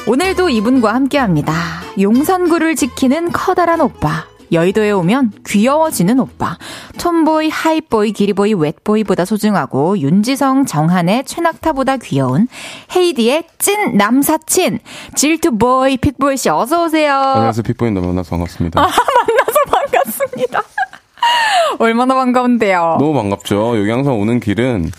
오늘도 0.08 0.50
이분과 0.50 0.92
함께 0.92 1.20
합니다. 1.20 1.54
용산구를 2.02 2.76
지키는 2.76 3.32
커다란 3.32 3.80
오빠. 3.80 4.26
여의도에 4.52 4.90
오면 4.90 5.34
귀여워지는 5.46 6.20
오빠. 6.20 6.58
톰보이, 6.98 7.50
하이보이, 7.50 8.12
기리보이, 8.12 8.56
웻보이보다 8.56 9.26
소중하고 9.26 10.00
윤지성, 10.00 10.66
정한의 10.66 11.26
최낙타보다 11.26 11.98
귀여운 11.98 12.48
헤이디의 12.96 13.44
찐 13.60 13.98
남사친 13.98 14.80
질투보이 15.14 15.98
픽보이 15.98 16.36
씨 16.38 16.50
어서 16.50 16.86
오세요. 16.86 17.14
안녕하세요. 17.16 17.62
픽보이 17.62 17.92
너무 17.92 18.08
만나서 18.08 18.32
반갑습니다. 18.32 18.82
아, 18.82 18.86
만나서 18.88 19.60
반갑습니다. 19.92 20.64
얼마나 21.78 22.16
반가운데요. 22.16 22.98
너무 23.00 23.14
반갑죠. 23.14 23.78
여기 23.80 23.92
항상 23.92 24.20
오는 24.20 24.40
길은 24.40 24.90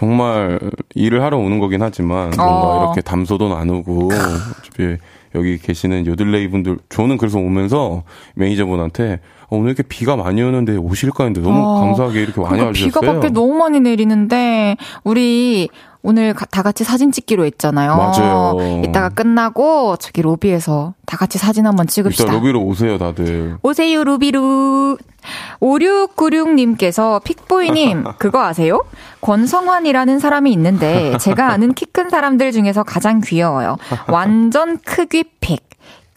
정말 0.00 0.58
일을 0.94 1.22
하러 1.22 1.36
오는 1.36 1.58
거긴 1.58 1.82
하지만 1.82 2.30
뭔가 2.30 2.44
어. 2.44 2.82
이렇게 2.84 3.02
담소도 3.02 3.50
나누고 3.50 4.08
어차피 4.08 4.96
여기 5.34 5.58
계시는 5.58 6.06
요들레이 6.06 6.48
분들 6.48 6.78
저는 6.88 7.18
그래서 7.18 7.38
오면서 7.38 8.04
매니저분한테 8.34 9.20
어, 9.50 9.56
오늘 9.58 9.68
이렇게 9.68 9.82
비가 9.82 10.16
많이 10.16 10.40
오는데 10.40 10.76
오실까 10.76 11.24
했는데 11.24 11.46
너무 11.46 11.60
어, 11.60 11.80
감사하게 11.80 12.22
이렇게 12.22 12.40
많이 12.40 12.62
와주셨어요. 12.62 13.00
비가 13.00 13.12
밖에 13.12 13.28
너무 13.28 13.52
많이 13.52 13.78
내리는데 13.78 14.78
우리 15.04 15.68
오늘 16.02 16.34
다 16.50 16.62
같이 16.62 16.82
사진 16.82 17.12
찍기로 17.12 17.44
했잖아요. 17.44 17.94
맞아요. 17.96 18.56
이따가 18.84 19.10
끝나고 19.10 19.96
저기 19.96 20.22
로비에서 20.22 20.94
다 21.06 21.16
같이 21.16 21.36
사진 21.38 21.66
한번 21.66 21.86
찍읍시다. 21.86 22.32
로비로 22.32 22.60
오세요, 22.62 22.96
다들. 22.98 23.58
오세요, 23.62 24.04
로비로. 24.04 24.96
5696님께서 25.60 27.22
픽보이님, 27.24 28.04
그거 28.18 28.42
아세요? 28.44 28.82
권성환이라는 29.20 30.18
사람이 30.18 30.50
있는데, 30.52 31.16
제가 31.18 31.48
아는 31.52 31.74
키 31.74 31.84
큰 31.92 32.08
사람들 32.08 32.52
중에서 32.52 32.82
가장 32.84 33.20
귀여워요. 33.20 33.76
완전 34.08 34.78
크귀 34.84 35.24
픽. 35.40 35.60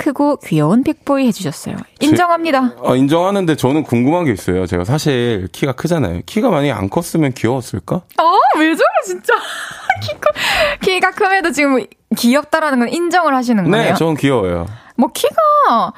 크고 0.04 0.38
귀여운 0.46 0.84
픽보이 0.84 1.26
해주셨어요. 1.28 1.78
인정합니다. 2.02 2.70
제, 2.70 2.76
아, 2.86 2.96
인정하는데 2.96 3.56
저는 3.56 3.84
궁금한 3.84 4.26
게 4.26 4.34
있어요. 4.34 4.66
제가 4.66 4.84
사실 4.84 5.48
키가 5.54 5.74
크잖아요. 5.74 6.22
키가 6.26 6.50
만약에 6.50 6.74
안 6.74 6.90
컸으면 6.90 7.32
귀여웠을까? 7.34 8.02
아, 8.18 8.38
왜 8.58 8.76
저래, 8.76 8.88
진짜. 9.06 9.34
키, 10.04 10.12
키가 10.82 11.12
크면도 11.12 11.52
지금 11.52 11.86
귀엽다라는 12.18 12.80
건 12.80 12.90
인정을 12.90 13.34
하시는 13.34 13.64
거예요? 13.70 13.92
네, 13.92 13.94
저는 13.94 14.16
귀여워요. 14.16 14.66
뭐 14.98 15.10
키가 15.14 15.94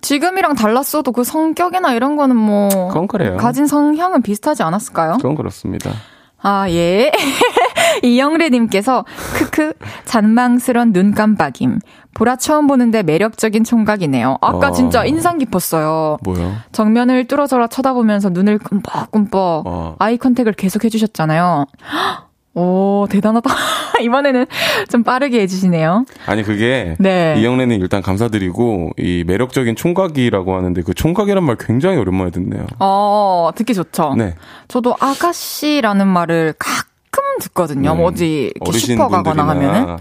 지금이랑 0.00 0.54
달랐어도 0.54 1.12
그 1.12 1.22
성격이나 1.22 1.92
이런 1.92 2.16
거는 2.16 2.34
뭐 2.34 2.68
그건 2.88 3.06
그래요. 3.06 3.36
가진 3.36 3.66
성향은 3.66 4.22
비슷하지 4.22 4.62
않았을까요? 4.62 5.18
그건 5.18 5.34
그렇습니다. 5.34 5.92
아, 6.40 6.68
예. 6.70 7.12
이영래님께서, 8.02 9.04
크크, 9.34 9.74
잔망스런 10.04 10.92
눈 10.92 11.12
깜빡임. 11.12 11.78
보라 12.14 12.36
처음 12.36 12.66
보는데 12.66 13.02
매력적인 13.02 13.64
총각이네요. 13.64 14.36
아까 14.42 14.68
어. 14.68 14.72
진짜 14.72 15.04
인상 15.04 15.38
깊었어요. 15.38 16.18
뭐요? 16.22 16.56
정면을 16.72 17.26
뚫어져라 17.26 17.68
쳐다보면서 17.68 18.28
눈을 18.30 18.58
끔뻑끔뻑 18.58 19.62
어. 19.66 19.96
아이 19.98 20.18
컨택을 20.18 20.52
계속 20.52 20.84
해주셨잖아요. 20.84 21.66
오, 22.54 23.06
대단하다. 23.08 23.48
이번에는 24.02 24.44
좀 24.90 25.02
빠르게 25.02 25.40
해주시네요. 25.40 26.04
아니, 26.26 26.42
그게. 26.42 26.96
네. 26.98 27.34
이영래는 27.38 27.80
일단 27.80 28.02
감사드리고, 28.02 28.90
이 28.98 29.24
매력적인 29.26 29.74
총각이라고 29.74 30.54
하는데, 30.54 30.82
그 30.82 30.92
총각이란 30.92 31.44
말 31.44 31.56
굉장히 31.58 31.96
오랜만에 31.96 32.30
듣네요. 32.30 32.66
어, 32.78 33.52
듣기 33.54 33.72
좋죠. 33.72 34.16
네. 34.18 34.34
저도 34.68 34.94
아가씨라는 35.00 36.06
말을 36.06 36.52
가끔 36.58 36.91
듣거든요. 37.40 37.94
네. 37.94 38.02
어디 38.02 38.52
슈퍼 38.72 39.08
가거나 39.08 39.48
하면은. 39.48 39.96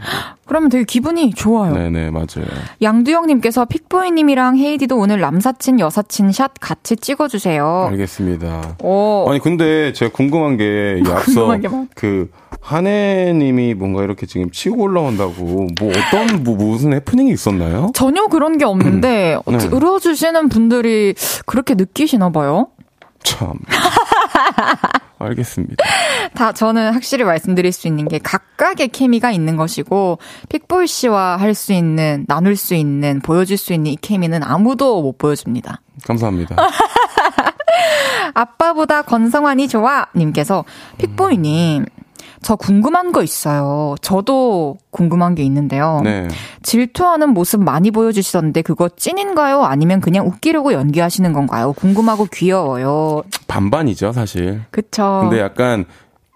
그러면 0.46 0.70
되게 0.70 0.84
기분이 0.84 1.34
좋아요. 1.34 1.74
네네, 1.74 2.12
맞아요. 2.12 2.46
양두영님께서 2.82 3.66
픽보이님이랑 3.66 4.58
헤이디도 4.58 4.98
오늘 4.98 5.22
남사친, 5.22 5.80
여사친 5.80 6.34
샷 6.34 6.52
같이 6.60 6.98
찍어주세요. 6.98 7.88
알겠습니다. 7.92 8.76
오. 8.84 9.28
아니, 9.30 9.40
근데 9.40 9.94
제가 9.94 10.12
궁금한 10.12 10.58
게, 10.58 11.02
앞서 11.08 11.58
그, 11.96 12.30
한혜님이 12.60 13.76
뭔가 13.76 14.04
이렇게 14.04 14.26
지금 14.26 14.52
치고 14.52 14.84
올라온다고, 14.84 15.68
뭐 15.80 15.90
어떤, 15.90 16.44
뭐 16.44 16.56
무슨 16.58 16.94
해프닝이 16.94 17.32
있었나요? 17.32 17.92
전혀 17.94 18.28
그런 18.28 18.58
게 18.58 18.66
없는데, 18.66 19.38
네. 19.48 19.58
들어주시는 19.58 20.50
분들이 20.50 21.16
그렇게 21.46 21.76
느끼시나 21.76 22.30
봐요? 22.30 22.68
참. 23.24 23.54
알겠습니다. 25.24 25.84
다 26.36 26.52
저는 26.54 26.94
확실히 26.94 27.24
말씀드릴 27.24 27.72
수 27.72 27.88
있는 27.88 28.08
게 28.08 28.20
각각의 28.20 28.88
케미가 28.90 29.32
있는 29.32 29.58
것이고 29.58 30.20
픽볼 30.50 30.88
씨와 30.88 31.38
할 31.38 31.52
수 31.54 31.74
있는 31.74 32.26
나눌 32.28 32.56
수 32.56 32.74
있는 32.76 33.20
보여줄 33.22 33.58
수 33.58 33.74
있는 33.74 33.92
이 33.92 33.96
케미는 33.98 34.42
아무도 34.44 35.02
못 35.02 35.18
보여줍니다. 35.18 35.82
감사합니다. 36.08 36.56
아빠보다 38.34 39.02
건성환이 39.02 39.68
좋아 39.68 40.08
님께서 40.16 40.64
픽보이님 40.98 41.86
저 42.42 42.56
궁금한 42.56 43.12
거 43.12 43.24
있어요. 43.24 43.96
저도 44.02 44.78
궁금한 44.90 45.36
게 45.36 45.44
있는데요. 45.44 46.02
네. 46.04 46.28
질투하는 46.64 47.30
모습 47.30 47.62
많이 47.64 47.92
보여주시던데 47.92 48.62
그거 48.62 48.90
찐인가요? 48.90 49.64
아니면 49.64 50.02
그냥 50.02 50.28
웃기려고 50.28 50.74
연기하시는 50.74 51.34
건가요? 51.34 51.74
궁금하고 51.74 52.28
귀여워요. 52.32 53.24
반반이죠, 53.48 54.12
사실. 54.14 54.62
그쵸. 54.72 55.22
근데 55.24 55.42
약간 55.42 55.86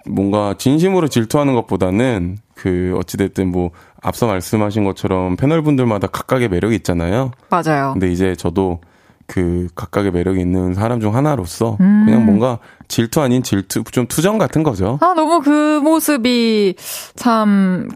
뭔가 0.08 0.56
진심으로 0.58 1.08
질투하는 1.08 1.54
것보다는 1.56 2.38
그 2.54 2.96
어찌됐든 3.00 3.52
뭐 3.52 3.72
앞서 4.02 4.28
말씀하신 4.28 4.84
것처럼 4.86 5.36
패널분들마다 5.36 6.08
각각의 6.08 6.50
매력이 6.50 6.76
있잖아요. 6.78 7.32
맞아요. 7.50 7.94
근데 7.94 8.12
이제 8.12 8.36
저도 8.36 8.80
그 9.28 9.68
각각의 9.76 10.12
매력이 10.12 10.40
있는 10.40 10.74
사람 10.74 11.00
중 11.00 11.16
하나로서 11.16 11.78
음. 11.80 12.04
그냥 12.06 12.26
뭔가 12.26 12.60
질투 12.88 13.22
아닌 13.22 13.44
질투 13.44 13.84
좀 13.86 14.08
투정 14.08 14.38
같은 14.38 14.64
거죠. 14.64 15.00
아 15.02 15.14
너무 15.16 15.42
그 15.42 15.80
모습이 15.80 16.76
참 17.16 17.90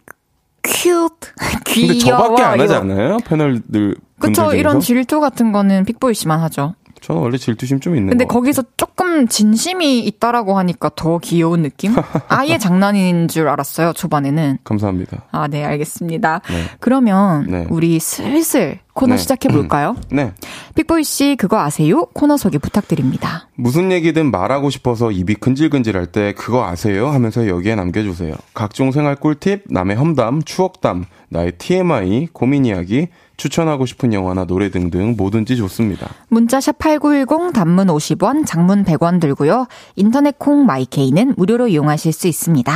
cute 0.64 1.34
귀여워. 1.66 1.88
근데 1.90 1.98
저밖에 2.00 2.44
안 2.44 2.60
하지 2.60 2.74
않아요? 2.74 3.18
패널들 3.26 3.96
그쵸 4.20 4.54
이런 4.54 4.80
질투 4.80 5.20
같은 5.20 5.52
거는 5.52 5.86
픽보이 5.86 6.14
씨만 6.14 6.40
하죠. 6.42 6.76
저는 7.02 7.22
원래 7.22 7.38
질투심 7.38 7.80
좀 7.80 7.96
있는 7.96 8.10
근데 8.10 8.26
거기서 8.26 8.64
조금 8.78 9.28
진심이 9.28 10.00
있다라고 10.00 10.58
하니까 10.58 10.90
더 10.96 11.18
귀여운 11.20 11.62
느낌? 11.64 11.94
아예 12.30 12.58
장난인 12.58 13.28
줄 13.28 13.48
알았어요, 13.48 13.94
초반에는. 13.94 14.60
감사합니다. 14.64 15.24
아, 15.32 15.48
네, 15.48 15.64
알겠습니다. 15.66 16.42
네. 16.50 16.64
그러면 16.80 17.46
네. 17.50 17.66
우리 17.70 18.00
슬슬 18.00 18.80
코너 18.94 19.14
네. 19.16 19.18
시작해 19.18 19.48
볼까요? 19.50 19.96
네. 20.12 20.34
픽보이 20.76 21.04
씨 21.04 21.36
그거 21.38 21.60
아세요? 21.60 22.06
코너 22.14 22.36
소개 22.38 22.58
부탁드립니다. 22.58 23.48
무슨 23.56 23.92
얘기든 23.92 24.30
말하고 24.32 24.70
싶어서 24.70 25.12
입이 25.12 25.36
근질근질 25.36 25.96
할 25.96 26.08
때 26.12 26.34
그거 26.34 26.66
아세요? 26.66 27.08
하면서 27.10 27.48
여기에 27.48 27.76
남겨주세요. 27.76 28.34
각종 28.54 28.92
생활 28.92 29.16
꿀팁, 29.16 29.66
남의 29.70 29.96
험담, 29.96 30.42
추억담, 30.44 31.06
나의 31.30 31.54
TMI, 31.60 32.28
고민 32.34 32.66
이야기, 32.66 33.08
추천하고 33.40 33.86
싶은 33.86 34.14
영화나 34.14 34.46
노래 34.46 34.70
등등 34.70 35.16
뭐든지 35.18 35.56
좋습니다. 35.58 36.10
문자샵 36.28 36.78
8910 36.78 37.54
단문 37.54 37.88
50원, 37.88 38.46
장문 38.46 38.84
100원 38.84 39.20
들고요. 39.20 39.66
인터넷 39.96 40.38
콩 40.38 40.66
마이케이는 40.66 41.34
무료로 41.38 41.70
이용하실 41.70 42.12
수 42.14 42.28
있습니다. 42.28 42.72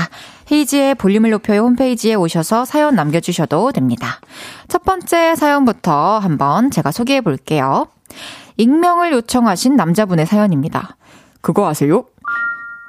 헤이지의 0.52 0.96
볼륨을 0.96 1.30
높여요 1.30 1.62
홈페이지에 1.62 2.16
오셔서 2.16 2.66
사연 2.66 2.96
남겨주셔도 2.96 3.72
됩니다. 3.74 4.20
첫 4.70 4.84
번째 4.84 5.36
사연부터 5.36 6.20
한번 6.20 6.72
제가 6.72 6.92
소개해 6.92 7.22
볼게요. 7.22 7.88
익명을 8.58 9.12
요청하신 9.12 9.76
남자분의 9.76 10.26
사연입니다. 10.26 10.96
그거 11.42 11.68
아세요? 11.68 12.06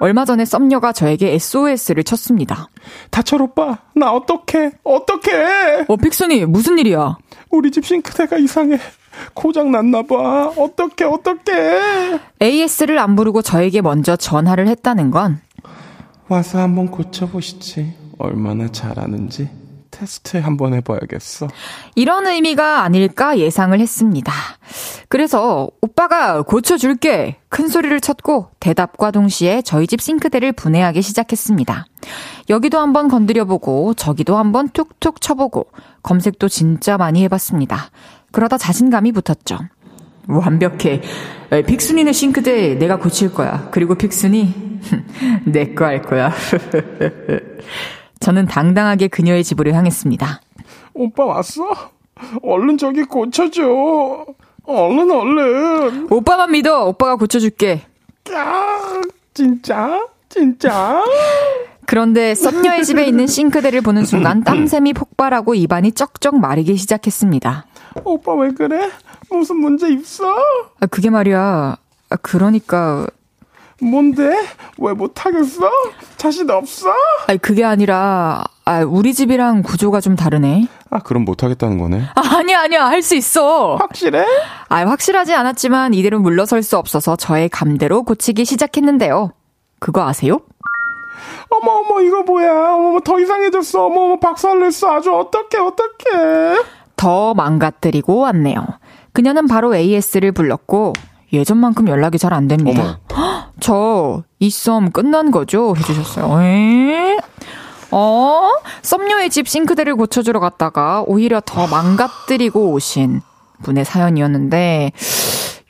얼마 0.01 0.25
전에 0.25 0.45
썸녀가 0.45 0.93
저에게 0.93 1.33
SOS를 1.35 2.05
쳤습니다. 2.05 2.68
다철 3.11 3.43
오빠, 3.43 3.79
나 3.95 4.12
어떡해? 4.12 4.72
어떡해? 4.83 5.87
어, 5.89 5.97
픽순이, 5.97 6.45
무슨 6.47 6.79
일이야? 6.79 7.16
우리 7.55 7.71
집 7.71 7.85
싱크대가 7.87 8.37
이상해. 8.39 8.79
고장 9.33 9.71
났나 9.71 10.03
봐. 10.03 10.49
어떡해, 10.57 11.05
어떡해? 11.05 12.21
AS를 12.43 12.99
안 12.99 13.15
부르고 13.17 13.43
저에게 13.43 13.81
먼저 13.81 14.17
전화를 14.17 14.67
했다는 14.69 15.11
건 15.11 15.41
와서 16.29 16.59
한번 16.59 16.91
고쳐보시지. 16.91 17.95
얼마나 18.19 18.69
잘하는지. 18.69 19.49
테스트 19.99 20.38
한번 20.38 20.74
해봐야겠어. 20.74 21.47
이런 21.95 22.26
의미가 22.26 22.82
아닐까 22.82 23.38
예상을 23.38 23.78
했습니다. 23.78 24.32
그래서 25.09 25.68
오빠가 25.80 26.42
고쳐줄게 26.42 27.36
큰 27.49 27.68
소리를 27.68 27.99
쳤고 28.01 28.49
대답과 28.59 29.12
동시에 29.12 29.62
저희 29.62 29.86
집 29.86 30.01
싱크대를 30.01 30.53
분해하기 30.53 31.01
시작했습니다. 31.01 31.86
여기도 32.51 32.80
한번 32.80 33.09
건드려보고 33.09 33.95
저기도 33.95 34.36
한번 34.36 34.68
툭툭 34.70 35.20
쳐보고 35.20 35.68
검색도 36.03 36.49
진짜 36.49 36.97
많이 36.99 37.22
해봤습니다. 37.24 37.90
그러다 38.32 38.59
자신감이 38.59 39.12
붙었죠. 39.12 39.59
완벽해. 40.26 41.03
픽순이네 41.66 42.12
싱크대 42.12 42.74
내가 42.78 42.99
고칠 42.99 43.32
거야. 43.32 43.68
그리고 43.70 43.95
픽순이 43.95 44.80
내 45.47 45.74
거 45.74 45.84
할 45.84 46.03
거야. 46.03 46.32
저는 48.25 48.47
당당하게 48.47 49.09
그녀의 49.09 49.45
집으로 49.45 49.72
향했습니다. 49.72 50.41
오빠 50.95 51.27
왔어? 51.27 51.62
얼른 52.43 52.79
저기 52.79 53.03
고쳐줘. 53.03 54.25
얼른 54.64 55.11
얼른. 55.11 56.07
오빠만 56.11 56.53
믿어. 56.53 56.87
오빠가 56.87 57.16
고쳐줄게. 57.16 57.83
야, 58.33 59.03
진짜? 59.35 60.07
진짜? 60.31 61.05
그런데 61.85 62.35
썸녀의 62.35 62.87
집에 62.87 63.05
있는 63.05 63.27
싱크대를 63.27 63.83
보는 63.83 64.07
순간 64.07 64.43
땀샘이 64.43 64.95
폭발하고 64.95 65.55
입안이 65.55 65.93
쩍쩍 65.93 66.39
마르기 66.39 66.77
시작했습니다. 66.77 67.66
오빠 68.05 68.33
왜 68.37 68.53
그래? 68.53 68.91
무슨 69.31 69.57
문제 69.57 69.91
있어? 69.91 70.25
아, 70.81 70.87
그게 70.87 71.11
말이야. 71.11 71.77
아, 72.09 72.16
그러니까 72.22 73.07
뭔데? 73.81 74.47
왜 74.79 74.93
못하겠어? 74.93 75.70
자신 76.16 76.49
없어? 76.51 76.89
아니, 77.27 77.39
그게 77.39 77.64
아니라, 77.64 78.45
아, 78.64 78.81
우리 78.83 79.12
집이랑 79.12 79.62
구조가 79.62 80.01
좀 80.01 80.16
다르네. 80.16 80.68
아, 80.91 81.01
그럼 81.01 81.25
못하겠다는 81.25 81.79
거네? 81.79 82.03
아, 82.14 82.37
아니야, 82.37 82.61
아니야. 82.62 82.87
할 82.87 83.03
수 83.03 83.14
있어. 83.16 83.77
확실해? 83.77 84.25
아, 84.68 84.77
확실하지 84.87 85.35
않았지만 85.35 85.93
이대로 85.95 86.20
물러설 86.20 86.62
수 86.62 86.79
없어서 86.79 87.16
저의 87.16 87.49
감대로 87.49 88.03
고치기 88.05 88.45
시작했는데요. 88.45 89.33
그거 89.81 90.07
아세요? 90.07 90.41
어머, 91.51 91.72
어머, 91.72 92.01
이거 92.01 92.22
뭐야. 92.22 92.75
어머, 92.75 93.01
더 93.01 93.18
이상해졌어. 93.20 93.87
어머, 93.87 94.03
어머, 94.03 94.18
박살냈어. 94.20 94.93
아주 94.95 95.12
어떡해, 95.14 95.59
어떡해. 95.62 96.62
더 96.97 97.35
망가뜨리고 97.35 98.20
왔네요. 98.20 98.64
그녀는 99.12 99.47
바로 99.47 99.75
AS를 99.77 100.33
불렀고, 100.33 100.93
예전만큼 101.35 101.89
연락이 101.89 102.18
잘 102.18 102.32
안 102.32 102.49
됩니다. 102.49 103.01
저, 103.61 104.22
이 104.41 104.51
썸 104.51 104.91
끝난 104.93 105.30
거죠? 105.30 105.74
해주셨어요. 105.76 106.43
에? 106.43 107.18
어? 107.91 108.51
썸녀의 108.82 109.30
집 109.30 109.47
싱크대를 109.49 109.95
고쳐주러 109.97 110.41
갔다가 110.41 111.03
오히려 111.07 111.41
더 111.45 111.66
망가뜨리고 111.66 112.72
오신 112.72 113.20
분의 113.62 113.85
사연이었는데, 113.85 114.93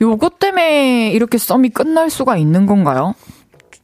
요것 0.01 0.39
때문에 0.39 1.11
이렇게 1.13 1.39
썸이 1.39 1.69
끝날 1.69 2.11
수가 2.11 2.37
있는 2.37 2.67
건가요? 2.67 3.15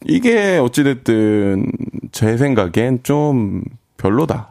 이게 0.06 0.58
어찌됐든 0.58 1.70
제 2.12 2.36
생각엔 2.38 3.00
좀 3.02 3.62
별로다. 3.98 4.48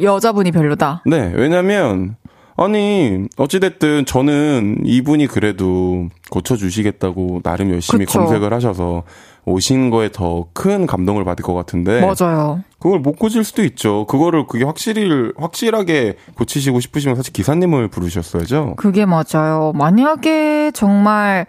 여자분이 0.00 0.50
별로다? 0.52 1.02
네, 1.06 1.32
왜냐면 1.36 2.16
아니, 2.58 3.26
어찌됐든 3.36 4.06
저는 4.06 4.78
이분이 4.84 5.26
그래도 5.26 6.08
고쳐주시겠다고 6.30 7.40
나름 7.42 7.70
열심히 7.70 8.06
그쵸. 8.06 8.18
검색을 8.20 8.52
하셔서 8.52 9.02
오신 9.44 9.90
거에 9.90 10.10
더 10.10 10.46
큰 10.54 10.86
감동을 10.86 11.24
받을 11.24 11.44
것 11.44 11.54
같은데. 11.54 12.00
맞아요. 12.00 12.62
그걸 12.80 12.98
못 13.00 13.18
고칠 13.18 13.44
수도 13.44 13.62
있죠. 13.64 14.06
그거를 14.06 14.46
그게 14.46 14.64
확실히, 14.64 15.32
확실하게 15.36 16.16
고치시고 16.34 16.80
싶으시면 16.80 17.14
사실 17.14 17.32
기사님을 17.32 17.88
부르셨어야죠. 17.88 18.74
그게 18.76 19.04
맞아요. 19.06 19.72
만약에 19.74 20.72
정말 20.74 21.46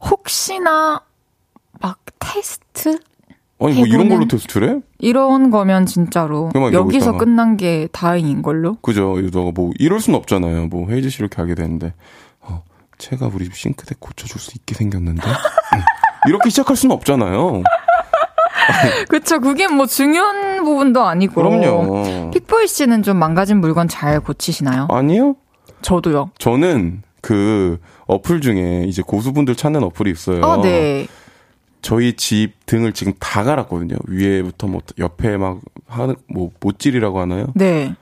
혹시나 0.00 1.00
막 1.80 1.98
테스트? 2.18 2.98
아니 3.58 3.74
뭐 3.74 3.86
이런 3.86 4.08
걸로 4.08 4.26
테스트를 4.28 4.68
해? 4.68 4.80
이런 4.98 5.50
거면 5.50 5.86
진짜로 5.86 6.50
여기서 6.72 7.10
있다가. 7.10 7.18
끝난 7.18 7.56
게 7.56 7.88
다행인 7.90 8.42
걸로. 8.42 8.74
그죠. 8.82 9.18
이러다가 9.18 9.50
뭐 9.54 9.72
이럴 9.78 10.00
순 10.00 10.14
없잖아요. 10.14 10.66
뭐 10.66 10.88
헤이즈 10.90 11.08
씨 11.08 11.18
이렇게 11.20 11.36
하게 11.36 11.54
되는데 11.54 11.94
어, 12.40 12.62
제가 12.98 13.30
우리 13.32 13.48
싱크대 13.50 13.94
고쳐줄 13.98 14.40
수 14.40 14.52
있게 14.56 14.74
생겼는데 14.74 15.22
응. 15.26 15.80
이렇게 16.28 16.50
시작할 16.50 16.76
수는 16.76 16.94
없잖아요. 16.96 17.62
그쵸. 19.08 19.40
그게 19.40 19.68
뭐 19.68 19.86
중요한 19.86 20.62
부분도 20.64 21.02
아니고. 21.02 21.34
그럼요. 21.34 22.30
픽보이 22.32 22.66
씨는 22.66 23.02
좀 23.02 23.16
망가진 23.16 23.60
물건 23.60 23.88
잘 23.88 24.20
고치시나요? 24.20 24.88
아니요. 24.90 25.36
저도요. 25.82 26.30
저는 26.38 27.02
그 27.20 27.78
어플 28.06 28.40
중에 28.40 28.84
이제 28.86 29.02
고수분들 29.02 29.54
찾는 29.56 29.82
어플이 29.84 30.10
있어요. 30.10 30.44
아, 30.44 30.60
네. 30.60 31.06
저희 31.86 32.14
집 32.14 32.54
등을 32.66 32.92
지금 32.92 33.12
다 33.20 33.44
갈았거든요. 33.44 33.94
위에부터 34.08 34.66
뭐 34.66 34.80
옆에 34.98 35.36
막 35.36 35.60
하는 35.86 36.16
뭐 36.28 36.50
못질이라고 36.60 37.20
하나요? 37.20 37.46
네. 37.54 37.94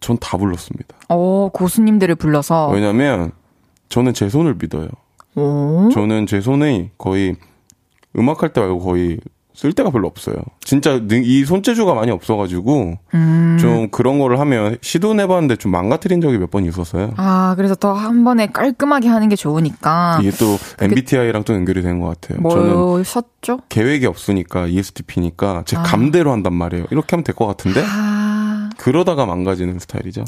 전 0.00 0.18
다 0.20 0.36
불렀습니다. 0.36 0.94
어, 1.08 1.48
고수님들을 1.54 2.16
불러서. 2.16 2.68
왜냐면 2.68 3.32
저는 3.88 4.12
제 4.12 4.28
손을 4.28 4.56
믿어요. 4.60 4.88
오. 5.36 5.88
저는 5.94 6.26
제 6.26 6.42
손이 6.42 6.90
거의 6.98 7.36
음악할 8.18 8.52
때 8.52 8.60
말고 8.60 8.80
거의 8.80 9.18
쓸 9.54 9.72
데가 9.72 9.90
별로 9.90 10.08
없어요. 10.08 10.36
진짜 10.64 10.98
능- 11.06 11.22
이 11.24 11.44
손재주가 11.44 11.94
많이 11.94 12.10
없어가지고 12.10 12.94
음. 13.14 13.58
좀 13.60 13.88
그런 13.90 14.18
거를 14.18 14.40
하면 14.40 14.78
시도해봤는데 14.80 15.56
좀 15.56 15.70
망가뜨린 15.72 16.20
적이 16.20 16.38
몇 16.38 16.50
번 16.50 16.64
있었어요. 16.64 17.12
아, 17.16 17.54
그래서 17.56 17.74
더 17.74 17.92
한 17.92 18.24
번에 18.24 18.46
깔끔하게 18.46 19.08
하는 19.08 19.28
게 19.28 19.36
좋으니까. 19.36 20.18
이게 20.20 20.30
또 20.32 20.58
MBTI랑 20.80 21.44
또 21.44 21.54
연결이 21.54 21.82
된 21.82 22.00
것 22.00 22.18
같아요. 22.20 22.46
저는 22.48 22.74
뭐셨죠? 22.74 23.58
계획이 23.68 24.06
없으니까 24.06 24.66
ESTP니까 24.66 25.62
제 25.66 25.76
아. 25.76 25.82
감대로 25.82 26.32
한단 26.32 26.54
말이에요. 26.54 26.86
이렇게 26.90 27.08
하면 27.16 27.24
될 27.24 27.34
것 27.34 27.46
같은데 27.46 27.82
아. 27.86 28.21
그러다가 28.76 29.26
망가지는 29.26 29.78
스타일이죠. 29.78 30.24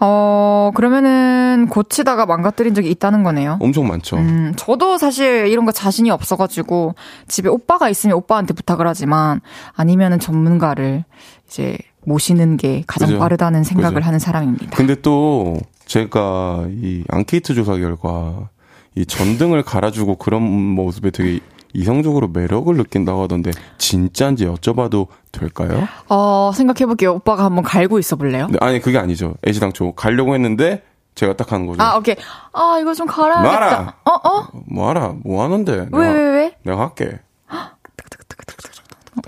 어, 0.00 0.72
그러면은 0.74 1.68
고치다가 1.68 2.26
망가뜨린 2.26 2.74
적이 2.74 2.90
있다는 2.90 3.22
거네요. 3.22 3.58
엄청 3.60 3.86
많죠. 3.86 4.16
음, 4.16 4.52
저도 4.56 4.98
사실 4.98 5.46
이런 5.46 5.64
거 5.64 5.72
자신이 5.72 6.10
없어가지고 6.10 6.94
집에 7.28 7.48
오빠가 7.48 7.88
있으면 7.88 8.16
오빠한테 8.16 8.54
부탁을 8.54 8.86
하지만 8.86 9.40
아니면은 9.74 10.18
전문가를 10.18 11.04
이제 11.46 11.76
모시는 12.04 12.56
게 12.56 12.82
가장 12.86 13.08
그죠. 13.10 13.20
빠르다는 13.20 13.62
생각을 13.64 13.96
그죠. 13.96 14.06
하는 14.06 14.18
사람입니다. 14.18 14.76
근데 14.76 14.96
또 15.00 15.56
제가 15.86 16.66
이 16.70 17.04
앙케이트 17.08 17.54
조사 17.54 17.76
결과 17.76 18.48
이 18.94 19.06
전등을 19.06 19.62
갈아주고 19.62 20.16
그런 20.16 20.42
모습에 20.42 21.10
되게 21.10 21.40
이성적으로 21.72 22.28
매력을 22.28 22.74
느낀다고 22.76 23.22
하던데 23.22 23.50
진짜인지 23.78 24.46
여쭤봐도 24.46 25.06
될까요? 25.32 25.88
어, 26.08 26.50
생각해볼게요. 26.54 27.14
오빠가 27.14 27.44
한번 27.44 27.64
갈고 27.64 27.98
있어 27.98 28.16
볼래요? 28.16 28.46
네, 28.50 28.58
아니 28.60 28.80
그게 28.80 28.98
아니죠. 28.98 29.34
애시당초 29.46 29.92
가려고 29.92 30.34
했는데 30.34 30.82
제가 31.14 31.36
딱 31.36 31.52
하는 31.52 31.66
거죠. 31.66 31.82
아, 31.82 31.96
오케이. 31.96 32.16
아, 32.52 32.78
이거 32.80 32.94
좀 32.94 33.06
갈아야겠다. 33.06 33.96
어, 34.04 34.10
어? 34.28 34.48
뭐 34.66 34.88
하라? 34.88 35.14
뭐 35.24 35.42
하는데? 35.44 35.72
왜, 35.72 35.84
내가, 35.86 35.98
왜, 35.98 36.30
왜? 36.30 36.56
내가 36.62 36.80
할게. 36.80 37.20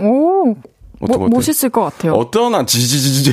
오, 0.01 0.55
어떡, 1.01 1.19
뭐. 1.19 1.29
멋있을 1.29 1.71
것 1.71 1.83
같아요. 1.85 2.15
어떠나 2.15 2.65
지지지지지. 2.65 3.33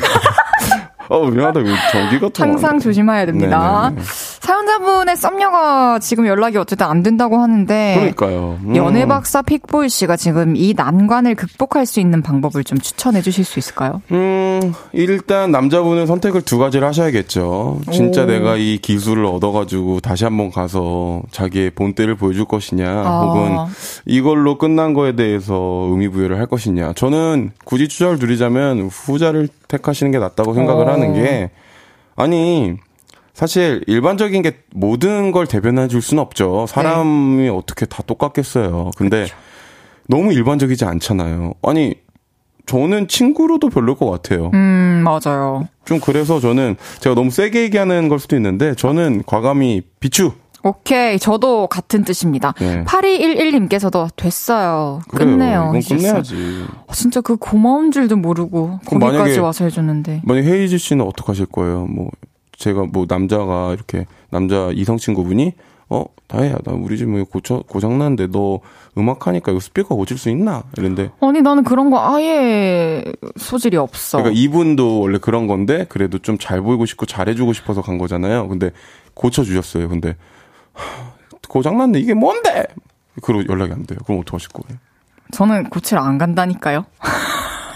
어 1.12 1.30
미안하다. 1.30 1.60
전기가 1.92 2.30
통. 2.30 2.50
항상 2.50 2.80
조심해야 2.80 3.26
됩니다. 3.26 3.90
네네네. 3.90 4.02
사연자분의 4.40 5.18
썸녀가 5.18 6.00
지금 6.00 6.26
연락이 6.26 6.58
어쨌든 6.58 6.88
안 6.88 7.04
된다고 7.04 7.38
하는데 7.38 7.96
그러니까요. 7.96 8.58
음. 8.64 8.76
연애 8.78 9.06
박사 9.06 9.42
픽보이 9.42 9.90
씨가 9.90 10.16
지금 10.16 10.56
이 10.56 10.74
난관을 10.76 11.36
극복할 11.36 11.86
수 11.86 12.00
있는 12.00 12.22
방법을 12.22 12.64
좀 12.64 12.78
추천해 12.80 13.22
주실 13.22 13.44
수 13.44 13.60
있을까요? 13.60 14.02
음, 14.12 14.74
일단 14.94 15.52
남자분은 15.52 16.08
선택을 16.08 16.44
두 16.44 16.58
가지를 16.58 16.88
하셔야겠죠. 16.88 17.82
진짜 17.92 18.24
오. 18.24 18.26
내가 18.26 18.56
이 18.56 18.78
기술을 18.78 19.26
얻어가지고 19.26 20.00
다시 20.00 20.24
한번 20.24 20.50
가서 20.50 21.22
자기의 21.32 21.72
본때를 21.72 22.16
보여줄 22.16 22.46
것이냐, 22.46 22.90
아. 22.90 23.22
혹은 23.22 23.58
이걸로 24.06 24.58
끝난 24.58 24.94
거에 24.94 25.16
대해서 25.16 25.88
의미부여를 25.90 26.40
할 26.40 26.46
것이냐. 26.48 26.94
저는 26.94 27.52
굳이 27.66 27.88
추적을 27.90 28.18
드리자면 28.18 28.88
후자를 28.92 29.50
택하시는 29.68 30.12
게 30.12 30.20
낫다고 30.20 30.54
생각을 30.54 30.88
어. 30.88 30.92
하는 31.02 31.14
게, 31.22 31.52
아니, 32.16 32.76
사실 33.34 33.84
일반적인 33.88 34.42
게 34.42 34.58
모든 34.74 35.32
걸 35.32 35.48
대변해 35.48 35.88
줄 35.88 36.02
수는 36.02 36.22
없죠. 36.22 36.66
사람이 36.68 37.50
어떻게 37.50 37.86
다 37.86 38.04
똑같겠어요. 38.06 38.92
근데 38.98 39.28
너무 40.08 40.34
일반적이지 40.34 40.86
않잖아요. 40.86 41.54
아니, 41.64 41.96
저는 42.66 43.08
친구로도 43.08 43.70
별로일 43.70 43.98
것 43.98 44.10
같아요. 44.10 44.52
음, 44.54 45.04
맞아요. 45.04 45.68
좀 45.86 46.00
그래서 46.00 46.40
저는 46.40 46.76
제가 47.00 47.16
너무 47.16 47.32
세게 47.32 47.64
얘기하는 47.64 48.08
걸 48.08 48.20
수도 48.20 48.36
있는데 48.36 48.76
저는 48.76 49.24
과감히 49.26 49.82
비추. 50.00 50.34
오케이. 50.64 51.18
저도 51.20 51.68
같은 51.68 52.04
뜻입니다. 52.04 52.54
네. 52.60 52.84
8211님께서도 52.86 54.10
됐어요. 54.16 55.02
그래요. 55.10 55.32
끝내요. 55.32 55.74
이건. 55.76 55.98
끝내야지. 55.98 56.36
어, 56.88 56.94
진짜 56.94 57.22
그 57.22 57.36
고마운 57.38 57.92
줄도 57.92 58.18
모르고 58.18 58.80
거기까지 58.86 59.40
만약에- 59.40 59.42
와서 59.42 59.66
해줬는데. 59.66 60.22
만약 60.26 60.44
헤이즈 60.44 60.78
씨는 60.78 61.06
어떻게 61.06 61.28
하실 61.28 61.46
거예요? 61.46 61.86
뭐 61.88 62.10
제가 62.58 62.86
뭐 62.92 63.06
남자가 63.08 63.74
이렇게 63.74 64.06
남자 64.30 64.70
이성 64.74 64.98
친구분이 64.98 65.54
어 65.90 66.06
다혜야 66.28 66.58
나 66.64 66.72
우리 66.74 66.98
집뭐 66.98 67.22
고쳐 67.26 67.64
고장 67.68 67.98
났는데 67.98 68.28
너 68.32 68.62
음악 68.98 69.28
하니까 69.28 69.52
이거 69.52 69.60
스피커 69.60 69.96
고칠 69.96 70.18
수 70.18 70.30
있나? 70.30 70.64
이런데 70.78 71.10
아니 71.20 71.42
나는 71.42 71.64
그런 71.66 71.90
거 71.90 72.00
아예 72.16 73.04
소질이 73.36 73.76
없어. 73.78 74.20
그러니까 74.20 74.40
이분도 74.40 75.00
원래 75.02 75.18
그런 75.18 75.48
건데 75.48 75.86
그래도 75.90 76.18
좀 76.20 76.38
잘 76.40 76.62
보이고 76.62 76.86
싶고 76.86 77.06
잘해주고 77.06 77.52
싶어서 77.54 77.82
간 77.82 77.98
거잖아요. 77.98 78.48
근데 78.48 78.72
고쳐 79.14 79.44
주셨어요. 79.44 79.90
근데 79.90 80.10
하, 80.10 80.14
고장 81.48 81.78
났네 81.78 82.00
이게 82.00 82.14
뭔데? 82.14 82.66
그리고 83.22 83.52
연락이 83.52 83.74
안 83.74 83.86
돼요. 83.86 84.00
그럼 84.06 84.22
어떡하실 84.22 84.50
거예요? 84.50 84.80
저는 85.32 85.70
고치러 85.70 86.02
안 86.02 86.18
간다니까요. 86.18 86.86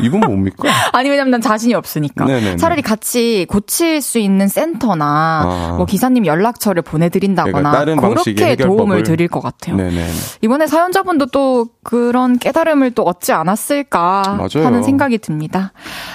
이분 0.01 0.19
뭡니까? 0.21 0.67
아니 0.93 1.09
왜냐면 1.09 1.31
난 1.31 1.41
자신이 1.41 1.73
없으니까. 1.73 2.25
네네네. 2.25 2.57
차라리 2.57 2.81
같이 2.81 3.45
고칠 3.49 4.01
수 4.01 4.19
있는 4.19 4.47
센터나 4.47 5.41
아. 5.45 5.73
뭐 5.77 5.85
기사님 5.85 6.25
연락처를 6.25 6.81
보내드린다거나 6.81 7.71
그러니까 7.85 8.09
그렇게. 8.09 8.55
도움을 8.55 9.03
드릴 9.03 9.27
것 9.27 9.41
같아요. 9.41 9.75
네네. 9.75 10.07
이번에 10.41 10.67
사연자분도 10.67 11.27
또 11.27 11.67
그런 11.83 12.37
깨달음을 12.39 12.91
또 12.91 13.03
얻지 13.03 13.31
않았을까 13.33 14.37
맞아요. 14.37 14.65
하는 14.65 14.83
생각이 14.83 15.17
듭니다. 15.19 15.73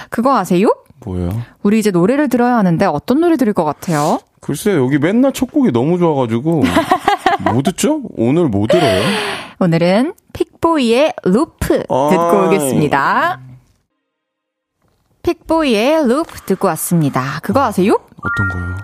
그거 0.09 0.35
아세요? 0.37 0.67
뭐예요? 1.05 1.31
우리 1.63 1.79
이제 1.79 1.89
노래를 1.91 2.29
들어야 2.29 2.55
하는데 2.57 2.85
어떤 2.85 3.21
노래 3.21 3.35
들을 3.37 3.53
것 3.53 3.63
같아요? 3.63 4.19
글쎄 4.39 4.75
여기 4.75 4.97
맨날 4.99 5.33
첫 5.33 5.51
곡이 5.51 5.71
너무 5.71 5.97
좋아가지고 5.97 6.63
뭐 7.51 7.61
듣죠? 7.63 8.01
오늘 8.17 8.47
뭐 8.49 8.67
들어요? 8.67 9.01
오늘은 9.59 10.13
픽보이의 10.33 11.13
Loop 11.23 11.67
듣고. 11.83 12.47
오겠습니다. 12.47 13.39
픽보이의 15.35 16.07
Loop 16.07 16.41
듣고 16.41 16.67
왔습니다. 16.69 17.39
그거 17.41 17.61
아세요? 17.63 17.93
어떤 18.17 18.49
거요? 18.49 18.77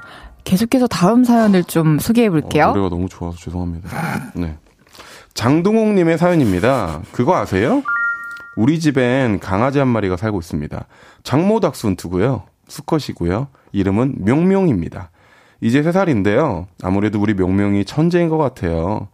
계속해서 0.45 0.87
다음 0.87 1.23
사연을 1.25 1.65
좀 1.65 1.99
소개해 1.99 2.29
볼게요. 2.29 2.65
어, 2.65 2.67
노래가 2.69 2.89
너무 2.89 3.09
좋아서 3.09 3.37
죄송합니다. 3.37 3.89
네. 4.35 4.57
장동옥님의 5.33 6.17
사연입니다. 6.17 7.01
그거 7.11 7.35
아세요? 7.35 7.83
우리 8.55 8.79
집엔 8.79 9.39
강아지 9.39 9.79
한 9.79 9.89
마리가 9.89 10.15
살고 10.15 10.39
있습니다. 10.39 10.85
장모 11.23 11.54
닥스훈트고요. 11.54 12.43
수컷이고요. 12.69 13.47
이름은 13.73 14.15
명명입니다. 14.19 15.11
이제 15.59 15.81
3살인데요. 15.81 16.65
아무래도 16.81 17.19
우리 17.19 17.33
명명이 17.33 17.83
천재인 17.85 18.29
것 18.29 18.37
같아요. 18.37 19.09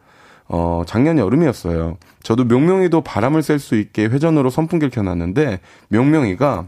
어, 0.47 0.83
작년 0.85 1.17
여름이었어요. 1.17 1.97
저도 2.21 2.43
명명이도 2.45 3.01
바람을 3.01 3.41
쐴 3.41 3.59
수 3.59 3.75
있게 3.75 4.05
회전으로 4.05 4.49
선풍기를 4.49 4.91
켜놨는데, 4.91 5.59
명명이가 5.87 6.67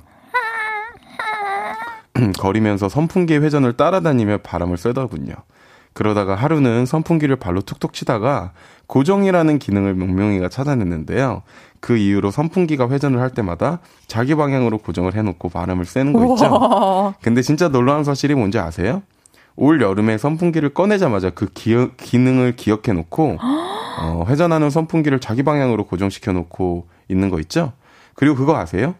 거리면서 2.40 2.90
선풍기의 2.90 3.42
회전을 3.42 3.74
따라다니며 3.74 4.40
바람을 4.40 4.78
쐬더군요. 4.78 5.34
그러다가 5.94 6.36
하루는 6.36 6.86
선풍기를 6.86 7.38
발로 7.38 7.62
툭툭 7.62 7.94
치다가 7.94 8.52
고정이라는 8.88 9.60
기능을 9.60 9.94
명명이가 9.96 10.50
찾아냈는데요. 10.50 11.44
그 11.80 11.96
이후로 11.96 12.32
선풍기가 12.32 12.90
회전을 12.90 13.22
할 13.22 13.30
때마다 13.30 13.80
자기 14.08 14.36
방향으로 14.36 14.80
고정을 14.80 15.16
해놓고 15.16 15.50
바람을 15.50 15.86
쐬는 15.86 16.14
거 16.14 16.34
있죠. 16.34 17.14
근데 17.22 17.42
진짜 17.42 17.70
놀라운 17.70 18.04
사실이 18.04 18.36
뭔지 18.36 18.60
아세요? 18.60 19.04
올 19.56 19.82
여름에 19.82 20.18
선풍기를 20.18 20.74
꺼내자마자 20.74 21.30
그 21.30 21.48
기어, 21.54 21.92
기능을 21.96 22.58
기억해 22.58 22.92
놓고 22.92 23.38
어, 24.02 24.26
회전하는 24.28 24.70
선풍기를 24.70 25.20
자기 25.22 25.44
방향으로 25.44 25.86
고정시켜 25.86 26.34
놓고 26.34 26.88
있는 27.08 27.30
거 27.30 27.40
있죠? 27.40 27.72
그리고 28.16 28.36
그거 28.36 28.58
아세요? 28.58 28.96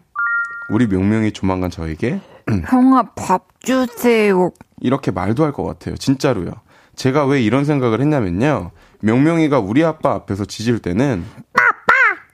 우리 0.70 0.86
명명이 0.86 1.32
조만간 1.32 1.70
저에게 1.70 2.20
형아 2.50 3.02
밥 3.14 3.46
주세요. 3.60 4.50
이렇게 4.80 5.10
말도 5.10 5.44
할 5.44 5.52
것 5.52 5.64
같아요. 5.64 5.96
진짜로요. 5.96 6.52
제가 6.94 7.26
왜 7.26 7.42
이런 7.42 7.64
생각을 7.64 8.00
했냐면요. 8.00 8.70
명명이가 9.00 9.58
우리 9.58 9.84
아빠 9.84 10.12
앞에서 10.14 10.44
짖을 10.44 10.78
때는 10.78 11.24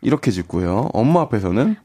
이렇게 0.03 0.31
짖고요. 0.31 0.91
엄마 0.93 1.21
앞에서는 1.23 1.77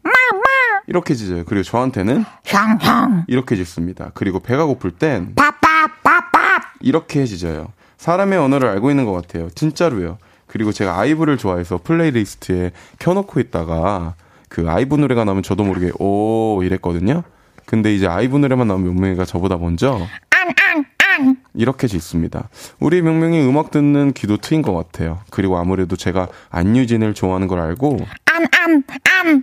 이렇게 0.88 1.16
짖어요. 1.16 1.44
그리고 1.46 1.64
저한테는 1.64 2.24
형형 2.46 3.26
이렇게 3.28 3.56
짖습니다. 3.56 4.12
그리고 4.14 4.40
배가 4.40 4.66
고플 4.66 4.92
땐 4.92 5.34
밥밥밥밥 5.36 6.62
이렇게 6.82 7.26
짖어요. 7.26 7.68
사람의 7.98 8.38
언어를 8.40 8.70
알고 8.70 8.90
있는 8.90 9.06
것 9.06 9.12
같아요. 9.14 9.50
진짜로요. 9.50 10.18
그리고 10.48 10.72
제가 10.72 11.00
아이브를 11.00 11.38
좋아해서 11.38 11.80
playlist에 11.84 12.72
켜놓고 13.00 13.40
있다가 13.40 14.14
그 14.50 14.70
아이브 14.70 14.96
노래가 14.96 15.26
나오면 15.26 15.44
저도 15.44 15.64
모르게 15.64 15.92
오 16.00 16.62
이랬거든요. 16.64 17.24
근데 17.68 17.94
이제 17.94 18.08
아이브 18.08 18.38
노래만 18.38 18.66
나오면 18.68 18.88
명명이가 18.94 19.26
저보다 19.26 19.58
먼저 19.58 20.00
이렇게 21.54 21.88
짖습니다. 21.88 22.48
우리 22.80 23.02
명명이 23.02 23.42
음악 23.42 23.72
듣는 23.72 24.14
귀도 24.14 24.38
트인 24.38 24.62
것 24.62 24.74
같아요. 24.74 25.20
그리고 25.32 25.58
아무래도 25.58 25.98
제가 25.98 26.30
안유진을 26.50 27.14
좋아하는 27.14 27.48
걸 27.48 27.60
알고 27.60 28.00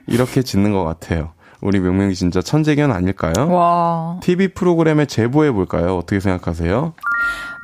이렇게 0.07 0.41
짓는 0.41 0.73
것 0.73 0.85
같아요. 0.85 1.33
우리 1.65 1.81
명명이 1.81 2.15
진짜 2.15 2.43
천재견 2.43 2.93
아닐까요? 2.93 3.49
와. 3.51 4.21
TV 4.23 4.49
프로그램에 4.49 5.07
제보해 5.07 5.51
볼까요? 5.51 5.97
어떻게 5.97 6.21
생각하세요? 6.21 6.93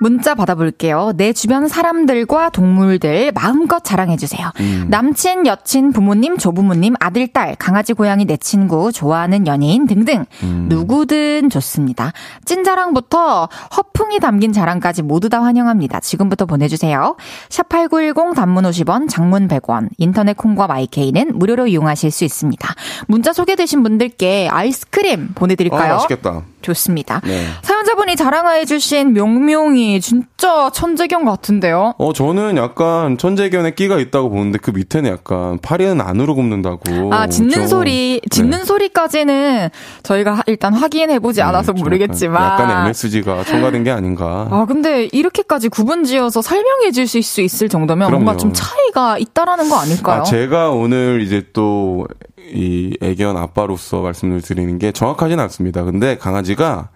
문자 0.00 0.34
받아볼게요. 0.34 1.12
내 1.14 1.34
주변 1.34 1.68
사람들과 1.68 2.48
동물들 2.48 3.32
마음껏 3.32 3.84
자랑해주세요. 3.84 4.50
음. 4.60 4.86
남친, 4.88 5.46
여친, 5.46 5.92
부모님, 5.92 6.38
조부모님, 6.38 6.94
아들, 7.00 7.28
딸, 7.28 7.54
강아지, 7.56 7.92
고양이, 7.92 8.24
내 8.24 8.38
친구, 8.38 8.92
좋아하는 8.92 9.46
연예인 9.46 9.86
등등 9.86 10.24
음. 10.42 10.66
누구든 10.70 11.50
좋습니다. 11.50 12.14
찐자랑부터 12.46 13.50
허풍이 13.76 14.20
담긴 14.20 14.54
자랑까지 14.54 15.02
모두 15.02 15.28
다 15.28 15.42
환영합니다. 15.42 16.00
지금부터 16.00 16.46
보내주세요. 16.46 17.16
샵8910 17.50 18.34
단문 18.34 18.64
50원, 18.64 19.06
장문 19.06 19.48
100원, 19.48 19.90
인터넷 19.98 20.34
콩과 20.34 20.66
마이케이는 20.66 21.38
무료로 21.38 21.66
이용하실 21.66 22.10
수 22.10 22.24
있습니다. 22.24 22.74
문자 23.06 23.34
소개되신 23.34 23.82
분 23.82 23.89
들께 23.98 24.48
아이스크림 24.50 25.28
보내드릴까요? 25.34 25.92
아, 25.92 25.94
맛있겠다. 25.96 26.44
좋습니다. 26.62 27.20
네. 27.24 27.46
사연자분이 27.62 28.16
자랑해 28.16 28.64
주신 28.64 29.12
명명이 29.12 30.00
진짜 30.00 30.70
천재견 30.72 31.24
같은데요? 31.24 31.94
어, 31.98 32.12
저는 32.12 32.56
약간 32.56 33.18
천재견에 33.18 33.72
끼가 33.72 33.98
있다고 33.98 34.30
보는데 34.30 34.58
그 34.60 34.70
밑에는 34.70 35.10
약간 35.10 35.58
파리는 35.60 36.00
안으로 36.00 36.34
굽는다고. 36.34 37.12
아, 37.12 37.26
짖는 37.26 37.50
좀, 37.50 37.66
소리, 37.66 38.20
짖는 38.30 38.58
네. 38.58 38.64
소리까지는 38.64 39.68
저희가 40.02 40.42
일단 40.46 40.74
확인해 40.74 41.18
보지 41.18 41.40
네, 41.40 41.42
않아서 41.42 41.72
모르겠지만. 41.72 42.42
약간, 42.42 42.64
약간의 42.70 42.84
MSG가 42.86 43.44
첨가된 43.44 43.84
게 43.84 43.90
아닌가. 43.90 44.48
아, 44.50 44.64
근데 44.66 45.08
이렇게까지 45.12 45.68
구분 45.68 46.04
지어서 46.04 46.42
설명해 46.42 46.92
주실 46.92 47.22
수 47.22 47.40
있을 47.40 47.68
정도면 47.68 48.08
그럼요. 48.08 48.24
뭔가 48.24 48.38
좀 48.38 48.52
차이가 48.52 49.18
있다라는 49.18 49.68
거 49.68 49.76
아닐까요? 49.76 50.20
아, 50.20 50.24
제가 50.24 50.70
오늘 50.70 51.22
이제 51.22 51.46
또 51.52 52.06
이 52.52 52.96
애견 53.00 53.36
아빠로서 53.36 54.00
말씀을 54.00 54.40
드리는 54.42 54.78
게 54.78 54.92
정확하진 54.92 55.38
않습니다. 55.40 55.84
근데 55.84 56.16
강아지 56.16 56.49
가 56.56 56.88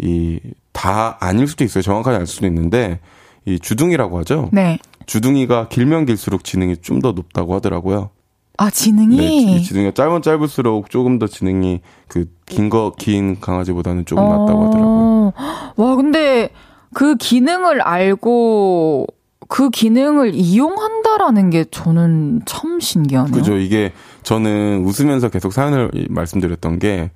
이 0.00 0.40
다 0.72 1.18
아닐 1.20 1.46
수도 1.46 1.64
있어요. 1.64 1.82
정확하게 1.82 2.16
알 2.16 2.26
수도 2.26 2.46
있는데 2.46 2.98
이 3.44 3.58
주둥이라고 3.60 4.18
하죠. 4.20 4.48
네. 4.52 4.78
주둥이가 5.04 5.68
길면 5.68 6.06
길수록 6.06 6.44
지능이 6.44 6.78
좀 6.78 7.02
더 7.02 7.12
높다고 7.12 7.54
하더라고요. 7.54 8.08
아, 8.56 8.70
지능이? 8.70 9.46
네, 9.46 9.60
지능이 9.60 9.92
짧은 9.92 10.22
짧을수록 10.22 10.88
조금 10.88 11.18
더 11.18 11.26
지능이 11.26 11.80
그 12.08 12.24
긴 12.46 12.70
거, 12.70 12.92
긴 12.98 13.38
강아지보다는 13.40 14.06
조금 14.06 14.24
어... 14.24 14.28
낫다고 14.38 14.66
하더라고요. 14.66 15.32
와, 15.76 15.96
근데 15.96 16.50
그 16.94 17.16
기능을 17.16 17.80
알고 17.82 19.06
그 19.48 19.68
기능을 19.70 20.34
이용한다라는 20.34 21.50
게 21.50 21.64
저는 21.70 22.42
참 22.46 22.80
신기하네요. 22.80 23.32
그죠. 23.34 23.58
이게 23.58 23.92
저는 24.22 24.84
웃으면서 24.86 25.28
계속 25.28 25.52
사연을 25.52 25.90
말씀드렸던 26.08 26.78
게 26.78 27.10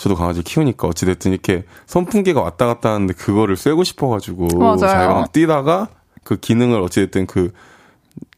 저도 0.00 0.14
강아지 0.14 0.42
키우니까 0.42 0.88
어찌됐든 0.88 1.30
이렇게 1.32 1.64
선풍기가 1.84 2.40
왔다 2.40 2.64
갔다 2.64 2.94
하는데 2.94 3.12
그거를 3.12 3.54
쐬고 3.54 3.84
싶어가지고 3.84 4.58
맞아요. 4.58 4.76
자기가 4.78 5.12
막 5.12 5.30
뛰다가 5.30 5.88
그 6.24 6.38
기능을 6.40 6.80
어찌됐든 6.80 7.26
그, 7.26 7.52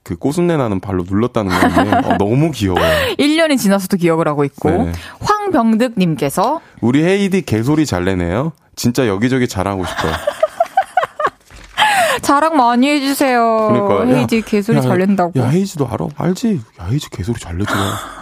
그 0.02 0.16
꼬순내 0.16 0.56
나는 0.56 0.80
발로 0.80 1.04
눌렀다는 1.08 1.56
건데 1.56 2.08
어, 2.08 2.16
너무 2.18 2.50
귀여워요. 2.50 2.84
1년이 3.16 3.58
지나서도 3.58 3.96
기억을 3.96 4.26
하고 4.26 4.42
있고 4.44 4.70
네. 4.70 4.92
황병득님께서 5.20 6.60
우리 6.80 7.04
헤이디 7.04 7.42
개소리 7.42 7.86
잘 7.86 8.06
내네요. 8.06 8.50
진짜 8.74 9.06
여기저기 9.06 9.46
자랑하고 9.46 9.86
싶어요. 9.86 10.12
자랑 12.22 12.56
많이 12.56 12.88
해주세요. 12.88 13.68
그러니까 13.70 14.16
헤이지 14.18 14.38
야, 14.38 14.40
개소리 14.44 14.78
야, 14.78 14.80
잘 14.80 14.98
낸다고. 14.98 15.38
야 15.38 15.46
헤이지도 15.46 15.86
알아? 15.86 16.08
알지? 16.16 16.60
야 16.80 16.86
헤이지 16.90 17.10
개소리 17.10 17.38
잘 17.38 17.56
내더라. 17.56 18.21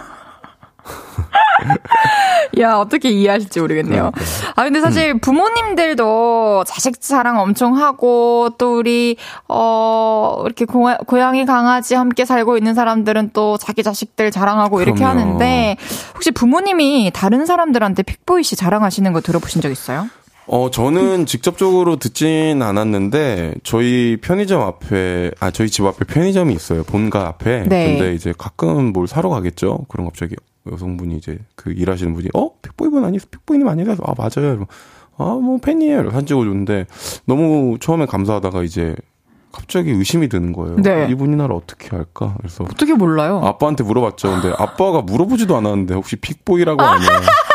야, 2.59 2.75
어떻게 2.75 3.09
이해하실지 3.09 3.61
모르겠네요. 3.61 4.11
아, 4.55 4.63
근데 4.63 4.81
사실 4.81 5.11
음. 5.11 5.19
부모님들도 5.19 6.63
자식 6.67 6.99
자랑 7.01 7.39
엄청 7.39 7.77
하고, 7.77 8.49
또 8.57 8.77
우리, 8.77 9.17
어, 9.47 10.43
이렇게 10.45 10.65
고, 10.65 10.89
고양이, 11.07 11.45
강아지 11.45 11.95
함께 11.95 12.25
살고 12.25 12.57
있는 12.57 12.73
사람들은 12.73 13.31
또 13.33 13.57
자기 13.57 13.83
자식들 13.83 14.31
자랑하고 14.31 14.77
그럼요. 14.77 14.83
이렇게 14.83 15.03
하는데, 15.03 15.77
혹시 16.13 16.31
부모님이 16.31 17.11
다른 17.13 17.45
사람들한테 17.45 18.03
픽보이 18.03 18.43
씨 18.43 18.55
자랑하시는 18.55 19.13
거 19.13 19.21
들어보신 19.21 19.61
적 19.61 19.71
있어요? 19.71 20.07
어, 20.47 20.69
저는 20.69 21.27
직접적으로 21.27 21.95
듣진 21.95 22.61
않았는데, 22.61 23.55
저희 23.63 24.17
편의점 24.21 24.61
앞에, 24.61 25.31
아, 25.39 25.51
저희 25.51 25.69
집 25.69 25.85
앞에 25.85 26.03
편의점이 26.05 26.53
있어요. 26.53 26.83
본가 26.83 27.27
앞에. 27.27 27.63
네. 27.67 27.97
근데 27.97 28.13
이제 28.13 28.33
가끔 28.37 28.91
뭘 28.91 29.07
사러 29.07 29.29
가겠죠? 29.29 29.85
그럼 29.87 30.07
갑자기 30.07 30.35
여성분이 30.69 31.17
이제 31.17 31.39
그 31.55 31.71
일하시는 31.71 32.13
분이, 32.13 32.29
어? 32.33 32.49
픽보이분 32.61 33.03
아니, 33.03 33.17
픽보이님 33.17 33.67
아니라서, 33.67 34.03
아, 34.05 34.13
맞아요. 34.17 34.65
아, 35.17 35.23
뭐 35.41 35.57
팬이에요. 35.57 36.11
사진 36.11 36.27
찍어줬는데, 36.27 36.87
너무 37.25 37.77
처음에 37.79 38.05
감사하다가 38.05 38.63
이제 38.63 38.95
갑자기 39.51 39.91
의심이 39.91 40.29
드는 40.29 40.53
거예요. 40.53 40.77
네. 40.77 41.07
이분이 41.09 41.35
나를 41.35 41.55
어떻게 41.55 41.89
할까? 41.89 42.35
그래서. 42.37 42.63
어떻게 42.63 42.93
몰라요? 42.93 43.41
아빠한테 43.43 43.83
물어봤죠. 43.83 44.29
근데 44.41 44.55
아빠가 44.57 45.01
물어보지도 45.01 45.55
않았는데, 45.57 45.93
혹시 45.93 46.15
픽보이라고 46.15 46.81
하냐. 46.81 47.05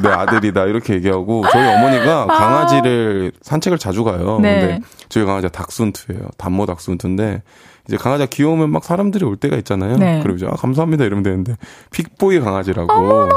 내 0.00 0.08
아들이다 0.08 0.64
이렇게 0.64 0.94
얘기하고 0.94 1.44
저희 1.50 1.66
어머니가 1.74 2.22
아. 2.22 2.26
강아지를 2.26 3.32
산책을 3.42 3.78
자주 3.78 4.04
가요. 4.04 4.38
네. 4.40 4.60
근데 4.60 4.80
저희 5.08 5.24
강아지가 5.24 5.50
닥순투예요. 5.52 6.22
단모 6.38 6.66
닥순투인데 6.66 7.42
이제 7.88 7.96
강아지가 7.96 8.28
귀여우면 8.30 8.70
막 8.70 8.84
사람들이 8.84 9.24
올 9.24 9.36
때가 9.36 9.56
있잖아요. 9.56 9.96
네. 9.96 10.20
그리고 10.22 10.36
이제 10.36 10.46
아, 10.46 10.54
감사합니다 10.56 11.04
이러면 11.04 11.22
되는데 11.22 11.56
픽보이 11.90 12.40
강아지라고. 12.40 12.92
어머나. 12.92 13.34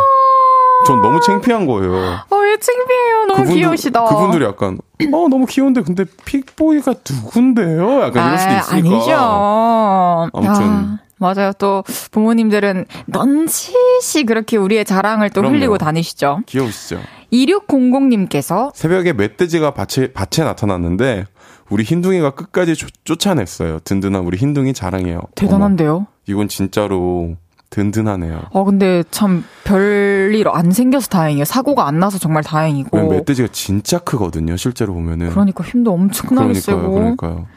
전 0.85 1.01
너무 1.01 1.19
창피한 1.19 1.65
거예요. 1.65 1.93
어, 2.29 2.35
왜 2.35 2.57
창피해요? 2.59 3.17
너무 3.27 3.33
그분들, 3.33 3.55
귀여우시다. 3.55 4.03
그분들이 4.03 4.43
약간, 4.45 4.77
어, 5.13 5.27
너무 5.29 5.45
귀여운데, 5.45 5.81
근데 5.81 6.03
픽보이가 6.25 6.93
누군데요? 7.09 8.01
약간 8.01 8.23
아, 8.23 8.27
이럴 8.27 8.37
수도 8.37 8.53
있으니까. 8.53 8.95
아니죠. 8.95 10.29
아무튼. 10.33 10.63
아. 10.65 10.99
맞아요. 11.33 11.51
또 11.57 11.83
부모님들은 12.11 12.85
넌지시 13.07 14.25
그렇게 14.25 14.57
우리의 14.57 14.85
자랑을 14.85 15.29
또 15.29 15.41
그럼요. 15.41 15.57
흘리고 15.57 15.77
다니시죠. 15.77 16.41
귀여우시죠. 16.45 16.99
2600님께서 17.31 18.71
새벽에 18.73 19.13
멧돼지가 19.13 19.73
밭에, 19.73 20.13
밭에 20.13 20.43
나타났는데 20.43 21.25
우리 21.69 21.83
흰둥이가 21.83 22.31
끝까지 22.31 22.75
쫓, 22.75 22.89
쫓아냈어요. 23.03 23.79
든든한 23.83 24.23
우리 24.23 24.37
흰둥이 24.37 24.73
자랑해요. 24.73 25.19
대단한데요? 25.35 25.95
어머, 25.95 26.05
이건 26.27 26.47
진짜로 26.47 27.35
든든하네요. 27.71 28.43
어, 28.51 28.63
근데 28.63 29.03
참 29.11 29.43
별일 29.63 30.47
안 30.47 30.71
생겨서 30.71 31.07
다행이에요. 31.07 31.43
사고가 31.45 31.87
안 31.87 31.99
나서 31.99 32.17
정말 32.19 32.43
다행이고. 32.43 33.09
멧돼지가 33.09 33.49
진짜 33.51 33.97
크거든요, 33.99 34.55
실제로 34.55 34.93
보면은. 34.93 35.29
그러니까 35.31 35.63
힘도 35.63 35.91
엄청나게 35.93 36.53
그러니까요, 36.53 36.77
세고. 36.81 36.91
그러니까요. 36.93 37.47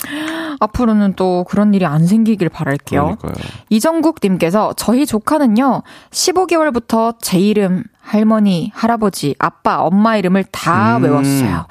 앞으로는 0.61 1.15
또 1.15 1.45
그런 1.49 1.75
일이 1.75 1.85
안 1.85 2.07
생기길 2.07 2.49
바랄게요. 2.49 3.17
그러니까요. 3.21 3.47
이정국 3.69 4.19
님께서 4.23 4.73
저희 4.77 5.07
조카는요, 5.07 5.83
15개월부터 6.11 7.17
제 7.21 7.39
이름, 7.39 7.85
할머니, 8.09 8.71
할아버지, 8.75 9.35
아빠, 9.39 9.81
엄마 9.83 10.17
이름을 10.17 10.45
다 10.51 10.97
음. 10.97 11.05
외웠어요. 11.05 11.67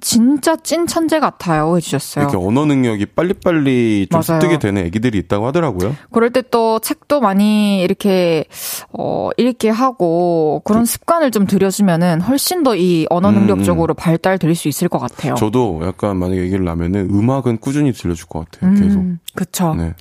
진짜 0.00 0.56
찐 0.56 0.86
천재 0.86 1.20
같아요. 1.20 1.76
해주셨어요. 1.76 2.24
이렇게 2.28 2.36
언어 2.36 2.64
능력이 2.64 3.06
빨리빨리 3.06 4.08
좀 4.10 4.20
맞아요. 4.26 4.40
습득이 4.40 4.58
되는 4.58 4.84
애기들이 4.86 5.18
있다고 5.18 5.46
하더라고요. 5.46 5.94
그럴 6.10 6.30
때 6.30 6.42
또 6.50 6.80
책도 6.80 7.20
많이 7.20 7.80
이렇게, 7.82 8.44
어, 8.92 9.30
읽게 9.38 9.68
하고 9.70 10.60
그런 10.64 10.82
그, 10.82 10.86
습관을 10.86 11.30
좀 11.30 11.46
들여주면은 11.46 12.20
훨씬 12.20 12.62
더 12.62 12.74
이 12.74 13.06
언어 13.10 13.28
음, 13.28 13.34
능력적으로 13.34 13.92
음. 13.92 13.96
발달될 13.96 14.54
수 14.54 14.66
있을 14.68 14.88
것 14.88 14.98
같아요. 14.98 15.34
저도 15.34 15.80
약간 15.84 16.16
만약에 16.16 16.40
얘기를 16.40 16.66
하면은 16.68 17.08
음악은 17.10 17.58
꾸준히 17.58 17.92
들려줄 17.92 18.26
것 18.28 18.50
같아요. 18.50 18.70
음, 18.70 18.80
계속. 18.82 19.04
그쵸. 19.34 19.74
네. 19.74 19.94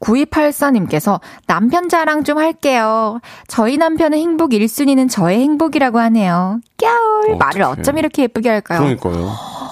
9284님께서 0.00 1.20
남편 1.46 1.88
자랑 1.88 2.24
좀 2.24 2.38
할게요. 2.38 3.20
저희 3.46 3.76
남편의 3.76 4.20
행복 4.20 4.50
1순위는 4.52 5.10
저의 5.10 5.40
행복이라고 5.40 5.98
하네요. 5.98 6.60
꺄울. 6.78 7.36
말을 7.36 7.62
어쩜 7.62 7.98
이렇게 7.98 8.22
예쁘게 8.22 8.48
할까요? 8.48 8.80
그러니까요. 8.80 9.30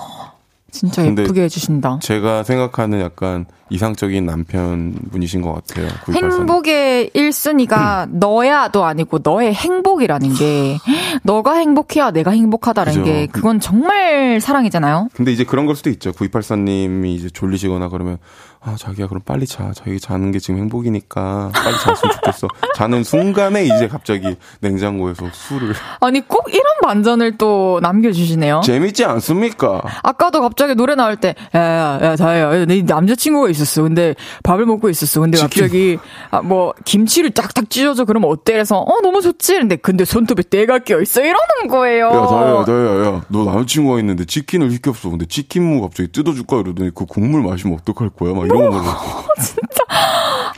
진짜 0.71 1.07
예쁘게 1.07 1.45
해주신다. 1.45 2.01
제가 2.03 2.43
생각하는 2.43 3.01
약간 3.01 3.47
이상적인 3.71 4.27
남편분이신 4.27 5.41
것 5.41 5.55
같아요. 5.55 5.89
행복의 6.13 7.11
1순위가 7.15 8.11
너야도 8.13 8.85
아니고 8.85 9.21
너의 9.23 9.55
행복이라는 9.55 10.35
게 10.35 10.77
너가 11.25 11.55
행복해야 11.55 12.11
내가 12.11 12.33
행복하다는 12.33 12.93
그죠. 12.93 13.05
게 13.05 13.27
그건 13.27 13.59
정말 13.59 14.39
사랑이잖아요. 14.43 15.09
근데 15.15 15.33
이제 15.33 15.45
그런 15.45 15.65
걸 15.65 15.77
수도 15.77 15.89
있죠. 15.89 16.13
9284님이 16.13 17.07
이제 17.07 17.31
졸리시거나 17.31 17.89
그러면 17.89 18.19
아, 18.61 18.75
자기야, 18.77 19.07
그럼 19.07 19.23
빨리 19.25 19.47
자. 19.47 19.71
자기 19.75 20.01
자는 20.01 20.33
게 20.33 20.39
지금 20.41 20.59
행복이니까 20.61 21.51
빨리 21.55 21.77
잤으면 21.79 22.15
좋겠어. 22.17 22.49
자는 22.75 23.05
순간에 23.05 23.65
이제 23.65 23.87
갑자기 23.87 24.35
냉장고에서 24.61 25.27
술을. 25.33 25.73
아니, 26.01 26.21
꼭 26.27 26.47
이런 26.49 26.65
반전을 26.83 27.39
또 27.39 27.79
남겨주시네요. 27.83 28.63
재밌지 28.65 29.05
않습니까? 29.05 29.83
아까도 30.03 30.41
갑자기 30.41 30.75
노래 30.75 30.97
나올 30.97 31.17
때, 31.17 31.35
야, 31.55 31.61
야, 31.61 31.99
야, 32.03 32.17
자야, 32.17 32.65
내 32.67 32.83
남자친구가 32.83 33.51
있었어. 33.51 33.83
근데 33.83 34.15
밥을 34.43 34.67
먹고 34.67 34.89
있었어. 34.89 35.21
근데 35.21 35.39
갑자기, 35.39 35.99
아, 36.31 36.43
뭐, 36.43 36.75
김치를 36.85 37.31
쫙쫙 37.33 37.71
찢어줘. 37.71 38.05
그러면 38.05 38.31
어때? 38.31 38.55
그래서, 38.55 38.79
어, 38.79 39.01
너무 39.01 39.23
좋지. 39.23 39.55
근데, 39.59 39.77
근데 39.77 40.05
손톱에 40.05 40.43
때가 40.43 40.81
껴있어. 40.81 41.21
이러는 41.21 41.69
거예요. 41.69 42.07
야, 42.07 42.27
자야, 42.27 42.65
자야, 42.65 43.05
야, 43.07 43.23
너 43.29 43.45
남자친구가 43.45 44.01
있는데 44.01 44.25
치킨을 44.25 44.71
시켰어. 44.73 45.11
근데 45.11 45.25
치킨무 45.27 45.83
갑자기 45.83 46.11
뜯어줄까? 46.11 46.57
이러더니 46.61 46.91
그 46.95 47.07
국물 47.07 47.43
마시면 47.43 47.79
어떡할 47.81 48.11
거야? 48.11 48.35
막 48.35 48.47
이런 48.59 48.83
거. 48.85 49.25
진짜. 49.41 49.85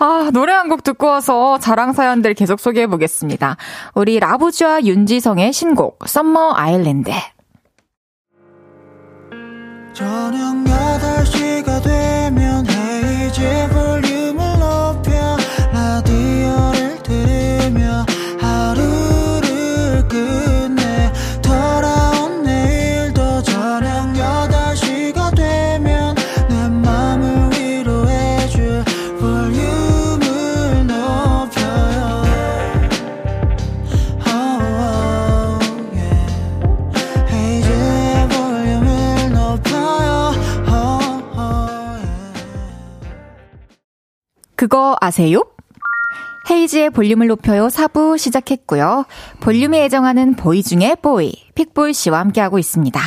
아, 0.01 0.31
노래 0.33 0.53
한 0.53 0.69
곡 0.69 0.85
듣고 0.85 1.07
와서 1.09 1.59
자랑 1.59 1.93
사연들 1.93 2.35
계속 2.35 2.61
소개해 2.61 2.87
보겠습니다. 2.87 3.57
우리 3.95 4.21
라부즈와 4.21 4.83
윤지성의 4.85 5.53
신곡, 5.53 6.07
Summer 6.07 6.53
Island. 6.57 7.11
저녁 9.93 10.55
8시가 10.65 11.83
되면 11.83 12.67
헤이즈 12.69 13.69
볼륨을 13.73 14.59
높여 14.61 15.08
그거 44.59 44.97
아세요? 45.01 45.45
헤이즈의 46.51 46.91
볼륨을 46.91 47.29
높여요 47.29 47.69
4부 47.69 48.19
시작했고요. 48.19 49.05
볼륨이 49.39 49.85
애정하는 49.85 50.35
boy 50.35 50.65
중에 50.65 50.97
boy, 51.01 51.33
픽보이 51.55 51.93
씨와 51.93 52.19
함께하고 52.19 52.59
있습니다. 52.59 53.01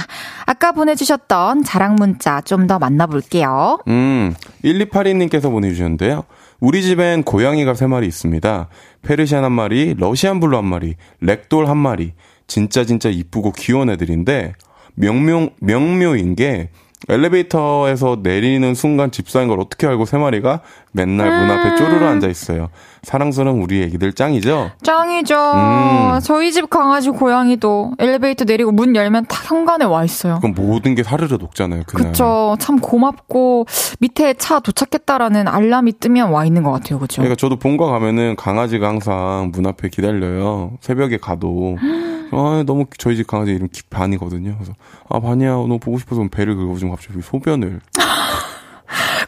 아까 0.45 0.71
보내주셨던 0.71 1.63
자랑 1.65 1.95
문자 1.95 2.39
좀 2.39 2.67
더 2.67 2.79
만나볼게요. 2.79 3.79
음, 3.89 4.33
1282님께서 4.63 5.51
보내주셨는데요. 5.51 6.23
우리 6.61 6.83
집엔 6.83 7.23
고양이가 7.23 7.73
3마리 7.73 8.07
있습니다. 8.07 8.69
페르시안 9.01 9.43
한 9.43 9.51
마리, 9.51 9.93
Russian 9.97 10.39
Blue 10.39 10.55
한 10.55 10.63
마리, 10.63 10.95
Ragdoll 11.19 11.67
한 11.67 11.75
마리. 11.77 12.13
진짜 12.47 12.85
진짜 12.85 13.09
이쁘고 13.09 13.51
귀여운 13.57 13.89
애들인데, 13.89 14.53
명명, 14.95 15.49
명묘인 15.59 16.35
게, 16.35 16.69
엘리베이터에서 17.09 18.19
내리는 18.21 18.73
순간 18.75 19.11
집사인 19.11 19.47
걸 19.47 19.59
어떻게 19.59 19.87
알고 19.87 20.05
세 20.05 20.17
마리가 20.17 20.61
맨날 20.91 21.29
문 21.31 21.49
앞에 21.49 21.75
쪼르르 21.75 22.05
앉아 22.05 22.27
있어요. 22.27 22.69
사랑스러운 23.03 23.61
우리 23.61 23.81
애기들 23.83 24.13
짱이죠? 24.13 24.71
짱이죠. 24.83 25.35
음. 25.35 26.19
저희 26.21 26.51
집 26.51 26.69
강아지 26.69 27.09
고양이도 27.09 27.93
엘리베이터 27.97 28.45
내리고 28.45 28.71
문 28.71 28.95
열면 28.95 29.25
다 29.27 29.41
현관에 29.43 29.85
와 29.85 30.03
있어요. 30.03 30.39
그럼 30.41 30.53
모든 30.55 30.93
게 30.93 31.01
사르르 31.01 31.35
녹잖아요. 31.37 31.83
그날. 31.87 32.11
그쵸. 32.11 32.55
참 32.59 32.79
고맙고 32.79 33.65
밑에 33.99 34.35
차 34.35 34.59
도착했다라는 34.59 35.47
알람이 35.47 35.93
뜨면 35.99 36.29
와 36.29 36.45
있는 36.45 36.61
것 36.63 36.71
같아요. 36.71 36.99
그쵸? 36.99 37.21
그러니까 37.21 37.35
저도 37.35 37.55
본가 37.57 37.87
가면은 37.87 38.35
강아지가 38.35 38.87
항상 38.87 39.51
문 39.53 39.65
앞에 39.65 39.89
기다려요. 39.89 40.73
새벽에 40.81 41.17
가도. 41.17 41.77
아, 42.31 42.63
너무 42.65 42.85
저희 42.97 43.15
집 43.15 43.27
강아지 43.27 43.51
이름 43.51 43.67
기- 43.71 43.81
반이거든요. 43.89 44.55
그래서 44.55 44.73
아 45.09 45.19
반이야, 45.19 45.51
너무 45.51 45.79
보고 45.79 45.97
싶어서 45.99 46.25
배를 46.29 46.55
긁어주면 46.55 46.95
갑자기 46.95 47.21
소변을. 47.21 47.81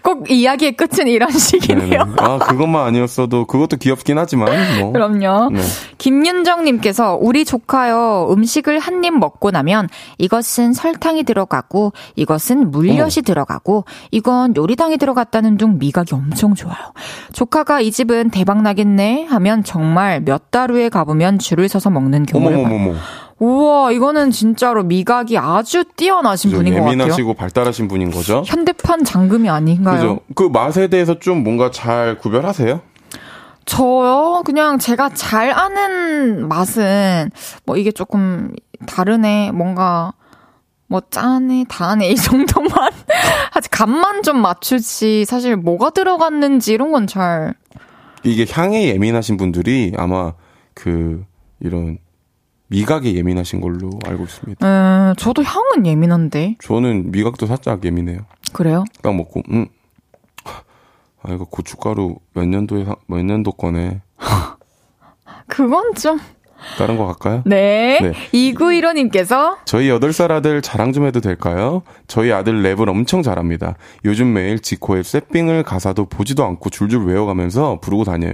꼭 0.03 0.29
이야기의 0.29 0.73
끝은 0.73 1.07
이런 1.07 1.31
식이네요. 1.31 1.89
네네. 2.05 2.15
아 2.17 2.37
그것만 2.37 2.85
아니었어도 2.87 3.45
그것도 3.45 3.77
귀엽긴 3.77 4.17
하지만 4.17 4.79
뭐. 4.79 4.91
그럼요. 4.91 5.49
네. 5.51 5.61
김윤정 5.97 6.65
님께서 6.65 7.17
우리 7.19 7.45
조카요 7.45 8.27
음식을 8.31 8.79
한 8.79 9.03
입 9.03 9.17
먹고 9.17 9.51
나면 9.51 9.89
이것은 10.17 10.71
설탕이 10.73 11.23
들어가고 11.23 11.91
이것은 12.15 12.71
물엿이 12.71 13.21
들어가고 13.23 13.83
이건 14.11 14.55
요리당이 14.55 14.97
들어갔다는 14.97 15.57
둥 15.57 15.77
미각이 15.79 16.13
엄청 16.15 16.53
좋아요. 16.53 16.77
조카가 17.33 17.81
이 17.81 17.91
집은 17.91 18.29
대박 18.29 18.61
나겠네 18.61 19.25
하면 19.25 19.63
정말 19.63 20.21
몇 20.21 20.43
달 20.51 20.69
후에 20.69 20.89
가보면 20.89 21.39
줄을 21.39 21.67
서서 21.67 21.89
먹는 21.89 22.27
경우를 22.27 22.61
봐요. 22.63 22.95
우와 23.39 23.91
이거는 23.91 24.31
진짜로 24.31 24.84
미각이 24.84 25.38
아주 25.38 25.84
뛰어나신? 25.95 26.51
분인 26.51 26.73
것 26.73 26.79
같아요. 26.81 26.91
예민하시고 26.93 27.34
발달하신 27.34 27.88
분인 27.88 28.11
거죠. 28.11 28.43
현대판 28.45 29.03
장금이 29.03 29.49
아닌가요? 29.49 29.95
그죠? 29.95 30.19
그 30.36 30.43
맛에 30.43 30.88
대해서 30.88 31.19
좀 31.19 31.43
뭔가 31.43 31.71
잘 31.71 32.17
구별하세요? 32.17 32.81
저요? 33.65 34.43
그냥 34.45 34.77
제가 34.77 35.09
잘 35.13 35.51
아는 35.51 36.47
맛은, 36.47 37.31
뭐 37.65 37.77
이게 37.77 37.91
조금 37.91 38.53
다르네, 38.86 39.51
뭔가, 39.51 40.13
뭐 40.88 41.01
짜네, 41.09 41.65
다네, 41.69 42.09
이 42.09 42.15
정도만. 42.15 42.91
아직 43.55 43.69
간만 43.71 44.21
좀 44.23 44.41
맞추지, 44.41 45.25
사실 45.25 45.55
뭐가 45.55 45.91
들어갔는지 45.91 46.73
이런 46.73 46.91
건 46.91 47.07
잘. 47.07 47.53
이게 48.23 48.45
향에 48.49 48.88
예민하신 48.89 49.38
분들이 49.38 49.93
아마 49.97 50.34
그 50.73 51.23
이런 51.59 51.97
미각에 52.74 53.13
예민하신 53.13 53.61
걸로 53.61 53.91
알고 54.05 54.24
있습니다. 54.24 54.65
음, 55.11 55.13
저도 55.17 55.43
향은 55.43 55.86
예민한데. 55.86 56.57
저는 56.63 57.11
미각도 57.11 57.45
살짝 57.45 57.86
예민해요. 57.86 58.21
그래요? 58.51 58.84
딱 59.01 59.15
먹고 59.15 59.43
음. 59.51 59.67
아 61.26 61.32
이거 61.34 61.45
고춧가루 61.45 62.15
몇 62.34 62.45
년도에 62.47 62.86
사- 62.86 62.95
몇 63.07 63.24
년도 63.24 63.51
거네. 63.53 64.01
그건 65.47 65.93
좀. 65.95 66.19
다른 66.78 66.97
거 66.97 67.05
갈까요? 67.05 67.41
네. 67.45 67.99
네. 68.01 68.14
2915님께서 68.34 69.57
저희 69.66 69.89
8살 69.89 70.32
아들 70.32 70.61
자랑 70.61 70.93
좀 70.93 71.05
해도 71.05 71.22
될까요? 71.22 71.84
저희 72.07 72.32
아들 72.32 72.64
랩을 72.64 72.89
엄청 72.89 73.22
잘합니다. 73.22 73.76
요즘 74.05 74.34
매일 74.34 74.59
지코의 74.59 75.03
쇠빙을 75.03 75.64
가사도 75.64 76.05
보지도 76.05 76.43
않고 76.45 76.70
줄줄 76.70 77.05
외워가면서 77.05 77.80
부르고 77.82 78.03
다녀요. 78.03 78.34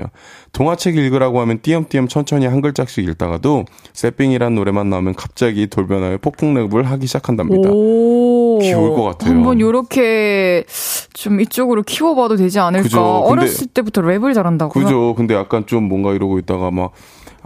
동화책 0.54 0.98
읽으라고 0.98 1.42
하면 1.42 1.60
띄엄띄엄 1.62 2.08
천천히 2.08 2.46
한 2.46 2.62
글자씩 2.62 3.08
읽다가도 3.08 3.66
쇠빙이란 3.94 4.56
노래만 4.56 4.90
나오면 4.90 5.16
갑자기 5.16 5.68
돌변하여 5.68 6.18
폭풍 6.18 6.54
랩을 6.54 6.84
하기 6.84 7.08
시작한답니다. 7.08 7.70
오. 7.72 8.60
귀여울 8.62 8.96
것 8.96 9.04
같아요. 9.04 9.34
한번 9.34 9.60
요렇게 9.60 10.66
좀 11.14 11.40
이쪽으로 11.42 11.84
키워봐도 11.84 12.36
되지 12.36 12.60
않을까. 12.60 12.84
그죠. 12.84 13.02
어렸을 13.02 13.68
때부터 13.68 14.02
랩을 14.02 14.34
잘한다고요? 14.34 14.84
그죠. 14.84 15.16
근데 15.16 15.34
약간 15.36 15.66
좀 15.66 15.84
뭔가 15.84 16.14
이러고 16.14 16.40
있다가 16.40 16.72
막 16.72 16.92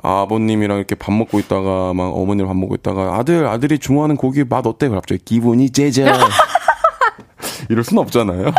아버님이랑 0.01 0.77
이렇게 0.77 0.95
밥 0.95 1.13
먹고 1.13 1.39
있다가 1.39 1.93
막 1.93 2.05
어머니랑 2.15 2.47
밥 2.47 2.57
먹고 2.57 2.75
있다가 2.75 3.15
아들 3.17 3.45
아들이 3.47 3.77
좋아하는 3.79 4.15
고기 4.17 4.43
맛 4.43 4.65
어때? 4.65 4.89
갑자기 4.89 5.23
기분이 5.23 5.69
째져. 5.69 6.05
이럴 7.69 7.83
순 7.83 7.97
없잖아요. 7.99 8.51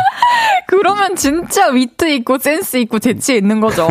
그러면 0.67 1.15
진짜 1.15 1.67
위트 1.67 2.09
있고 2.15 2.37
센스 2.39 2.77
있고 2.77 2.97
재치 2.99 3.35
있는 3.35 3.59
거죠. 3.59 3.87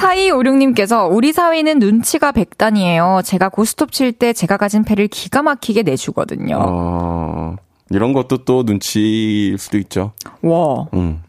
4256님께서 0.00 1.08
우리 1.10 1.32
사위는 1.32 1.78
눈치가 1.78 2.32
백단이에요. 2.32 3.22
제가 3.24 3.48
고스톱 3.48 3.92
칠 3.92 4.12
때 4.12 4.32
제가 4.32 4.56
가진 4.56 4.84
패를 4.84 5.08
기가 5.08 5.42
막히게 5.42 5.82
내주거든요. 5.82 6.58
어, 6.60 7.56
이런 7.90 8.12
것도 8.12 8.44
또 8.44 8.62
눈치일 8.64 9.58
수도 9.58 9.78
있죠. 9.78 10.12
와, 10.42 10.86
음. 10.94 11.22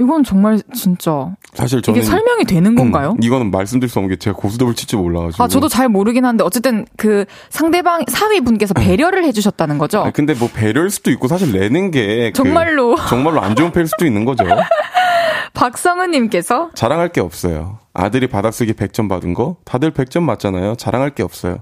이건 0.00 0.24
정말 0.24 0.60
진짜 0.74 1.34
사실 1.52 1.80
저는 1.82 1.98
이게 2.00 2.06
설명이 2.08 2.44
되는 2.44 2.74
건가요? 2.74 3.12
음, 3.12 3.22
이거는 3.22 3.50
말씀드릴 3.50 3.88
수 3.90 3.98
없는 4.00 4.08
게 4.08 4.16
제가 4.18 4.36
고스톱을 4.36 4.74
칠 4.74 4.88
줄 4.88 4.98
몰라가지고. 5.00 5.44
아, 5.44 5.48
저도 5.48 5.68
잘 5.68 5.88
모르긴 5.88 6.24
한데 6.24 6.42
어쨌든 6.42 6.84
그 6.96 7.24
상대방 7.50 8.04
사위 8.08 8.40
분께서 8.40 8.74
배려를 8.74 9.24
해주셨다는 9.24 9.78
거죠. 9.78 10.02
아니, 10.02 10.12
근데 10.12 10.34
뭐 10.34 10.48
배려일 10.52 10.90
수도 10.90 11.10
있고 11.12 11.28
사실 11.28 11.52
내는 11.52 11.90
게 11.90 12.32
그- 12.34 12.42
정말로. 12.42 12.96
정말로 13.08 13.40
안 13.40 13.54
좋은 13.54 13.70
패일 13.70 13.86
수도 13.86 14.04
있는 14.06 14.24
거죠. 14.24 14.44
박성은님께서 15.54 16.70
자랑할 16.74 17.10
게 17.10 17.20
없어요. 17.20 17.78
아들이 17.92 18.26
받아쓰기 18.26 18.72
100점 18.72 19.08
받은 19.08 19.34
거 19.34 19.56
다들 19.64 19.92
100점 19.92 20.22
맞잖아요. 20.22 20.74
자랑할 20.76 21.10
게 21.10 21.22
없어요. 21.22 21.58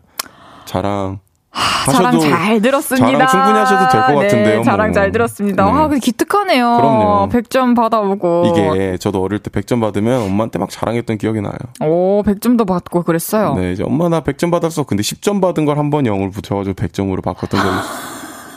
자랑 0.64 1.18
자랑 1.92 2.18
잘 2.20 2.62
들었습니다. 2.62 3.06
자랑 3.12 3.28
충분히 3.28 3.58
하셔도 3.58 3.88
될 3.90 4.00
것 4.02 4.14
같은데요, 4.22 4.58
네, 4.58 4.62
자랑 4.64 4.86
뭐. 4.88 4.94
잘 4.94 5.12
들었습니다. 5.12 5.64
네. 5.64 5.70
아, 5.70 5.88
근데 5.88 5.98
기특하네요. 6.00 6.76
그럼요. 6.76 7.28
100점 7.28 7.76
받아오고. 7.76 8.44
이게 8.46 8.96
저도 8.98 9.22
어릴 9.22 9.38
때 9.38 9.50
100점 9.50 9.80
받으면 9.80 10.22
엄마한테 10.22 10.58
막 10.58 10.70
자랑했던 10.70 11.18
기억이 11.18 11.40
나요. 11.42 11.52
오, 11.80 12.22
100점도 12.24 12.66
받고 12.66 13.02
그랬어요. 13.02 13.54
네, 13.54 13.72
이제 13.72 13.82
엄마 13.82 14.08
나 14.08 14.20
100점 14.22 14.50
받았어. 14.50 14.84
근데 14.84 15.02
10점 15.02 15.40
받은 15.42 15.64
걸 15.66 15.76
한 15.76 15.90
번 15.90 16.04
0을 16.04 16.32
붙여가지고 16.32 16.74
100점으로 16.74 17.22
바꿨던 17.22 17.60
적이 17.60 17.70
있어요. 17.76 18.12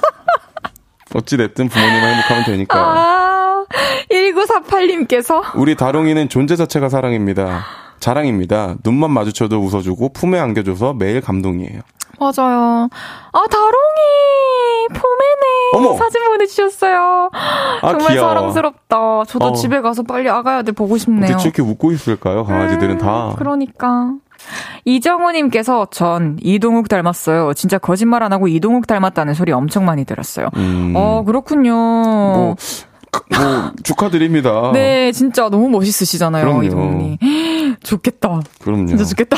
어찌됐든 1.15 1.69
부모님만 1.69 2.13
행복하면 2.13 2.43
되니까. 2.45 2.77
아, 2.79 3.65
1948님께서. 4.11 5.41
우리 5.55 5.75
다롱이는 5.75 6.29
존재 6.29 6.55
자체가 6.55 6.89
사랑입니다. 6.89 7.63
자랑입니다. 7.99 8.75
눈만 8.83 9.11
마주쳐도 9.11 9.59
웃어주고 9.59 10.13
품에 10.13 10.37
안겨줘서 10.39 10.93
매일 10.93 11.21
감동이에요. 11.21 11.81
맞아요. 12.19 12.89
아, 13.31 13.39
다롱이! 13.49 14.87
포메네! 14.89 15.87
어머! 15.87 15.97
사진 15.97 16.23
보내주셨어요. 16.25 17.29
아, 17.33 17.79
정말 17.91 18.13
귀여워. 18.13 18.29
사랑스럽다. 18.29 19.23
저도 19.27 19.45
어. 19.45 19.53
집에 19.53 19.81
가서 19.81 20.03
빨리 20.03 20.29
아가 20.29 20.57
야들 20.57 20.73
보고 20.73 20.97
싶네요. 20.97 21.27
대체 21.27 21.49
이렇게 21.49 21.61
웃고 21.61 21.91
있을까요? 21.91 22.45
강아지들은 22.45 22.97
다. 22.97 23.29
음, 23.29 23.35
그러니까. 23.35 24.13
이정우님께서 24.85 25.87
전 25.91 26.37
이동욱 26.41 26.87
닮았어요. 26.87 27.53
진짜 27.53 27.77
거짓말 27.77 28.21
안 28.23 28.31
하고 28.33 28.47
이동욱 28.47 28.85
닮았다는 28.85 29.33
소리 29.33 29.51
엄청 29.51 29.85
많이 29.85 30.05
들었어요. 30.05 30.49
음, 30.55 30.93
어, 30.95 31.23
그렇군요. 31.25 31.73
뭐, 31.73 32.55
뭐, 33.29 33.71
축하드립니다. 33.83 34.71
네, 34.73 35.11
진짜 35.11 35.49
너무 35.49 35.69
멋있으시잖아요, 35.69 36.43
그럼요. 36.43 36.63
이동욱님. 36.63 37.17
좋겠다. 37.81 38.41
그럼요. 38.61 38.87
진짜 38.87 39.03
좋겠다. 39.05 39.37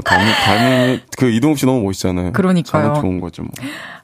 뭐 0.00 0.02
닮은, 0.02 0.32
닮은, 0.32 1.00
그 1.18 1.30
이동욱 1.30 1.58
씨 1.58 1.66
너무 1.66 1.82
멋있잖아요. 1.82 2.32
그러니까요. 2.32 2.94
좋은 3.00 3.20
거죠, 3.20 3.42
뭐. 3.42 3.50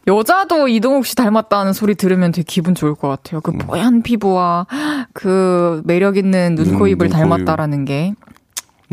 여자도 0.06 0.68
이동욱 0.68 1.06
씨 1.06 1.16
닮았다는 1.16 1.72
소리 1.72 1.94
들으면 1.94 2.32
되게 2.32 2.44
기분 2.44 2.74
좋을 2.74 2.94
것 2.94 3.08
같아요. 3.08 3.40
그 3.40 3.52
뽀얀 3.52 4.02
피부와 4.02 4.66
그 5.12 5.82
매력 5.84 6.16
있는 6.16 6.54
눈, 6.54 6.66
눈, 6.66 6.78
코, 6.78 6.86
입을. 6.86 7.08
닮았다라는 7.08 7.84
게. 7.84 8.14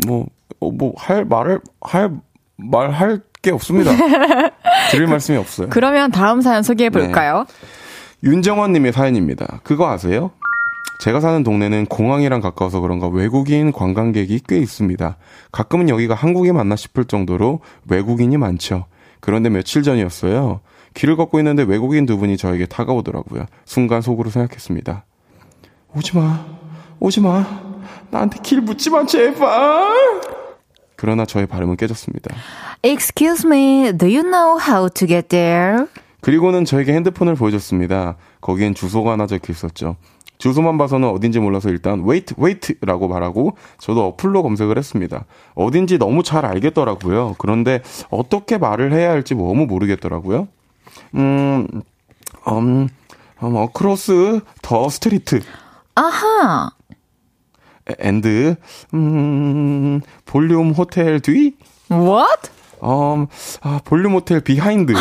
뭐, 0.06 0.26
어, 0.58 0.70
뭐, 0.70 0.92
할, 0.96 1.24
말을, 1.24 1.60
할, 1.80 2.10
말할 2.56 3.20
게 3.42 3.50
없습니다. 3.52 3.92
드릴 4.90 5.06
말씀이 5.06 5.38
없어요. 5.38 5.68
그러면 5.70 6.10
다음 6.10 6.40
사연 6.40 6.62
소개해 6.62 6.90
볼까요? 6.90 7.46
윤정원 8.24 8.72
님의 8.72 8.92
사연입니다. 8.92 9.60
그거 9.62 9.90
아세요? 9.90 10.30
제가 11.00 11.20
사는 11.20 11.42
동네는 11.42 11.86
공항이랑 11.86 12.40
가까워서 12.40 12.80
그런가 12.80 13.08
외국인 13.08 13.72
관광객이 13.72 14.40
꽤 14.46 14.58
있습니다. 14.58 15.16
가끔은 15.52 15.88
여기가 15.88 16.14
한국이 16.14 16.52
맞나 16.52 16.76
싶을 16.76 17.04
정도로 17.04 17.60
외국인이 17.88 18.36
많죠. 18.36 18.86
그런데 19.20 19.50
며칠 19.50 19.82
전이었어요. 19.82 20.60
길을 20.94 21.16
걷고 21.16 21.38
있는데 21.40 21.62
외국인 21.64 22.06
두 22.06 22.16
분이 22.18 22.36
저에게 22.36 22.66
다가오더라고요. 22.66 23.46
순간 23.64 24.00
속으로 24.00 24.30
생각했습니다. 24.30 25.04
오지 25.96 26.16
마. 26.16 26.44
오지 27.00 27.20
마. 27.20 27.44
나한테 28.10 28.38
길 28.42 28.60
묻지 28.60 28.90
마, 28.90 29.04
제발. 29.04 29.90
그러나 30.96 31.26
저의 31.26 31.46
발음은 31.46 31.76
깨졌습니다. 31.76 32.34
Excuse 32.82 33.46
me, 33.46 33.92
do 33.96 34.06
you 34.08 34.22
know 34.22 34.58
how 34.60 34.88
to 34.88 35.06
get 35.06 35.28
there? 35.28 35.86
그리고는 36.20 36.64
저에게 36.64 36.94
핸드폰을 36.94 37.34
보여줬습니다. 37.34 38.16
거기엔 38.40 38.74
주소가 38.74 39.12
하나 39.12 39.26
적혀 39.26 39.52
있었죠. 39.52 39.96
주소만 40.38 40.78
봐서는 40.78 41.08
어딘지 41.08 41.38
몰라서 41.38 41.70
일단 41.70 42.04
wait, 42.06 42.34
wait라고 42.38 43.08
말하고 43.08 43.56
저도 43.78 44.04
어플로 44.06 44.42
검색을 44.42 44.78
했습니다. 44.78 45.24
어딘지 45.54 45.98
너무 45.98 46.22
잘 46.22 46.44
알겠더라고요. 46.44 47.36
그런데 47.38 47.82
어떻게 48.10 48.58
말을 48.58 48.92
해야 48.92 49.10
할지 49.10 49.34
너무 49.34 49.66
모르겠더라고요. 49.66 50.48
음, 51.14 51.66
음, 52.48 52.88
음 53.42 53.56
across 53.56 54.06
the 54.06 54.40
street 54.86 55.40
아하. 55.94 56.70
and 58.02 58.56
음, 58.94 60.00
볼륨 60.24 60.70
호텔 60.70 61.20
뒤 61.20 61.54
What? 61.90 62.53
음, 62.84 63.26
아, 63.62 63.80
볼륨 63.84 64.12
호텔 64.14 64.40
behind 64.40 64.92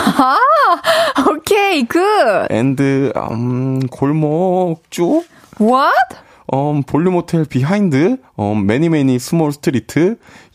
Okay, 1.29 1.83
good. 1.87 2.47
and 2.51 2.81
음, 2.81 3.79
골목 3.91 4.89
쪽 4.89 5.25
What? 5.59 5.93
um, 6.51 6.83
볼륨 6.83 7.15
호텔 7.15 7.45
behind, 7.45 7.93
um, 8.37 8.65
many 8.65 8.87
many 8.87 9.15
small 9.19 9.51
street, 9.51 9.93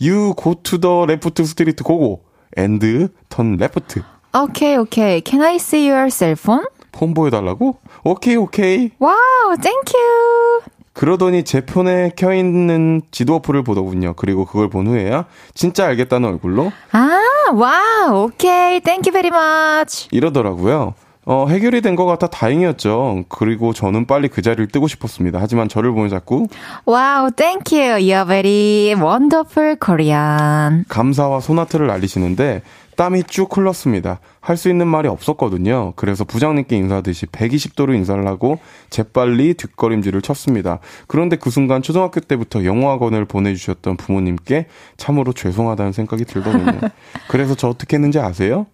you 0.00 0.34
go 0.34 0.54
to 0.54 0.78
the 0.78 1.06
left 1.06 1.44
street, 1.46 1.76
고고, 1.82 2.20
and 2.56 3.08
turn 3.28 3.56
left. 3.58 4.00
Okay, 4.34 4.78
okay. 4.78 5.20
Can 5.20 5.40
I 5.42 5.56
see 5.58 5.86
your 5.88 6.10
cell 6.10 6.34
phone? 6.36 6.64
폰 6.92 7.14
보여달라고? 7.14 7.78
오케이, 8.04 8.36
오케이. 8.36 8.90
Wow, 9.00 9.56
thank 9.60 9.92
you. 9.94 10.60
그러더니 10.98 11.44
제 11.44 11.60
폰에 11.60 12.10
켜있는 12.16 13.02
지도 13.12 13.36
어플을 13.36 13.62
보더군요. 13.62 14.14
그리고 14.16 14.44
그걸 14.44 14.68
본 14.68 14.88
후에야 14.88 15.26
진짜 15.54 15.86
알겠다는 15.86 16.28
얼굴로 16.28 16.72
아, 16.90 17.20
okay. 18.10 18.80
Thank 18.80 19.08
you 19.08 19.12
very 19.12 19.28
much. 19.28 20.08
이러더라고요. 20.10 20.94
어, 21.24 21.46
해결이 21.48 21.82
된 21.82 21.94
것 21.94 22.04
같아 22.06 22.26
다행이었죠. 22.26 23.26
그리고 23.28 23.72
저는 23.72 24.06
빨리 24.06 24.26
그 24.26 24.42
자리를 24.42 24.66
뜨고 24.68 24.88
싶었습니다. 24.88 25.38
하지만 25.40 25.68
저를 25.68 25.92
보면 25.92 26.08
자꾸 26.08 26.48
thank 27.36 27.78
you. 27.78 27.98
You're 28.02 28.26
very 28.26 28.94
wonderful 29.00 29.76
Korean. 29.80 30.84
감사와 30.88 31.38
소나트를 31.38 31.90
알리시는데 31.90 32.62
땀이 32.98 33.22
쭉 33.28 33.56
흘렀습니다. 33.56 34.18
할 34.40 34.56
수 34.56 34.68
있는 34.68 34.88
말이 34.88 35.06
없었거든요. 35.06 35.92
그래서 35.94 36.24
부장님께 36.24 36.76
인사하듯이 36.76 37.26
120도로 37.26 37.94
인사를 37.94 38.26
하고 38.26 38.58
재빨리 38.90 39.54
뒷걸음질을 39.54 40.20
쳤습니다. 40.20 40.80
그런데 41.06 41.36
그 41.36 41.48
순간 41.50 41.80
초등학교 41.80 42.18
때부터 42.18 42.64
영어학원을 42.64 43.24
보내주셨던 43.26 43.98
부모님께 43.98 44.66
참으로 44.96 45.32
죄송하다는 45.32 45.92
생각이 45.92 46.24
들더군요. 46.24 46.80
그래서 47.30 47.54
저 47.54 47.68
어떻게 47.68 47.96
했는지 47.96 48.18
아세요? 48.18 48.66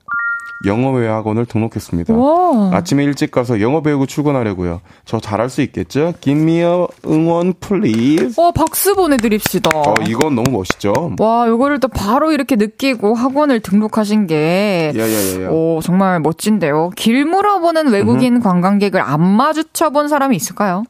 영어회화학원을 0.64 1.46
등록했습니다. 1.46 2.14
와. 2.14 2.70
아침에 2.72 3.05
일찍 3.05 3.30
가서 3.30 3.61
영어 3.61 3.82
배우고 3.82 4.07
출근하려고요. 4.07 4.80
저 5.05 5.20
잘할 5.20 5.50
수 5.50 5.61
있겠죠? 5.62 6.14
Give 6.20 6.40
me 6.40 6.59
a 6.61 6.86
응원 7.07 7.55
please. 7.61 8.34
와, 8.42 8.50
박수 8.50 8.94
보내드립시다. 8.94 9.70
어, 9.74 9.94
이건 10.07 10.34
너무 10.34 10.50
멋있죠? 10.50 10.92
와, 11.18 11.46
요거를 11.48 11.80
또 11.80 11.88
바로 11.88 12.32
이렇게 12.32 12.57
느끼고 12.57 13.14
학원을 13.14 13.61
등록하신 13.61 14.26
게, 14.26 14.92
야야야야. 14.96 15.50
오, 15.50 15.80
정말 15.82 16.20
멋진데요. 16.20 16.90
길 16.96 17.24
물어보는 17.24 17.88
외국인 17.88 18.40
관광객을 18.40 19.00
안 19.00 19.20
마주쳐 19.22 19.90
본 19.90 20.09
사람이 20.09 20.34
있을까요? 20.36 20.84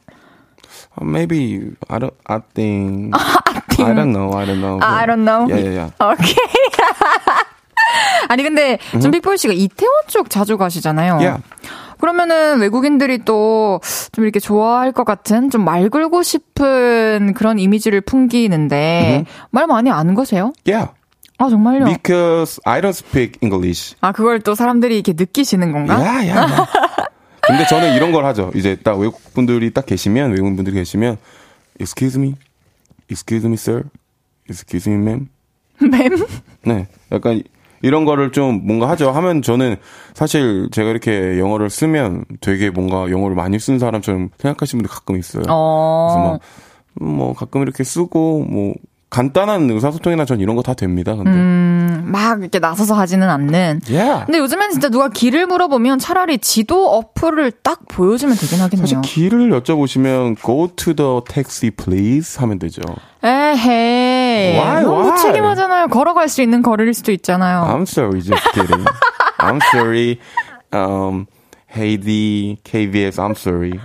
Uh, 0.97 1.03
maybe 1.05 1.71
I 1.89 1.99
don't. 1.99 2.13
I 2.25 2.39
think. 2.53 3.13
I 3.77 3.93
don't 3.93 4.13
know. 4.13 4.31
I 4.33 4.45
don't 4.45 4.61
know. 4.61 4.79
아, 4.81 4.99
I 5.01 5.05
don't 5.05 5.25
know. 5.25 5.45
Yeah, 5.49 5.59
yeah, 5.59 5.75
yeah. 5.75 5.91
오케이. 5.99 6.35
아니, 8.29 8.43
근데 8.43 8.77
좀 9.01 9.11
빅볼 9.11 9.37
씨가 9.37 9.53
이태원 9.53 9.93
쪽 10.07 10.29
자주 10.29 10.57
가시잖아요. 10.57 11.15
Yeah. 11.17 11.43
그러면은 11.99 12.59
외국인들이 12.59 13.19
또 13.25 13.79
좀 14.11 14.23
이렇게 14.25 14.39
좋아할 14.39 14.91
것 14.91 15.03
같은 15.05 15.49
좀 15.49 15.63
말 15.63 15.89
걸고 15.89 16.23
싶은 16.23 17.33
그런 17.33 17.57
이미지를 17.59 18.01
풍기는데 18.01 19.25
말 19.51 19.67
많이 19.67 19.89
안 19.91 20.13
거세요? 20.13 20.53
Yeah. 20.67 20.91
아, 21.37 21.49
정말요? 21.49 21.85
Because 21.85 22.59
I 22.65 22.79
don't 22.81 22.89
speak 22.95 23.39
English. 23.41 23.95
아, 24.01 24.11
그걸 24.11 24.39
또 24.39 24.55
사람들이 24.55 24.95
이렇게 24.95 25.13
느끼시는 25.13 25.71
건가? 25.71 25.95
Yeah, 25.99 26.31
yeah. 26.31 26.53
yeah. 26.53 26.71
근데 27.47 27.65
저는 27.67 27.93
이런 27.95 28.11
걸 28.11 28.25
하죠. 28.25 28.51
이제 28.55 28.75
딱 28.75 28.97
외국 28.97 29.21
분들이 29.33 29.71
딱 29.71 29.85
계시면 29.85 30.31
외국 30.31 30.55
분들이 30.55 30.75
계시면 30.77 31.17
Excuse 31.79 32.17
me, 32.19 32.35
Excuse 33.09 33.45
me, 33.47 33.53
sir, 33.55 33.83
Excuse 34.49 34.89
me, 34.89 34.97
ma'am. 34.97 35.27
맴? 35.81 36.09
네, 36.63 36.87
약간 37.11 37.43
이런 37.85 38.03
거를 38.03 38.31
좀 38.31 38.61
뭔가 38.65 38.89
하죠. 38.89 39.11
하면 39.11 39.43
저는 39.43 39.75
사실 40.15 40.69
제가 40.71 40.89
이렇게 40.89 41.37
영어를 41.37 41.69
쓰면 41.69 42.25
되게 42.41 42.71
뭔가 42.71 43.11
영어를 43.11 43.35
많이 43.35 43.59
쓴 43.59 43.77
사람처럼 43.77 44.29
생각하시는 44.39 44.81
분들 44.81 44.91
가끔 44.91 45.17
있어요. 45.17 45.43
그래서 45.43 45.55
어. 45.55 46.39
뭐, 46.95 47.09
뭐 47.11 47.33
가끔 47.33 47.61
이렇게 47.61 47.83
쓰고 47.83 48.43
뭐 48.45 48.73
간단한 49.15 49.69
의사소통이나 49.71 50.25
전 50.25 50.39
이런 50.41 50.55
거 50.57 50.61
다 50.61 50.73
됩니다. 50.73 51.15
근데 51.15 51.29
음, 51.31 52.03
막 52.07 52.41
이렇게 52.41 52.59
나서서 52.59 52.95
하지는 52.95 53.29
않는. 53.29 53.81
yeah. 53.89 54.25
근데 54.25 54.39
요즘엔 54.39 54.71
진짜 54.71 54.89
누가 54.89 55.09
길을 55.09 55.45
물어보면 55.47 55.99
차라리 55.99 56.37
지도 56.39 56.89
어플을 56.91 57.51
딱 57.63 57.81
보여주면 57.87 58.35
되긴 58.35 58.59
하겠네요. 58.61 58.85
사실 58.85 59.01
길을 59.01 59.51
여쭤보시면 59.51 60.37
go 60.43 60.67
to 60.75 60.93
the 60.93 61.21
taxi 61.29 61.71
please 61.71 62.39
하면 62.41 62.59
되죠. 62.59 62.81
에헤이. 63.23 64.57
Why, 64.59 64.83
너무 64.83 64.97
why? 65.01 65.11
무책임하잖아요. 65.11 65.87
걸어갈 65.87 66.27
수 66.27 66.41
있는 66.41 66.61
거리일 66.61 66.93
수도 66.93 67.11
있잖아요. 67.11 67.61
I'm 67.69 67.83
sorry, 67.83 68.21
just 68.21 68.43
kidding. 68.53 68.85
I'm 69.39 69.59
sorry. 69.73 70.19
Um, 70.73 71.27
Heidi, 71.73 72.57
KBS, 72.63 73.19
I'm 73.19 73.35
sorry. 73.35 73.79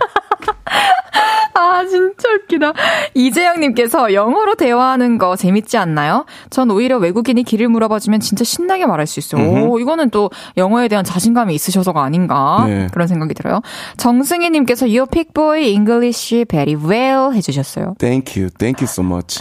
아, 1.53 1.85
진짜 1.85 2.29
웃기다. 2.33 2.73
이재영님께서 3.13 4.13
영어로 4.13 4.55
대화하는 4.55 5.17
거 5.17 5.35
재밌지 5.35 5.77
않나요? 5.77 6.25
전 6.49 6.71
오히려 6.71 6.97
외국인이 6.97 7.43
길을 7.43 7.67
물어봐주면 7.69 8.19
진짜 8.19 8.43
신나게 8.43 8.85
말할 8.85 9.07
수 9.07 9.19
있어요. 9.19 9.69
오, 9.69 9.79
이거는 9.79 10.09
또 10.09 10.29
영어에 10.57 10.87
대한 10.87 11.03
자신감이 11.03 11.53
있으셔서가 11.55 12.03
아닌가. 12.03 12.63
네. 12.67 12.87
그런 12.91 13.07
생각이 13.07 13.33
들어요. 13.33 13.61
정승희님께서 13.97 14.85
Your 14.87 15.05
pick 15.05 15.33
boy 15.33 15.63
English 15.63 16.45
very 16.47 16.75
well 16.75 17.33
해주셨어요. 17.33 17.95
Thank 17.99 18.41
you, 18.41 18.49
thank 18.57 18.81
you 18.81 18.89
so 18.89 19.03
much. 19.03 19.39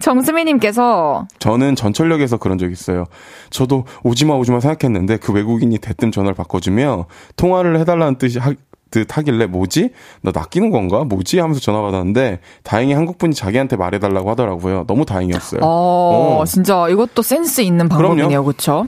정수미님께서 0.00 1.26
저는 1.38 1.76
전철역에서 1.76 2.38
그런 2.38 2.58
적 2.58 2.70
있어요. 2.70 3.04
저도 3.50 3.84
오지마 4.02 4.34
오지마 4.34 4.60
생각했는데 4.60 5.18
그 5.18 5.32
외국인이 5.32 5.78
대뜸 5.78 6.10
전화를 6.10 6.34
바꿔주며 6.34 7.06
통화를 7.36 7.78
해달라는 7.80 8.16
뜻이 8.16 8.38
하, 8.38 8.52
듯 8.92 9.16
하길래 9.16 9.46
뭐지? 9.46 9.90
나 10.20 10.30
낚이는 10.32 10.70
건가? 10.70 11.02
뭐지? 11.04 11.40
하면서 11.40 11.58
전화 11.60 11.80
받았는데 11.80 12.38
다행히 12.62 12.92
한국분이 12.92 13.34
자기한테 13.34 13.76
말해달라고 13.76 14.30
하더라고요. 14.30 14.84
너무 14.86 15.04
다행이었어요. 15.04 15.60
어, 15.62 16.38
어. 16.40 16.44
진짜 16.44 16.88
이것도 16.88 17.22
센스 17.22 17.62
있는 17.62 17.88
방법이네요. 17.88 18.44
그렇죠? 18.44 18.86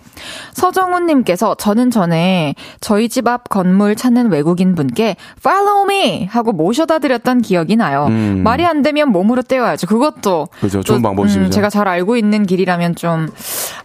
서정훈님께서 0.52 1.57
저는 1.57 1.90
전에 1.90 2.55
저희 2.80 3.09
집 3.09 3.26
앞 3.26 3.48
건물 3.48 3.96
찾는 3.96 4.30
외국인 4.30 4.74
분께 4.74 5.16
follow 5.38 5.84
me 5.90 6.26
하고 6.26 6.52
모셔다 6.52 6.98
드렸던 6.98 7.40
기억이 7.40 7.74
나요. 7.76 8.05
음. 8.11 8.42
말이 8.44 8.66
안 8.66 8.82
되면 8.82 9.09
몸으로 9.09 9.40
떼어야죠. 9.40 9.86
그것도 9.86 10.48
그죠 10.61 10.82
좋은 10.82 11.00
방법이죠. 11.00 11.40
음, 11.40 11.50
제가 11.50 11.70
잘 11.70 11.88
알고 11.88 12.16
있는 12.18 12.44
길이라면 12.44 12.94
좀 12.96 13.28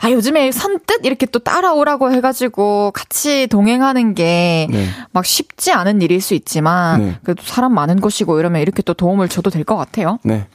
아 0.01 0.11
요즘에 0.11 0.51
선뜻 0.51 1.05
이렇게 1.05 1.25
또 1.25 1.39
따라오라고 1.39 2.11
해가지고 2.11 2.91
같이 2.93 3.47
동행하는 3.47 4.15
게막 4.15 4.71
네. 4.71 5.21
쉽지 5.23 5.71
않은 5.71 6.01
일. 6.01 6.08
일일 6.09 6.21
수 6.21 6.33
있지만 6.33 6.99
네. 7.01 7.15
그래도 7.23 7.43
사람 7.45 7.73
많은 7.73 8.01
곳이고 8.01 8.39
이러면 8.39 8.61
이렇게 8.61 8.81
또 8.81 8.93
도움을 8.93 9.29
줘도 9.29 9.49
될 9.49 9.63
것 9.63 9.75
같아요. 9.77 10.17
네. 10.23 10.47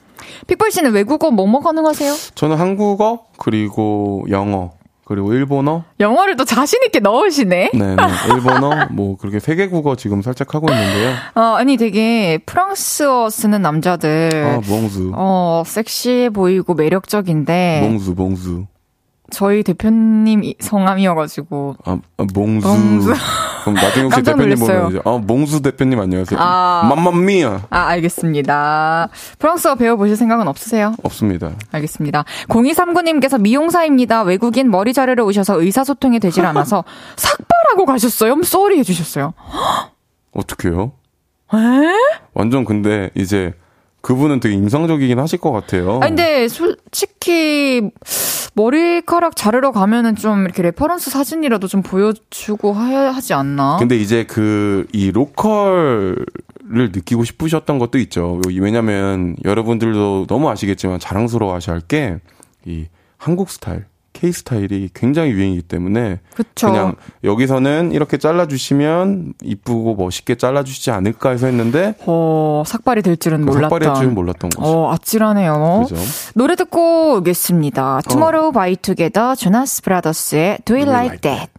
픽볼 0.49 0.71
씨는 0.73 0.93
외국어 0.93 1.31
뭐뭐 1.31 1.51
뭐 1.51 1.61
가능하세요? 1.61 2.15
저는 2.35 2.57
한국어 2.57 3.27
그리고 3.39 4.25
영어 4.31 4.73
그리고 5.05 5.35
일본어. 5.35 5.85
영어를 6.01 6.37
또 6.37 6.45
자신 6.47 6.81
있게 6.87 6.99
넣으시네. 6.99 7.71
네, 7.75 7.95
네. 7.95 8.03
일본어 8.35 8.87
뭐 8.91 9.17
그렇게 9.19 9.39
세계 9.39 9.69
국어 9.69 9.95
지금 9.97 10.23
살짝 10.23 10.55
하고 10.55 10.67
있는데요. 10.73 11.13
어, 11.35 11.41
아니 11.57 11.77
되게 11.77 12.39
프랑스어 12.47 13.29
쓰는 13.31 13.61
남자들. 13.63 14.31
아, 14.65 14.69
몽수. 14.69 15.13
어, 15.15 15.63
섹시해 15.67 16.31
보이고 16.31 16.73
매력적인데. 16.75 17.81
몽수, 17.83 18.13
몽수. 18.17 18.67
저희 19.31 19.63
대표님 19.63 20.55
성함이어가지고. 20.61 21.77
아, 21.85 21.99
아 22.17 22.25
몽수. 22.35 22.67
몽수. 22.67 23.13
그럼 23.65 23.75
나중에 23.77 24.05
혹시 24.05 24.23
대표님 24.23 24.59
보면 24.59 25.01
아, 25.07 25.19
몽수 25.27 25.63
대표님 25.63 25.99
안녕하세요. 25.99 26.39
아. 26.39 26.87
맘맘미야. 26.95 27.69
아, 27.71 27.79
알겠습니다. 27.87 29.09
프랑스어 29.39 29.77
배워보실 29.77 30.17
생각은 30.17 30.47
없으세요? 30.49 30.95
없습니다. 31.03 31.53
알겠습니다. 31.73 32.25
0239님께서 32.49 33.41
미용사입니다. 33.41 34.23
외국인 34.23 34.71
머리 34.71 34.93
자르러 34.93 35.25
오셔서 35.25 35.63
의사소통이 35.63 36.21
되질 36.21 36.45
않아서 36.45 36.85
삭발하고 37.17 37.87
가셨어요? 37.87 38.43
쏘리 38.43 38.79
해주셨어요. 38.81 39.33
어떻게요? 40.33 40.93
에? 41.55 41.59
완전 42.35 42.67
근데 42.67 43.09
이제 43.15 43.55
그분은 44.03 44.41
되게 44.41 44.55
인상적이긴 44.57 45.19
하실 45.19 45.41
것 45.41 45.53
같아요. 45.53 45.97
아 46.03 46.09
근데 46.09 46.49
솔직히 46.49 47.81
머리카락 48.55 49.37
자르러 49.37 49.73
가면은 49.73 50.15
좀 50.17 50.45
이렇게 50.45 50.63
reference 50.63 51.11
사진이라도 51.11 51.67
좀 51.69 51.83
보여주고 51.83 52.77
해야 52.77 53.11
하지 53.13 53.35
않나? 53.35 53.77
근데 53.79 53.97
이제 53.97 54.25
그 54.25 54.87
이 54.93 55.11
local을 55.11 56.25
느끼고 56.93 57.25
싶으셨던 57.25 57.79
것도 57.79 57.99
있죠. 57.99 58.41
왜냐면 58.61 59.37
여러분들도 59.45 60.27
너무 60.29 60.49
아시겠지만 60.51 60.99
자랑스러워 61.01 61.55
하셔야 61.55 61.75
할 61.77 61.83
게 61.89 62.19
이 62.67 62.87
한국 63.19 63.51
스타일. 63.51 63.85
K 64.15 64.33
스타일이 64.33 64.89
굉장히 64.95 65.33
유행이기 65.33 65.63
때문에 65.63 66.21
그쵸. 66.35 66.69
그냥 66.69 66.95
여기서는 67.23 67.93
이렇게 67.93 68.17
잘라주시면 68.17 69.35
이쁘고 69.43 69.97
멋있게 69.97 70.37
잘라주시지 70.37 70.91
않을까 70.91 71.31
해서 71.31 71.47
했는데 71.47 71.95
어 72.07 72.63
삭발이 72.65 73.03
될 73.03 73.17
줄은 73.19 73.45
몰랐던 73.45 73.63
삭발이 73.65 73.85
될 73.85 73.95
줄은 73.97 74.15
몰랐던 74.15 74.51
거죠. 74.51 74.67
어 74.67 74.93
아찔하네요. 74.93 75.87
그죠? 75.89 76.01
노래 76.35 76.57
듣고 76.57 77.17
오겠습니다. 77.17 78.01
Tomorrow 78.09 78.49
어. 78.49 78.53
by 78.53 78.77
Together 78.77 79.37
조나스 79.37 79.83
브라더스의 79.83 80.59
Do 80.65 80.77
You 80.77 80.89
Like 80.89 81.19
That. 81.21 81.51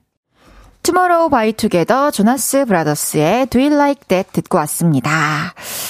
투모로우 0.86 1.30
바이 1.32 1.52
투게더 1.52 2.12
조나스 2.12 2.66
브라더스의 2.66 3.48
Do 3.48 3.60
You 3.60 3.74
Like 3.74 4.04
That 4.08 4.30
듣고 4.34 4.60
왔습니다. 4.60 5.10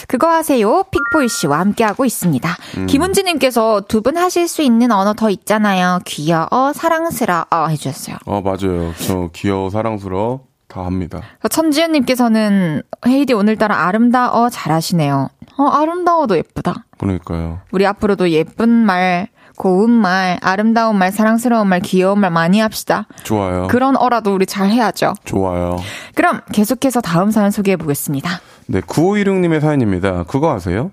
그거 0.08 0.30
아세요. 0.30 0.84
픽보이 0.84 1.28
씨와 1.28 1.60
함께하고 1.60 2.06
있습니다. 2.06 2.50
음. 2.78 2.86
김은지 2.88 3.24
님께서 3.24 3.82
두 3.90 4.02
분 4.06 4.16
하실 4.18 4.48
수 4.48 4.62
있는 4.62 4.92
언어 4.92 5.14
더 5.14 5.30
있잖아요. 5.32 6.00
귀여워, 6.06 6.72
사랑스러워 6.74 7.68
해주셨어요. 7.70 8.18
어, 8.26 8.40
맞아요. 8.42 8.94
저 9.06 9.30
귀여워, 9.34 9.70
사랑스러워 9.70 10.46
다 10.70 10.86
합니다. 10.86 11.22
천지연 11.50 11.92
님께서는 11.92 12.82
헤이디 13.06 13.34
오늘따라 13.34 13.88
아름다워 13.88 14.50
잘하시네요. 14.50 15.28
어, 15.58 15.64
아름다워도 15.68 16.38
예쁘다. 16.38 16.86
그러니까요. 17.00 17.60
우리 17.72 17.86
앞으로도 17.86 18.30
예쁜 18.30 18.70
말 18.70 19.28
고운 19.58 19.90
말, 19.92 20.38
아름다운 20.42 20.98
말, 20.98 21.12
사랑스러운 21.12 21.68
말, 21.68 21.80
귀여운 21.80 22.20
말 22.20 22.32
많이 22.32 22.60
합시다. 22.60 23.08
좋아요. 23.24 23.68
그런 23.68 23.96
어라도 23.96 24.34
우리 24.34 24.46
잘 24.46 24.70
해야죠. 24.70 25.14
좋아요. 25.26 25.78
그럼 26.14 26.42
계속해서 26.52 27.02
다음 27.02 27.32
사연 27.32 27.52
소개해 27.52 27.78
보겠습니다. 27.78 28.30
네, 28.68 28.82
9516님의 28.82 29.62
사연입니다. 29.62 30.24
그거 30.24 30.54
아세요? 30.54 30.92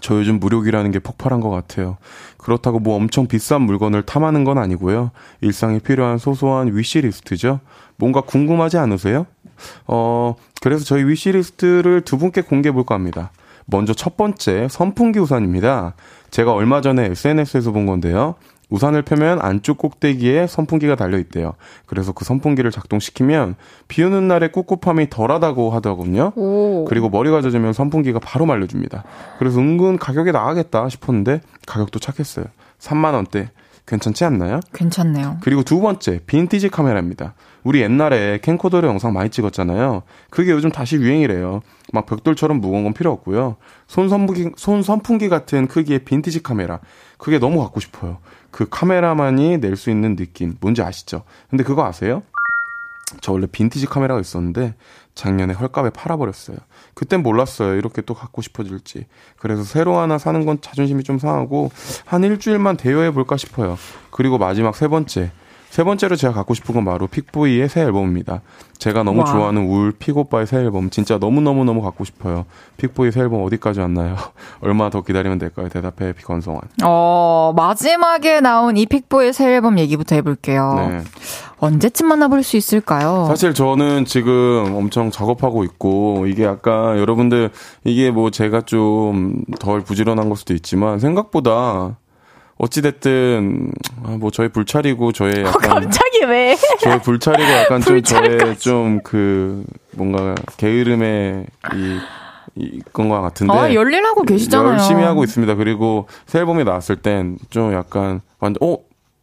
저 0.00 0.14
요즘 0.14 0.38
무력이라는 0.38 0.90
게 0.90 0.98
폭발한 0.98 1.40
것 1.40 1.50
같아요. 1.50 1.96
그렇다고 2.38 2.78
뭐 2.78 2.96
엄청 2.96 3.26
비싼 3.26 3.62
물건을 3.62 4.02
탐하는 4.02 4.44
건 4.44 4.58
아니고요. 4.58 5.10
일상에 5.40 5.78
필요한 5.78 6.18
소소한 6.18 6.76
위시리스트죠. 6.76 7.60
뭔가 7.96 8.20
궁금하지 8.20 8.78
않으세요? 8.78 9.26
어, 9.86 10.34
그래서 10.60 10.84
저희 10.84 11.04
위시리스트를 11.04 12.02
두 12.02 12.18
분께 12.18 12.40
공개해 12.40 12.72
볼까 12.72 12.94
합니다. 12.94 13.32
먼저 13.66 13.92
첫 13.94 14.16
번째, 14.16 14.68
선풍기 14.70 15.18
우산입니다. 15.18 15.94
제가 16.30 16.52
얼마 16.52 16.80
전에 16.80 17.06
SNS에서 17.06 17.72
본 17.72 17.86
건데요. 17.86 18.34
우산을 18.70 19.02
펴면 19.02 19.40
안쪽 19.40 19.78
꼭대기에 19.78 20.46
선풍기가 20.46 20.94
달려 20.94 21.18
있대요. 21.18 21.54
그래서 21.86 22.12
그 22.12 22.24
선풍기를 22.24 22.70
작동시키면 22.70 23.56
비 23.88 24.02
오는 24.04 24.28
날에 24.28 24.52
꿉꿉함이 24.52 25.10
덜하다고 25.10 25.70
하더군요. 25.70 26.32
오. 26.36 26.84
그리고 26.88 27.08
머리가 27.08 27.42
젖으면 27.42 27.72
선풍기가 27.72 28.20
바로 28.20 28.46
말려줍니다. 28.46 29.04
그래서 29.38 29.58
은근 29.58 29.98
가격이 29.98 30.30
나가겠다 30.30 30.88
싶었는데 30.88 31.40
가격도 31.66 31.98
착했어요. 31.98 32.46
3만 32.78 33.14
원대. 33.14 33.50
괜찮지 33.86 34.24
않나요? 34.24 34.60
괜찮네요. 34.72 35.38
그리고 35.40 35.64
두 35.64 35.80
번째, 35.80 36.20
빈티지 36.26 36.68
카메라입니다. 36.68 37.34
우리 37.64 37.80
옛날에 37.80 38.38
캠코더로 38.40 38.86
영상 38.86 39.12
많이 39.12 39.30
찍었잖아요. 39.30 40.02
그게 40.30 40.52
요즘 40.52 40.70
다시 40.70 40.94
유행이래요. 40.96 41.60
막 41.92 42.06
벽돌처럼 42.06 42.60
무거운 42.60 42.84
건 42.84 42.92
필요 42.94 43.10
없고요. 43.12 43.56
손 43.86 44.08
선풍기, 44.08 44.50
손 44.56 44.82
선풍기 44.82 45.28
같은 45.28 45.66
크기의 45.66 46.00
빈티지 46.04 46.42
카메라. 46.42 46.80
그게 47.18 47.38
너무 47.38 47.60
갖고 47.60 47.80
싶어요. 47.80 48.18
그 48.50 48.66
카메라만이 48.68 49.58
낼 49.58 49.76
수 49.76 49.90
있는 49.90 50.16
느낌. 50.16 50.56
뭔지 50.60 50.82
아시죠? 50.82 51.22
근데 51.48 51.64
그거 51.64 51.84
아세요? 51.84 52.22
저 53.20 53.32
원래 53.32 53.46
빈티지 53.50 53.86
카메라가 53.86 54.20
있었는데 54.20 54.74
작년에 55.16 55.52
헐값에 55.54 55.90
팔아버렸어요. 55.90 56.56
그땐 56.94 57.22
몰랐어요. 57.22 57.74
이렇게 57.74 58.02
또 58.02 58.14
갖고 58.14 58.40
싶어질지. 58.40 59.06
그래서 59.36 59.64
새로 59.64 59.98
하나 59.98 60.16
사는 60.18 60.46
건 60.46 60.60
자존심이 60.60 61.02
좀 61.02 61.18
상하고 61.18 61.72
한 62.04 62.22
일주일만 62.22 62.76
대여해 62.76 63.10
볼까 63.10 63.36
싶어요. 63.36 63.76
그리고 64.12 64.38
마지막 64.38 64.76
세 64.76 64.86
번째. 64.86 65.32
세 65.70 65.84
번째로 65.84 66.16
제가 66.16 66.34
갖고 66.34 66.52
싶은 66.54 66.74
건 66.74 66.84
바로 66.84 67.06
픽보이의 67.06 67.68
새 67.68 67.82
앨범입니다. 67.82 68.42
제가 68.78 69.02
너무 69.04 69.20
와. 69.20 69.26
좋아하는 69.26 69.66
울 69.68 69.92
픽오빠의 69.92 70.46
새 70.46 70.56
앨범 70.58 70.90
진짜 70.90 71.18
너무너무너무 71.18 71.80
갖고 71.82 72.04
싶어요. 72.04 72.44
픽보이 72.76 73.12
새 73.12 73.20
앨범 73.20 73.44
어디까지 73.44 73.78
왔나요? 73.80 74.16
얼마 74.62 74.90
더 74.90 75.02
기다리면 75.02 75.38
될까요? 75.38 75.68
대답해 75.68 76.12
픽건성환. 76.12 76.60
어, 76.84 77.52
마지막에 77.56 78.40
나온 78.40 78.76
이 78.76 78.86
픽보이 78.86 79.32
새 79.32 79.54
앨범 79.54 79.78
얘기부터 79.78 80.16
해볼게요. 80.16 80.74
네. 80.90 81.02
언제쯤 81.58 82.08
만나볼 82.08 82.42
수 82.42 82.56
있을까요? 82.56 83.26
사실 83.28 83.52
저는 83.54 84.06
지금 84.06 84.74
엄청 84.74 85.10
작업하고 85.10 85.62
있고 85.64 86.26
이게 86.26 86.44
약간 86.44 86.98
여러분들 86.98 87.50
이게 87.84 88.10
뭐 88.10 88.30
제가 88.30 88.62
좀 88.62 89.44
덜 89.60 89.80
부지런한 89.82 90.28
걸 90.28 90.36
수도 90.36 90.54
있지만 90.54 90.98
생각보다 90.98 91.96
어찌됐든 92.60 93.72
아, 94.04 94.16
뭐 94.18 94.30
저의 94.30 94.50
불찰이고 94.50 95.12
저의 95.12 95.44
어, 95.44 95.48
약간 95.48 95.70
어, 95.72 95.80
갑자기 95.80 96.22
왜? 96.24 96.56
저의 96.80 97.00
불찰이고 97.02 97.50
약간 97.50 97.80
좀 97.80 98.02
저의 98.02 98.58
좀 98.58 99.00
그 99.02 99.64
뭔가 99.92 100.34
게으름의 100.56 101.46
이 101.74 101.98
이건 102.56 103.08
것 103.08 103.20
같은데. 103.20 103.52
아, 103.52 103.72
열일하고 103.72 104.22
계시잖아요. 104.24 104.72
열심히 104.72 105.02
하고 105.02 105.24
있습니다. 105.24 105.54
그리고 105.54 106.06
새 106.26 106.40
앨범이 106.40 106.64
나왔을 106.64 106.96
땐 106.96 107.38
좀 107.48 107.72
약간 107.72 108.20
완전 108.40 108.58
어 108.68 108.78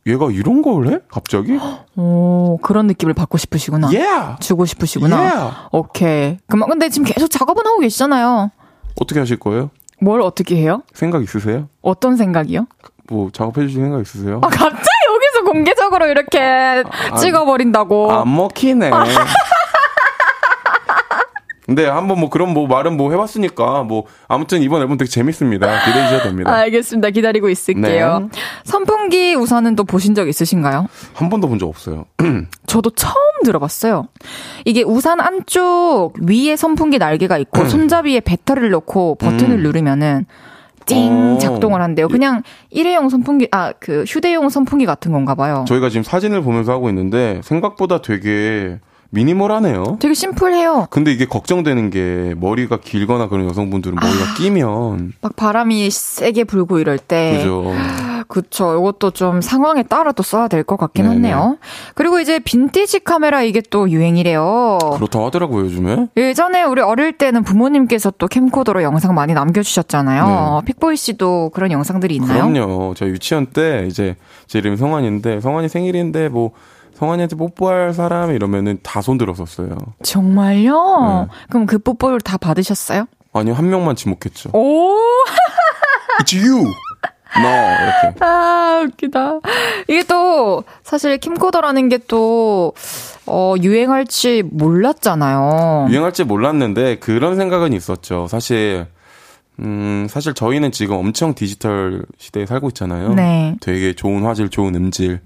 얘가 0.07 0.31
이런 0.31 0.61
걸 0.61 0.87
해? 0.87 0.99
갑자기? 1.09 1.59
오, 1.97 2.57
그런 2.61 2.87
느낌을 2.87 3.13
받고 3.13 3.37
싶으시구나. 3.37 3.87
Yeah. 3.87 4.37
주고 4.39 4.65
싶으시구나. 4.65 5.17
Yeah. 5.17 5.55
오케이. 5.73 6.37
그만, 6.47 6.69
근데 6.69 6.87
지금 6.89 7.05
계속 7.05 7.27
작업은 7.27 7.65
하고 7.67 7.79
계시잖아요. 7.79 8.49
어떻게 8.99 9.19
하실 9.19 9.37
거예요? 9.37 9.69
뭘 9.99 10.21
어떻게 10.21 10.55
해요? 10.55 10.81
생각 10.93 11.21
있으세요? 11.23 11.67
어떤 11.81 12.15
생각이요? 12.15 12.67
뭐 13.09 13.29
작업해 13.31 13.67
주실 13.67 13.81
생각 13.81 14.01
있으세요? 14.01 14.39
아, 14.43 14.47
갑자기 14.47 14.87
여기서 15.13 15.43
공개적으로 15.51 16.07
이렇게 16.07 16.39
아, 16.39 17.15
찍어버린다고. 17.15 18.11
안 18.11 18.35
먹히네. 18.35 18.91
근데 21.65 21.85
한번 21.85 22.21
뭐 22.21 22.29
그런 22.29 22.53
뭐 22.53 22.65
말은 22.65 22.95
뭐 22.95 23.11
해봤으니까 23.11 23.83
뭐 23.83 24.05
아무튼 24.29 24.61
이번 24.61 24.81
앨범 24.81 24.95
되게 24.95 25.09
재밌습니다. 25.09 25.67
기대해 25.85 26.07
주셔도 26.07 26.29
됩니다. 26.29 26.53
알겠습니다. 26.53 27.09
기다리고 27.09 27.49
있을게요. 27.49 28.19
네. 28.31 28.39
선풍기 28.63 29.35
우산은 29.35 29.75
또 29.75 29.83
보신 29.83 30.15
적 30.15 30.29
있으신가요? 30.29 30.87
한 31.13 31.29
번도 31.29 31.49
본 31.49 31.57
적 31.59 31.67
없어요. 31.67 32.05
저도 32.67 32.91
처음 32.91 33.15
들어봤어요. 33.43 34.07
이게 34.63 34.81
우산 34.83 35.19
안쪽 35.19 36.13
위에 36.21 36.55
선풍기 36.55 36.99
날개가 36.99 37.37
있고 37.39 37.65
손잡이에 37.67 38.21
배터리를 38.21 38.69
넣고 38.69 39.15
버튼을 39.15 39.57
음. 39.57 39.63
누르면은 39.63 40.25
띵 40.87 41.35
어. 41.35 41.37
작동을 41.37 41.81
한대요. 41.81 42.07
그냥 42.07 42.41
일회용 42.71 43.09
선풍기 43.09 43.47
아 43.51 43.73
그 43.79 44.03
휴대용 44.07 44.49
선풍기 44.49 44.85
같은 44.85 45.11
건가 45.11 45.35
봐요. 45.35 45.65
저희가 45.67 45.89
지금 45.89 46.03
사진을 46.03 46.41
보면서 46.41 46.71
하고 46.71 46.89
있는데 46.89 47.39
생각보다 47.43 48.01
되게 48.01 48.79
미니멀하네요. 49.09 49.97
되게 49.99 50.13
심플해요. 50.13 50.87
근데 50.89 51.11
이게 51.11 51.25
걱정되는 51.25 51.89
게 51.89 52.33
머리가 52.37 52.77
길거나 52.77 53.27
그런 53.29 53.47
여성분들은 53.47 53.95
머리가 53.95 54.23
아, 54.23 54.33
끼면 54.37 55.13
막 55.21 55.35
바람이 55.35 55.89
세게 55.89 56.43
불고 56.45 56.79
이럴 56.79 56.97
때 56.97 57.37
그죠. 57.37 57.73
그쵸. 58.27 58.77
이것도 58.77 59.11
좀 59.11 59.39
상황에 59.39 59.83
따라 59.83 60.11
또 60.11 60.21
써야 60.21 60.49
될 60.49 60.63
것 60.65 60.75
같긴 60.75 61.05
네네. 61.05 61.15
하네요. 61.31 61.57
그리고 61.95 62.19
이제 62.19 62.39
빈티지 62.39 62.99
카메라 63.05 63.41
이게 63.41 63.61
또 63.69 63.89
유행이래요. 63.89 64.79
그렇다고 64.95 65.27
하더라고요, 65.27 65.63
요즘에. 65.65 66.07
예전에 66.17 66.63
우리 66.63 66.81
어릴 66.81 67.13
때는 67.17 67.43
부모님께서 67.43 68.11
또 68.17 68.27
캠코더로 68.27 68.83
영상 68.83 69.15
많이 69.15 69.33
남겨주셨잖아요. 69.33 70.59
네. 70.61 70.65
픽보이 70.65 70.97
씨도 70.97 71.51
그런 71.53 71.71
영상들이 71.71 72.15
있나요? 72.15 72.49
그럼요. 72.51 72.93
저 72.97 73.05
유치원 73.05 73.45
때 73.45 73.85
이제 73.87 74.17
제 74.47 74.59
이름이 74.59 74.75
성환인데 74.75 75.39
성환이 75.39 75.69
생일인데 75.69 76.27
뭐 76.27 76.51
성환이한테 76.97 77.35
뽀뽀할 77.35 77.93
사람 77.93 78.31
이러면은 78.31 78.79
다 78.83 79.01
손 79.01 79.17
들었었어요. 79.17 79.77
정말요? 80.03 81.27
네. 81.29 81.35
그럼 81.49 81.65
그 81.65 81.77
뽀뽀를 81.77 82.19
다 82.21 82.37
받으셨어요? 82.37 83.05
아니요, 83.33 83.53
한 83.53 83.69
명만 83.69 83.95
지목했죠. 83.95 84.49
오! 84.53 84.95
It's 86.19 86.35
you! 86.35 86.65
No, 87.37 87.47
이렇게. 87.47 88.19
아, 88.25 88.83
웃기다. 88.87 89.39
이게 89.87 90.03
또, 90.05 90.63
사실 90.83 91.17
킴코더라는 91.19 91.89
게 91.89 91.99
또, 92.07 92.73
어, 93.27 93.53
유행할지 93.61 94.41
몰랐잖아요. 94.43 95.87
유행할지 95.89 96.23
몰랐는데, 96.23 96.95
그런 96.97 97.35
생각은 97.35 97.73
있었죠. 97.73 98.25
사실, 98.27 98.87
음, 99.59 100.07
사실 100.09 100.33
저희는 100.33 100.71
지금 100.71 100.95
엄청 100.95 101.35
디지털 101.35 102.05
시대에 102.17 102.45
살고 102.47 102.69
있잖아요. 102.69 103.13
네. 103.13 103.55
되게 103.61 103.93
좋은 103.93 104.23
화질, 104.23 104.49
좋은 104.49 104.73
음질. 104.73 105.19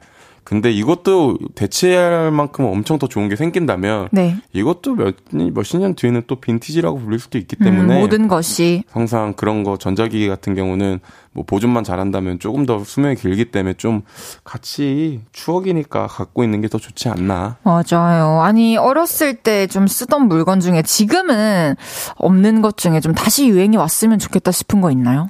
근데 0.43 0.71
이것도 0.71 1.37
대체할 1.55 2.31
만큼 2.31 2.65
엄청 2.65 2.97
더 2.97 3.07
좋은 3.07 3.29
게 3.29 3.35
생긴다면 3.35 4.09
네. 4.11 4.37
이것도 4.53 4.95
몇 4.95 5.15
몇십 5.31 5.79
년 5.79 5.93
뒤에는 5.95 6.23
또 6.27 6.35
빈티지라고 6.41 6.97
불릴 6.99 7.19
수도 7.19 7.37
있기 7.37 7.55
때문에 7.57 7.95
음, 7.95 7.99
모든 8.01 8.27
것이 8.27 8.83
항상 8.91 9.33
그런 9.33 9.63
거 9.63 9.77
전자기기 9.77 10.27
같은 10.27 10.55
경우는 10.55 10.99
뭐 11.33 11.45
보존만 11.45 11.83
잘한다면 11.83 12.39
조금 12.39 12.65
더 12.65 12.83
수명이 12.83 13.15
길기 13.15 13.45
때문에 13.51 13.75
좀 13.75 14.01
같이 14.43 15.21
추억이니까 15.31 16.07
갖고 16.07 16.43
있는 16.43 16.59
게 16.61 16.67
더 16.67 16.77
좋지 16.79 17.07
않나. 17.09 17.57
맞아요. 17.63 18.41
아니 18.41 18.77
어렸을 18.77 19.35
때 19.35 19.67
좀 19.67 19.87
쓰던 19.87 20.27
물건 20.27 20.59
중에 20.59 20.81
지금은 20.81 21.75
없는 22.15 22.61
것 22.61 22.77
중에 22.77 22.99
좀 22.99 23.13
다시 23.13 23.47
유행이 23.47 23.77
왔으면 23.77 24.17
좋겠다 24.19 24.51
싶은 24.51 24.81
거 24.81 24.89
있나요? 24.91 25.29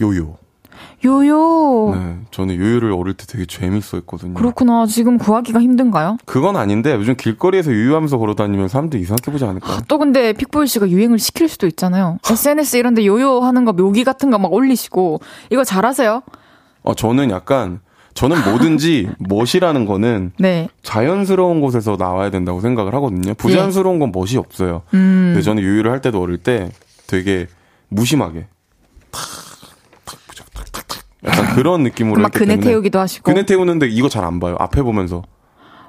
요요. 0.00 0.36
요요. 1.06 1.94
네, 1.94 2.16
저는 2.30 2.56
요요를 2.56 2.92
어릴 2.92 3.14
때 3.14 3.24
되게 3.26 3.46
재밌어했거든요. 3.46 4.34
그렇구나. 4.34 4.86
지금 4.86 5.16
구하기가 5.18 5.60
힘든가요? 5.60 6.18
그건 6.26 6.56
아닌데 6.56 6.92
요즘 6.94 7.16
길거리에서 7.16 7.72
요요하면서 7.72 8.18
걸어다니면 8.18 8.68
사람들이 8.68 9.02
이상하게 9.02 9.30
보지 9.30 9.44
않을까? 9.44 9.72
아, 9.72 9.80
또 9.88 9.98
근데 9.98 10.32
픽보이 10.32 10.66
씨가 10.66 10.90
유행을 10.90 11.18
시킬 11.18 11.48
수도 11.48 11.66
있잖아요. 11.66 12.18
SNS 12.28 12.76
이런데 12.76 13.06
요요하는 13.06 13.64
거 13.64 13.72
묘기 13.72 14.04
같은 14.04 14.30
거 14.30 14.36
막 14.38 14.52
올리시고 14.52 15.20
이거 15.50 15.64
잘하세요? 15.64 16.22
어, 16.82 16.94
저는 16.94 17.30
약간 17.30 17.80
저는 18.14 18.44
뭐든지 18.44 19.08
멋이라는 19.28 19.86
거는 19.86 20.32
네. 20.38 20.68
자연스러운 20.82 21.60
곳에서 21.60 21.96
나와야 21.98 22.30
된다고 22.30 22.60
생각을 22.60 22.94
하거든요. 22.94 23.34
부자연스러운 23.34 23.98
건 23.98 24.10
멋이 24.12 24.36
없어요. 24.36 24.82
음. 24.94 25.32
근데 25.34 25.42
저는 25.42 25.62
요요를 25.62 25.90
할 25.90 26.00
때도 26.00 26.20
어릴 26.20 26.38
때 26.38 26.70
되게 27.06 27.46
무심하게 27.88 28.46
약간 31.26 31.54
그런 31.54 31.82
느낌으로 31.82 32.22
막 32.22 32.32
그네 32.32 32.58
태우기도 32.58 32.98
하시고 32.98 33.24
그네 33.24 33.46
태우는데 33.46 33.88
이거 33.88 34.08
잘 34.08 34.24
안 34.24 34.40
봐요. 34.40 34.56
앞에 34.58 34.82
보면서 34.82 35.22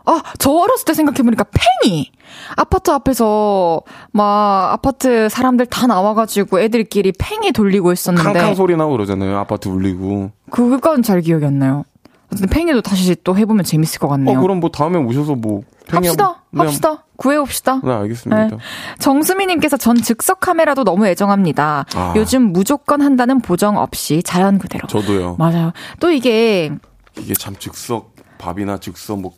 아, 0.10 0.22
저 0.40 0.52
어렸을 0.52 0.86
때 0.86 0.94
생각해보니까 0.94 1.44
팽이! 1.84 2.10
아파트 2.56 2.92
앞에서, 2.92 3.82
막, 4.14 4.72
아파트 4.72 5.28
사람들 5.28 5.66
다 5.66 5.86
나와가지고 5.86 6.62
애들끼리 6.62 7.12
팽이 7.20 7.52
돌리고 7.52 7.92
있었는데. 7.92 8.40
캉캉 8.40 8.56
소리 8.56 8.78
나고 8.78 8.94
그러잖아요. 8.94 9.38
아파트 9.38 9.68
울리고. 9.68 10.32
그건 10.50 11.04
잘 11.04 11.20
기억이 11.20 11.44
안 11.46 11.60
나요. 11.60 11.84
근데 12.30 12.48
팽이도 12.48 12.82
다시 12.82 13.16
또 13.24 13.38
해보면 13.38 13.64
재밌을 13.64 14.00
것 14.00 14.08
같네요. 14.10 14.38
어, 14.38 14.42
그럼 14.42 14.60
뭐 14.60 14.70
다음에 14.70 14.98
오셔서 14.98 15.36
뭐. 15.36 15.62
합시다. 15.90 16.44
네, 16.52 16.60
합시다. 16.64 17.06
구해봅시다. 17.16 17.80
네, 17.84 17.92
알겠습니다. 17.94 18.48
네. 18.48 18.58
정수미님께서 19.00 19.78
전 19.78 19.96
즉석 19.96 20.42
카메라도 20.42 20.84
너무 20.84 21.08
애정합니다. 21.08 21.86
아. 21.96 22.14
요즘 22.18 22.52
무조건 22.52 23.02
한다는 23.02 23.40
보정 23.40 23.78
없이 23.78 24.22
자연 24.24 24.60
그대로. 24.60 24.86
저도요. 24.88 25.38
맞아요. 25.40 25.72
또 26.02 26.12
이게. 26.12 26.72
이게 27.18 27.34
참 27.34 27.56
즉석 27.58 28.14
밥이나 28.38 28.80
즉석 28.80 29.22
뭐 29.22 29.32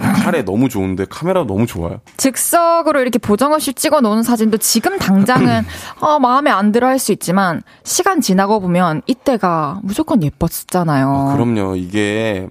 카레 0.00 0.42
너무 0.44 0.68
좋은데 0.68 1.06
카메라 1.08 1.44
너무 1.46 1.66
좋아요. 1.66 2.00
즉석으로 2.16 3.00
이렇게 3.00 3.18
보정 3.18 3.52
없이 3.52 3.72
찍어 3.74 4.00
놓은 4.00 4.22
사진도 4.22 4.56
지금 4.58 4.98
당장은 4.98 5.64
어, 6.00 6.18
마음에 6.18 6.50
안 6.50 6.72
들어 6.72 6.86
할 6.88 6.98
수 6.98 7.12
있지만 7.12 7.62
시간 7.82 8.20
지나고 8.20 8.60
보면 8.60 9.00
이때가 9.06 9.80
무조건 9.82 10.22
예뻤잖아요. 10.22 11.08
아, 11.30 11.34
그럼요. 11.34 11.76
이게 11.76 12.48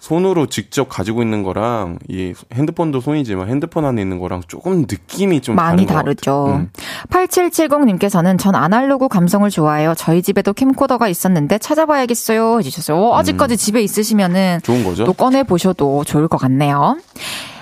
손으로 0.00 0.46
직접 0.46 0.88
가지고 0.88 1.22
있는 1.22 1.42
거랑 1.42 1.98
이 2.08 2.34
핸드폰도 2.52 3.00
손이지만 3.00 3.48
핸드폰 3.48 3.84
안에 3.84 4.00
있는 4.02 4.18
거랑 4.18 4.42
조금 4.48 4.80
느낌이 4.82 5.40
좀 5.42 5.56
많이 5.56 5.86
다르죠. 5.86 6.46
음. 6.46 6.70
8770님께서는 7.10 8.38
전 8.38 8.54
아날로그 8.54 9.08
감성을 9.08 9.48
좋아해요. 9.48 9.94
저희 9.96 10.22
집에도 10.22 10.52
캠코더가 10.52 11.08
있었는데 11.08 11.58
찾아봐야겠어요. 11.58 12.58
해주셨어요. 12.58 12.96
어, 12.98 13.18
아직까지 13.18 13.54
음. 13.54 13.56
집에 13.56 13.82
있으시면은 13.82 14.60
좋은 14.62 14.84
거죠. 14.84 15.04
또 15.04 15.12
꺼내 15.12 15.42
보셔도 15.42 16.02
좋을 16.04 16.28
것 16.28 16.38
같네요. 16.38 16.96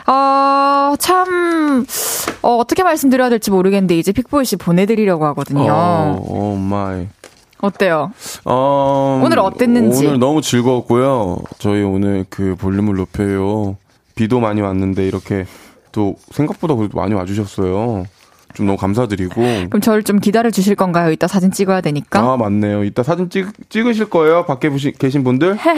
어, 0.06 0.94
참, 0.98 1.84
어, 2.40 2.56
어떻게 2.56 2.82
말씀드려야 2.82 3.28
될지 3.28 3.50
모르겠는데, 3.50 3.98
이제 3.98 4.10
픽보이 4.10 4.46
씨 4.46 4.56
보내드리려고 4.56 5.26
하거든요. 5.26 6.18
오, 6.18 6.52
oh 6.52 6.56
my. 6.56 7.08
어때요? 7.60 8.12
어, 8.44 9.20
오늘 9.24 9.38
어땠는지. 9.40 10.06
오늘 10.06 10.18
너무 10.18 10.40
즐거웠고요. 10.40 11.38
저희 11.58 11.82
오늘 11.82 12.24
그 12.30 12.54
볼륨을 12.56 12.94
높여요. 12.96 13.76
비도 14.14 14.40
많이 14.40 14.60
왔는데 14.60 15.06
이렇게 15.06 15.46
또 15.92 16.16
생각보다 16.30 16.74
그래도 16.74 16.96
많이 16.98 17.14
와주셨어요. 17.14 18.06
좀 18.54 18.66
너무 18.66 18.76
감사드리고. 18.78 19.40
그럼 19.68 19.80
저를 19.80 20.02
좀 20.02 20.18
기다려 20.18 20.50
주실 20.50 20.74
건가요? 20.74 21.10
이따 21.12 21.26
사진 21.28 21.50
찍어야 21.50 21.80
되니까. 21.80 22.20
아, 22.20 22.36
맞네요. 22.36 22.82
이따 22.84 23.02
사진 23.02 23.30
찍, 23.30 23.46
찍으실 23.68 24.10
거예요? 24.10 24.44
밖에 24.46 24.68
보시, 24.70 24.92
계신 24.92 25.22
분들? 25.22 25.56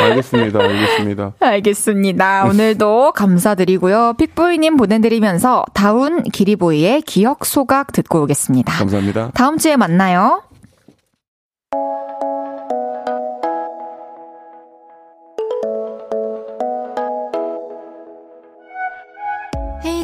알겠습니다. 0.00 0.60
알겠습니다. 0.60 1.32
알겠습니다. 1.40 2.44
오늘도 2.44 3.12
감사드리고요. 3.12 4.14
픽보이님 4.18 4.76
보내드리면서 4.76 5.64
다운 5.74 6.22
기리보이의 6.22 7.02
기억 7.02 7.44
소각 7.44 7.92
듣고 7.92 8.22
오겠습니다. 8.22 8.72
감사합니다. 8.74 9.30
다음 9.34 9.58
주에 9.58 9.76
만나요. 9.76 10.42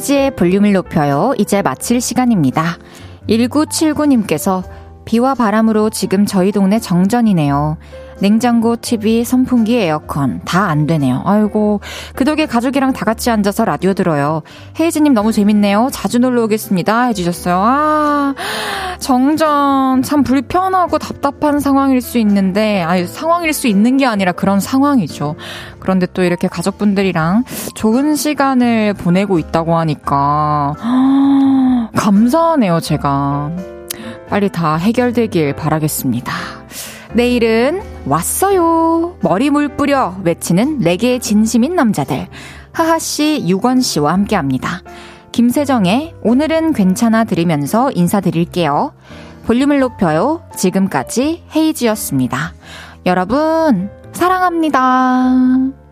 헤이지의 0.00 0.34
볼륨을 0.34 0.72
높여요. 0.72 1.34
이제 1.36 1.60
마칠 1.60 2.00
시간입니다. 2.00 2.78
1979님께서 3.28 4.64
비와 5.04 5.34
바람으로 5.34 5.90
지금 5.90 6.24
저희 6.24 6.52
동네 6.52 6.78
정전이네요. 6.78 7.76
냉장고, 8.20 8.76
TV, 8.76 9.24
선풍기, 9.24 9.76
에어컨 9.76 10.40
다 10.44 10.70
안 10.70 10.86
되네요. 10.86 11.22
아이고 11.24 11.80
그 12.14 12.24
덕에 12.24 12.46
가족이랑 12.46 12.92
다 12.92 13.04
같이 13.04 13.30
앉아서 13.30 13.64
라디오 13.64 13.92
들어요. 13.94 14.42
헤이즈님 14.78 15.14
너무 15.14 15.32
재밌네요. 15.32 15.88
자주 15.90 16.18
놀러 16.18 16.44
오겠습니다. 16.44 17.06
해주셨어요. 17.06 17.56
아 17.60 18.34
정전 19.00 20.02
참 20.02 20.22
불편하고 20.22 20.98
답답한 20.98 21.58
상황일 21.58 22.00
수 22.02 22.18
있는데 22.18 22.82
아유 22.82 23.06
상황일 23.06 23.52
수 23.52 23.66
있는 23.66 23.96
게 23.96 24.06
아니라 24.06 24.32
그런 24.32 24.60
상황이죠. 24.60 25.34
그런데 25.80 26.06
또 26.12 26.22
이렇게 26.22 26.46
가족분들이랑 26.46 27.44
좋은 27.74 28.14
시간을 28.14 28.94
보내고 28.94 29.38
있다고 29.38 29.76
하니까 29.78 30.74
감사하네요. 31.96 32.80
제가 32.80 33.50
빨리 34.28 34.50
다 34.50 34.76
해결되길 34.76 35.54
바라겠습니다. 35.56 36.59
내일은 37.12 37.82
왔어요. 38.06 39.16
머리 39.20 39.50
물 39.50 39.68
뿌려 39.76 40.14
외치는 40.22 40.78
레게 40.78 41.18
진심인 41.18 41.74
남자들. 41.74 42.28
하하씨, 42.72 43.44
유건씨와 43.46 44.12
함께 44.12 44.36
합니다. 44.36 44.82
김세정의 45.32 46.14
오늘은 46.22 46.72
괜찮아 46.72 47.24
들으면서 47.24 47.90
인사드릴게요. 47.92 48.92
볼륨을 49.44 49.80
높여요. 49.80 50.42
지금까지 50.56 51.44
헤이지였습니다. 51.54 52.52
여러분, 53.06 53.90
사랑합니다. 54.12 55.89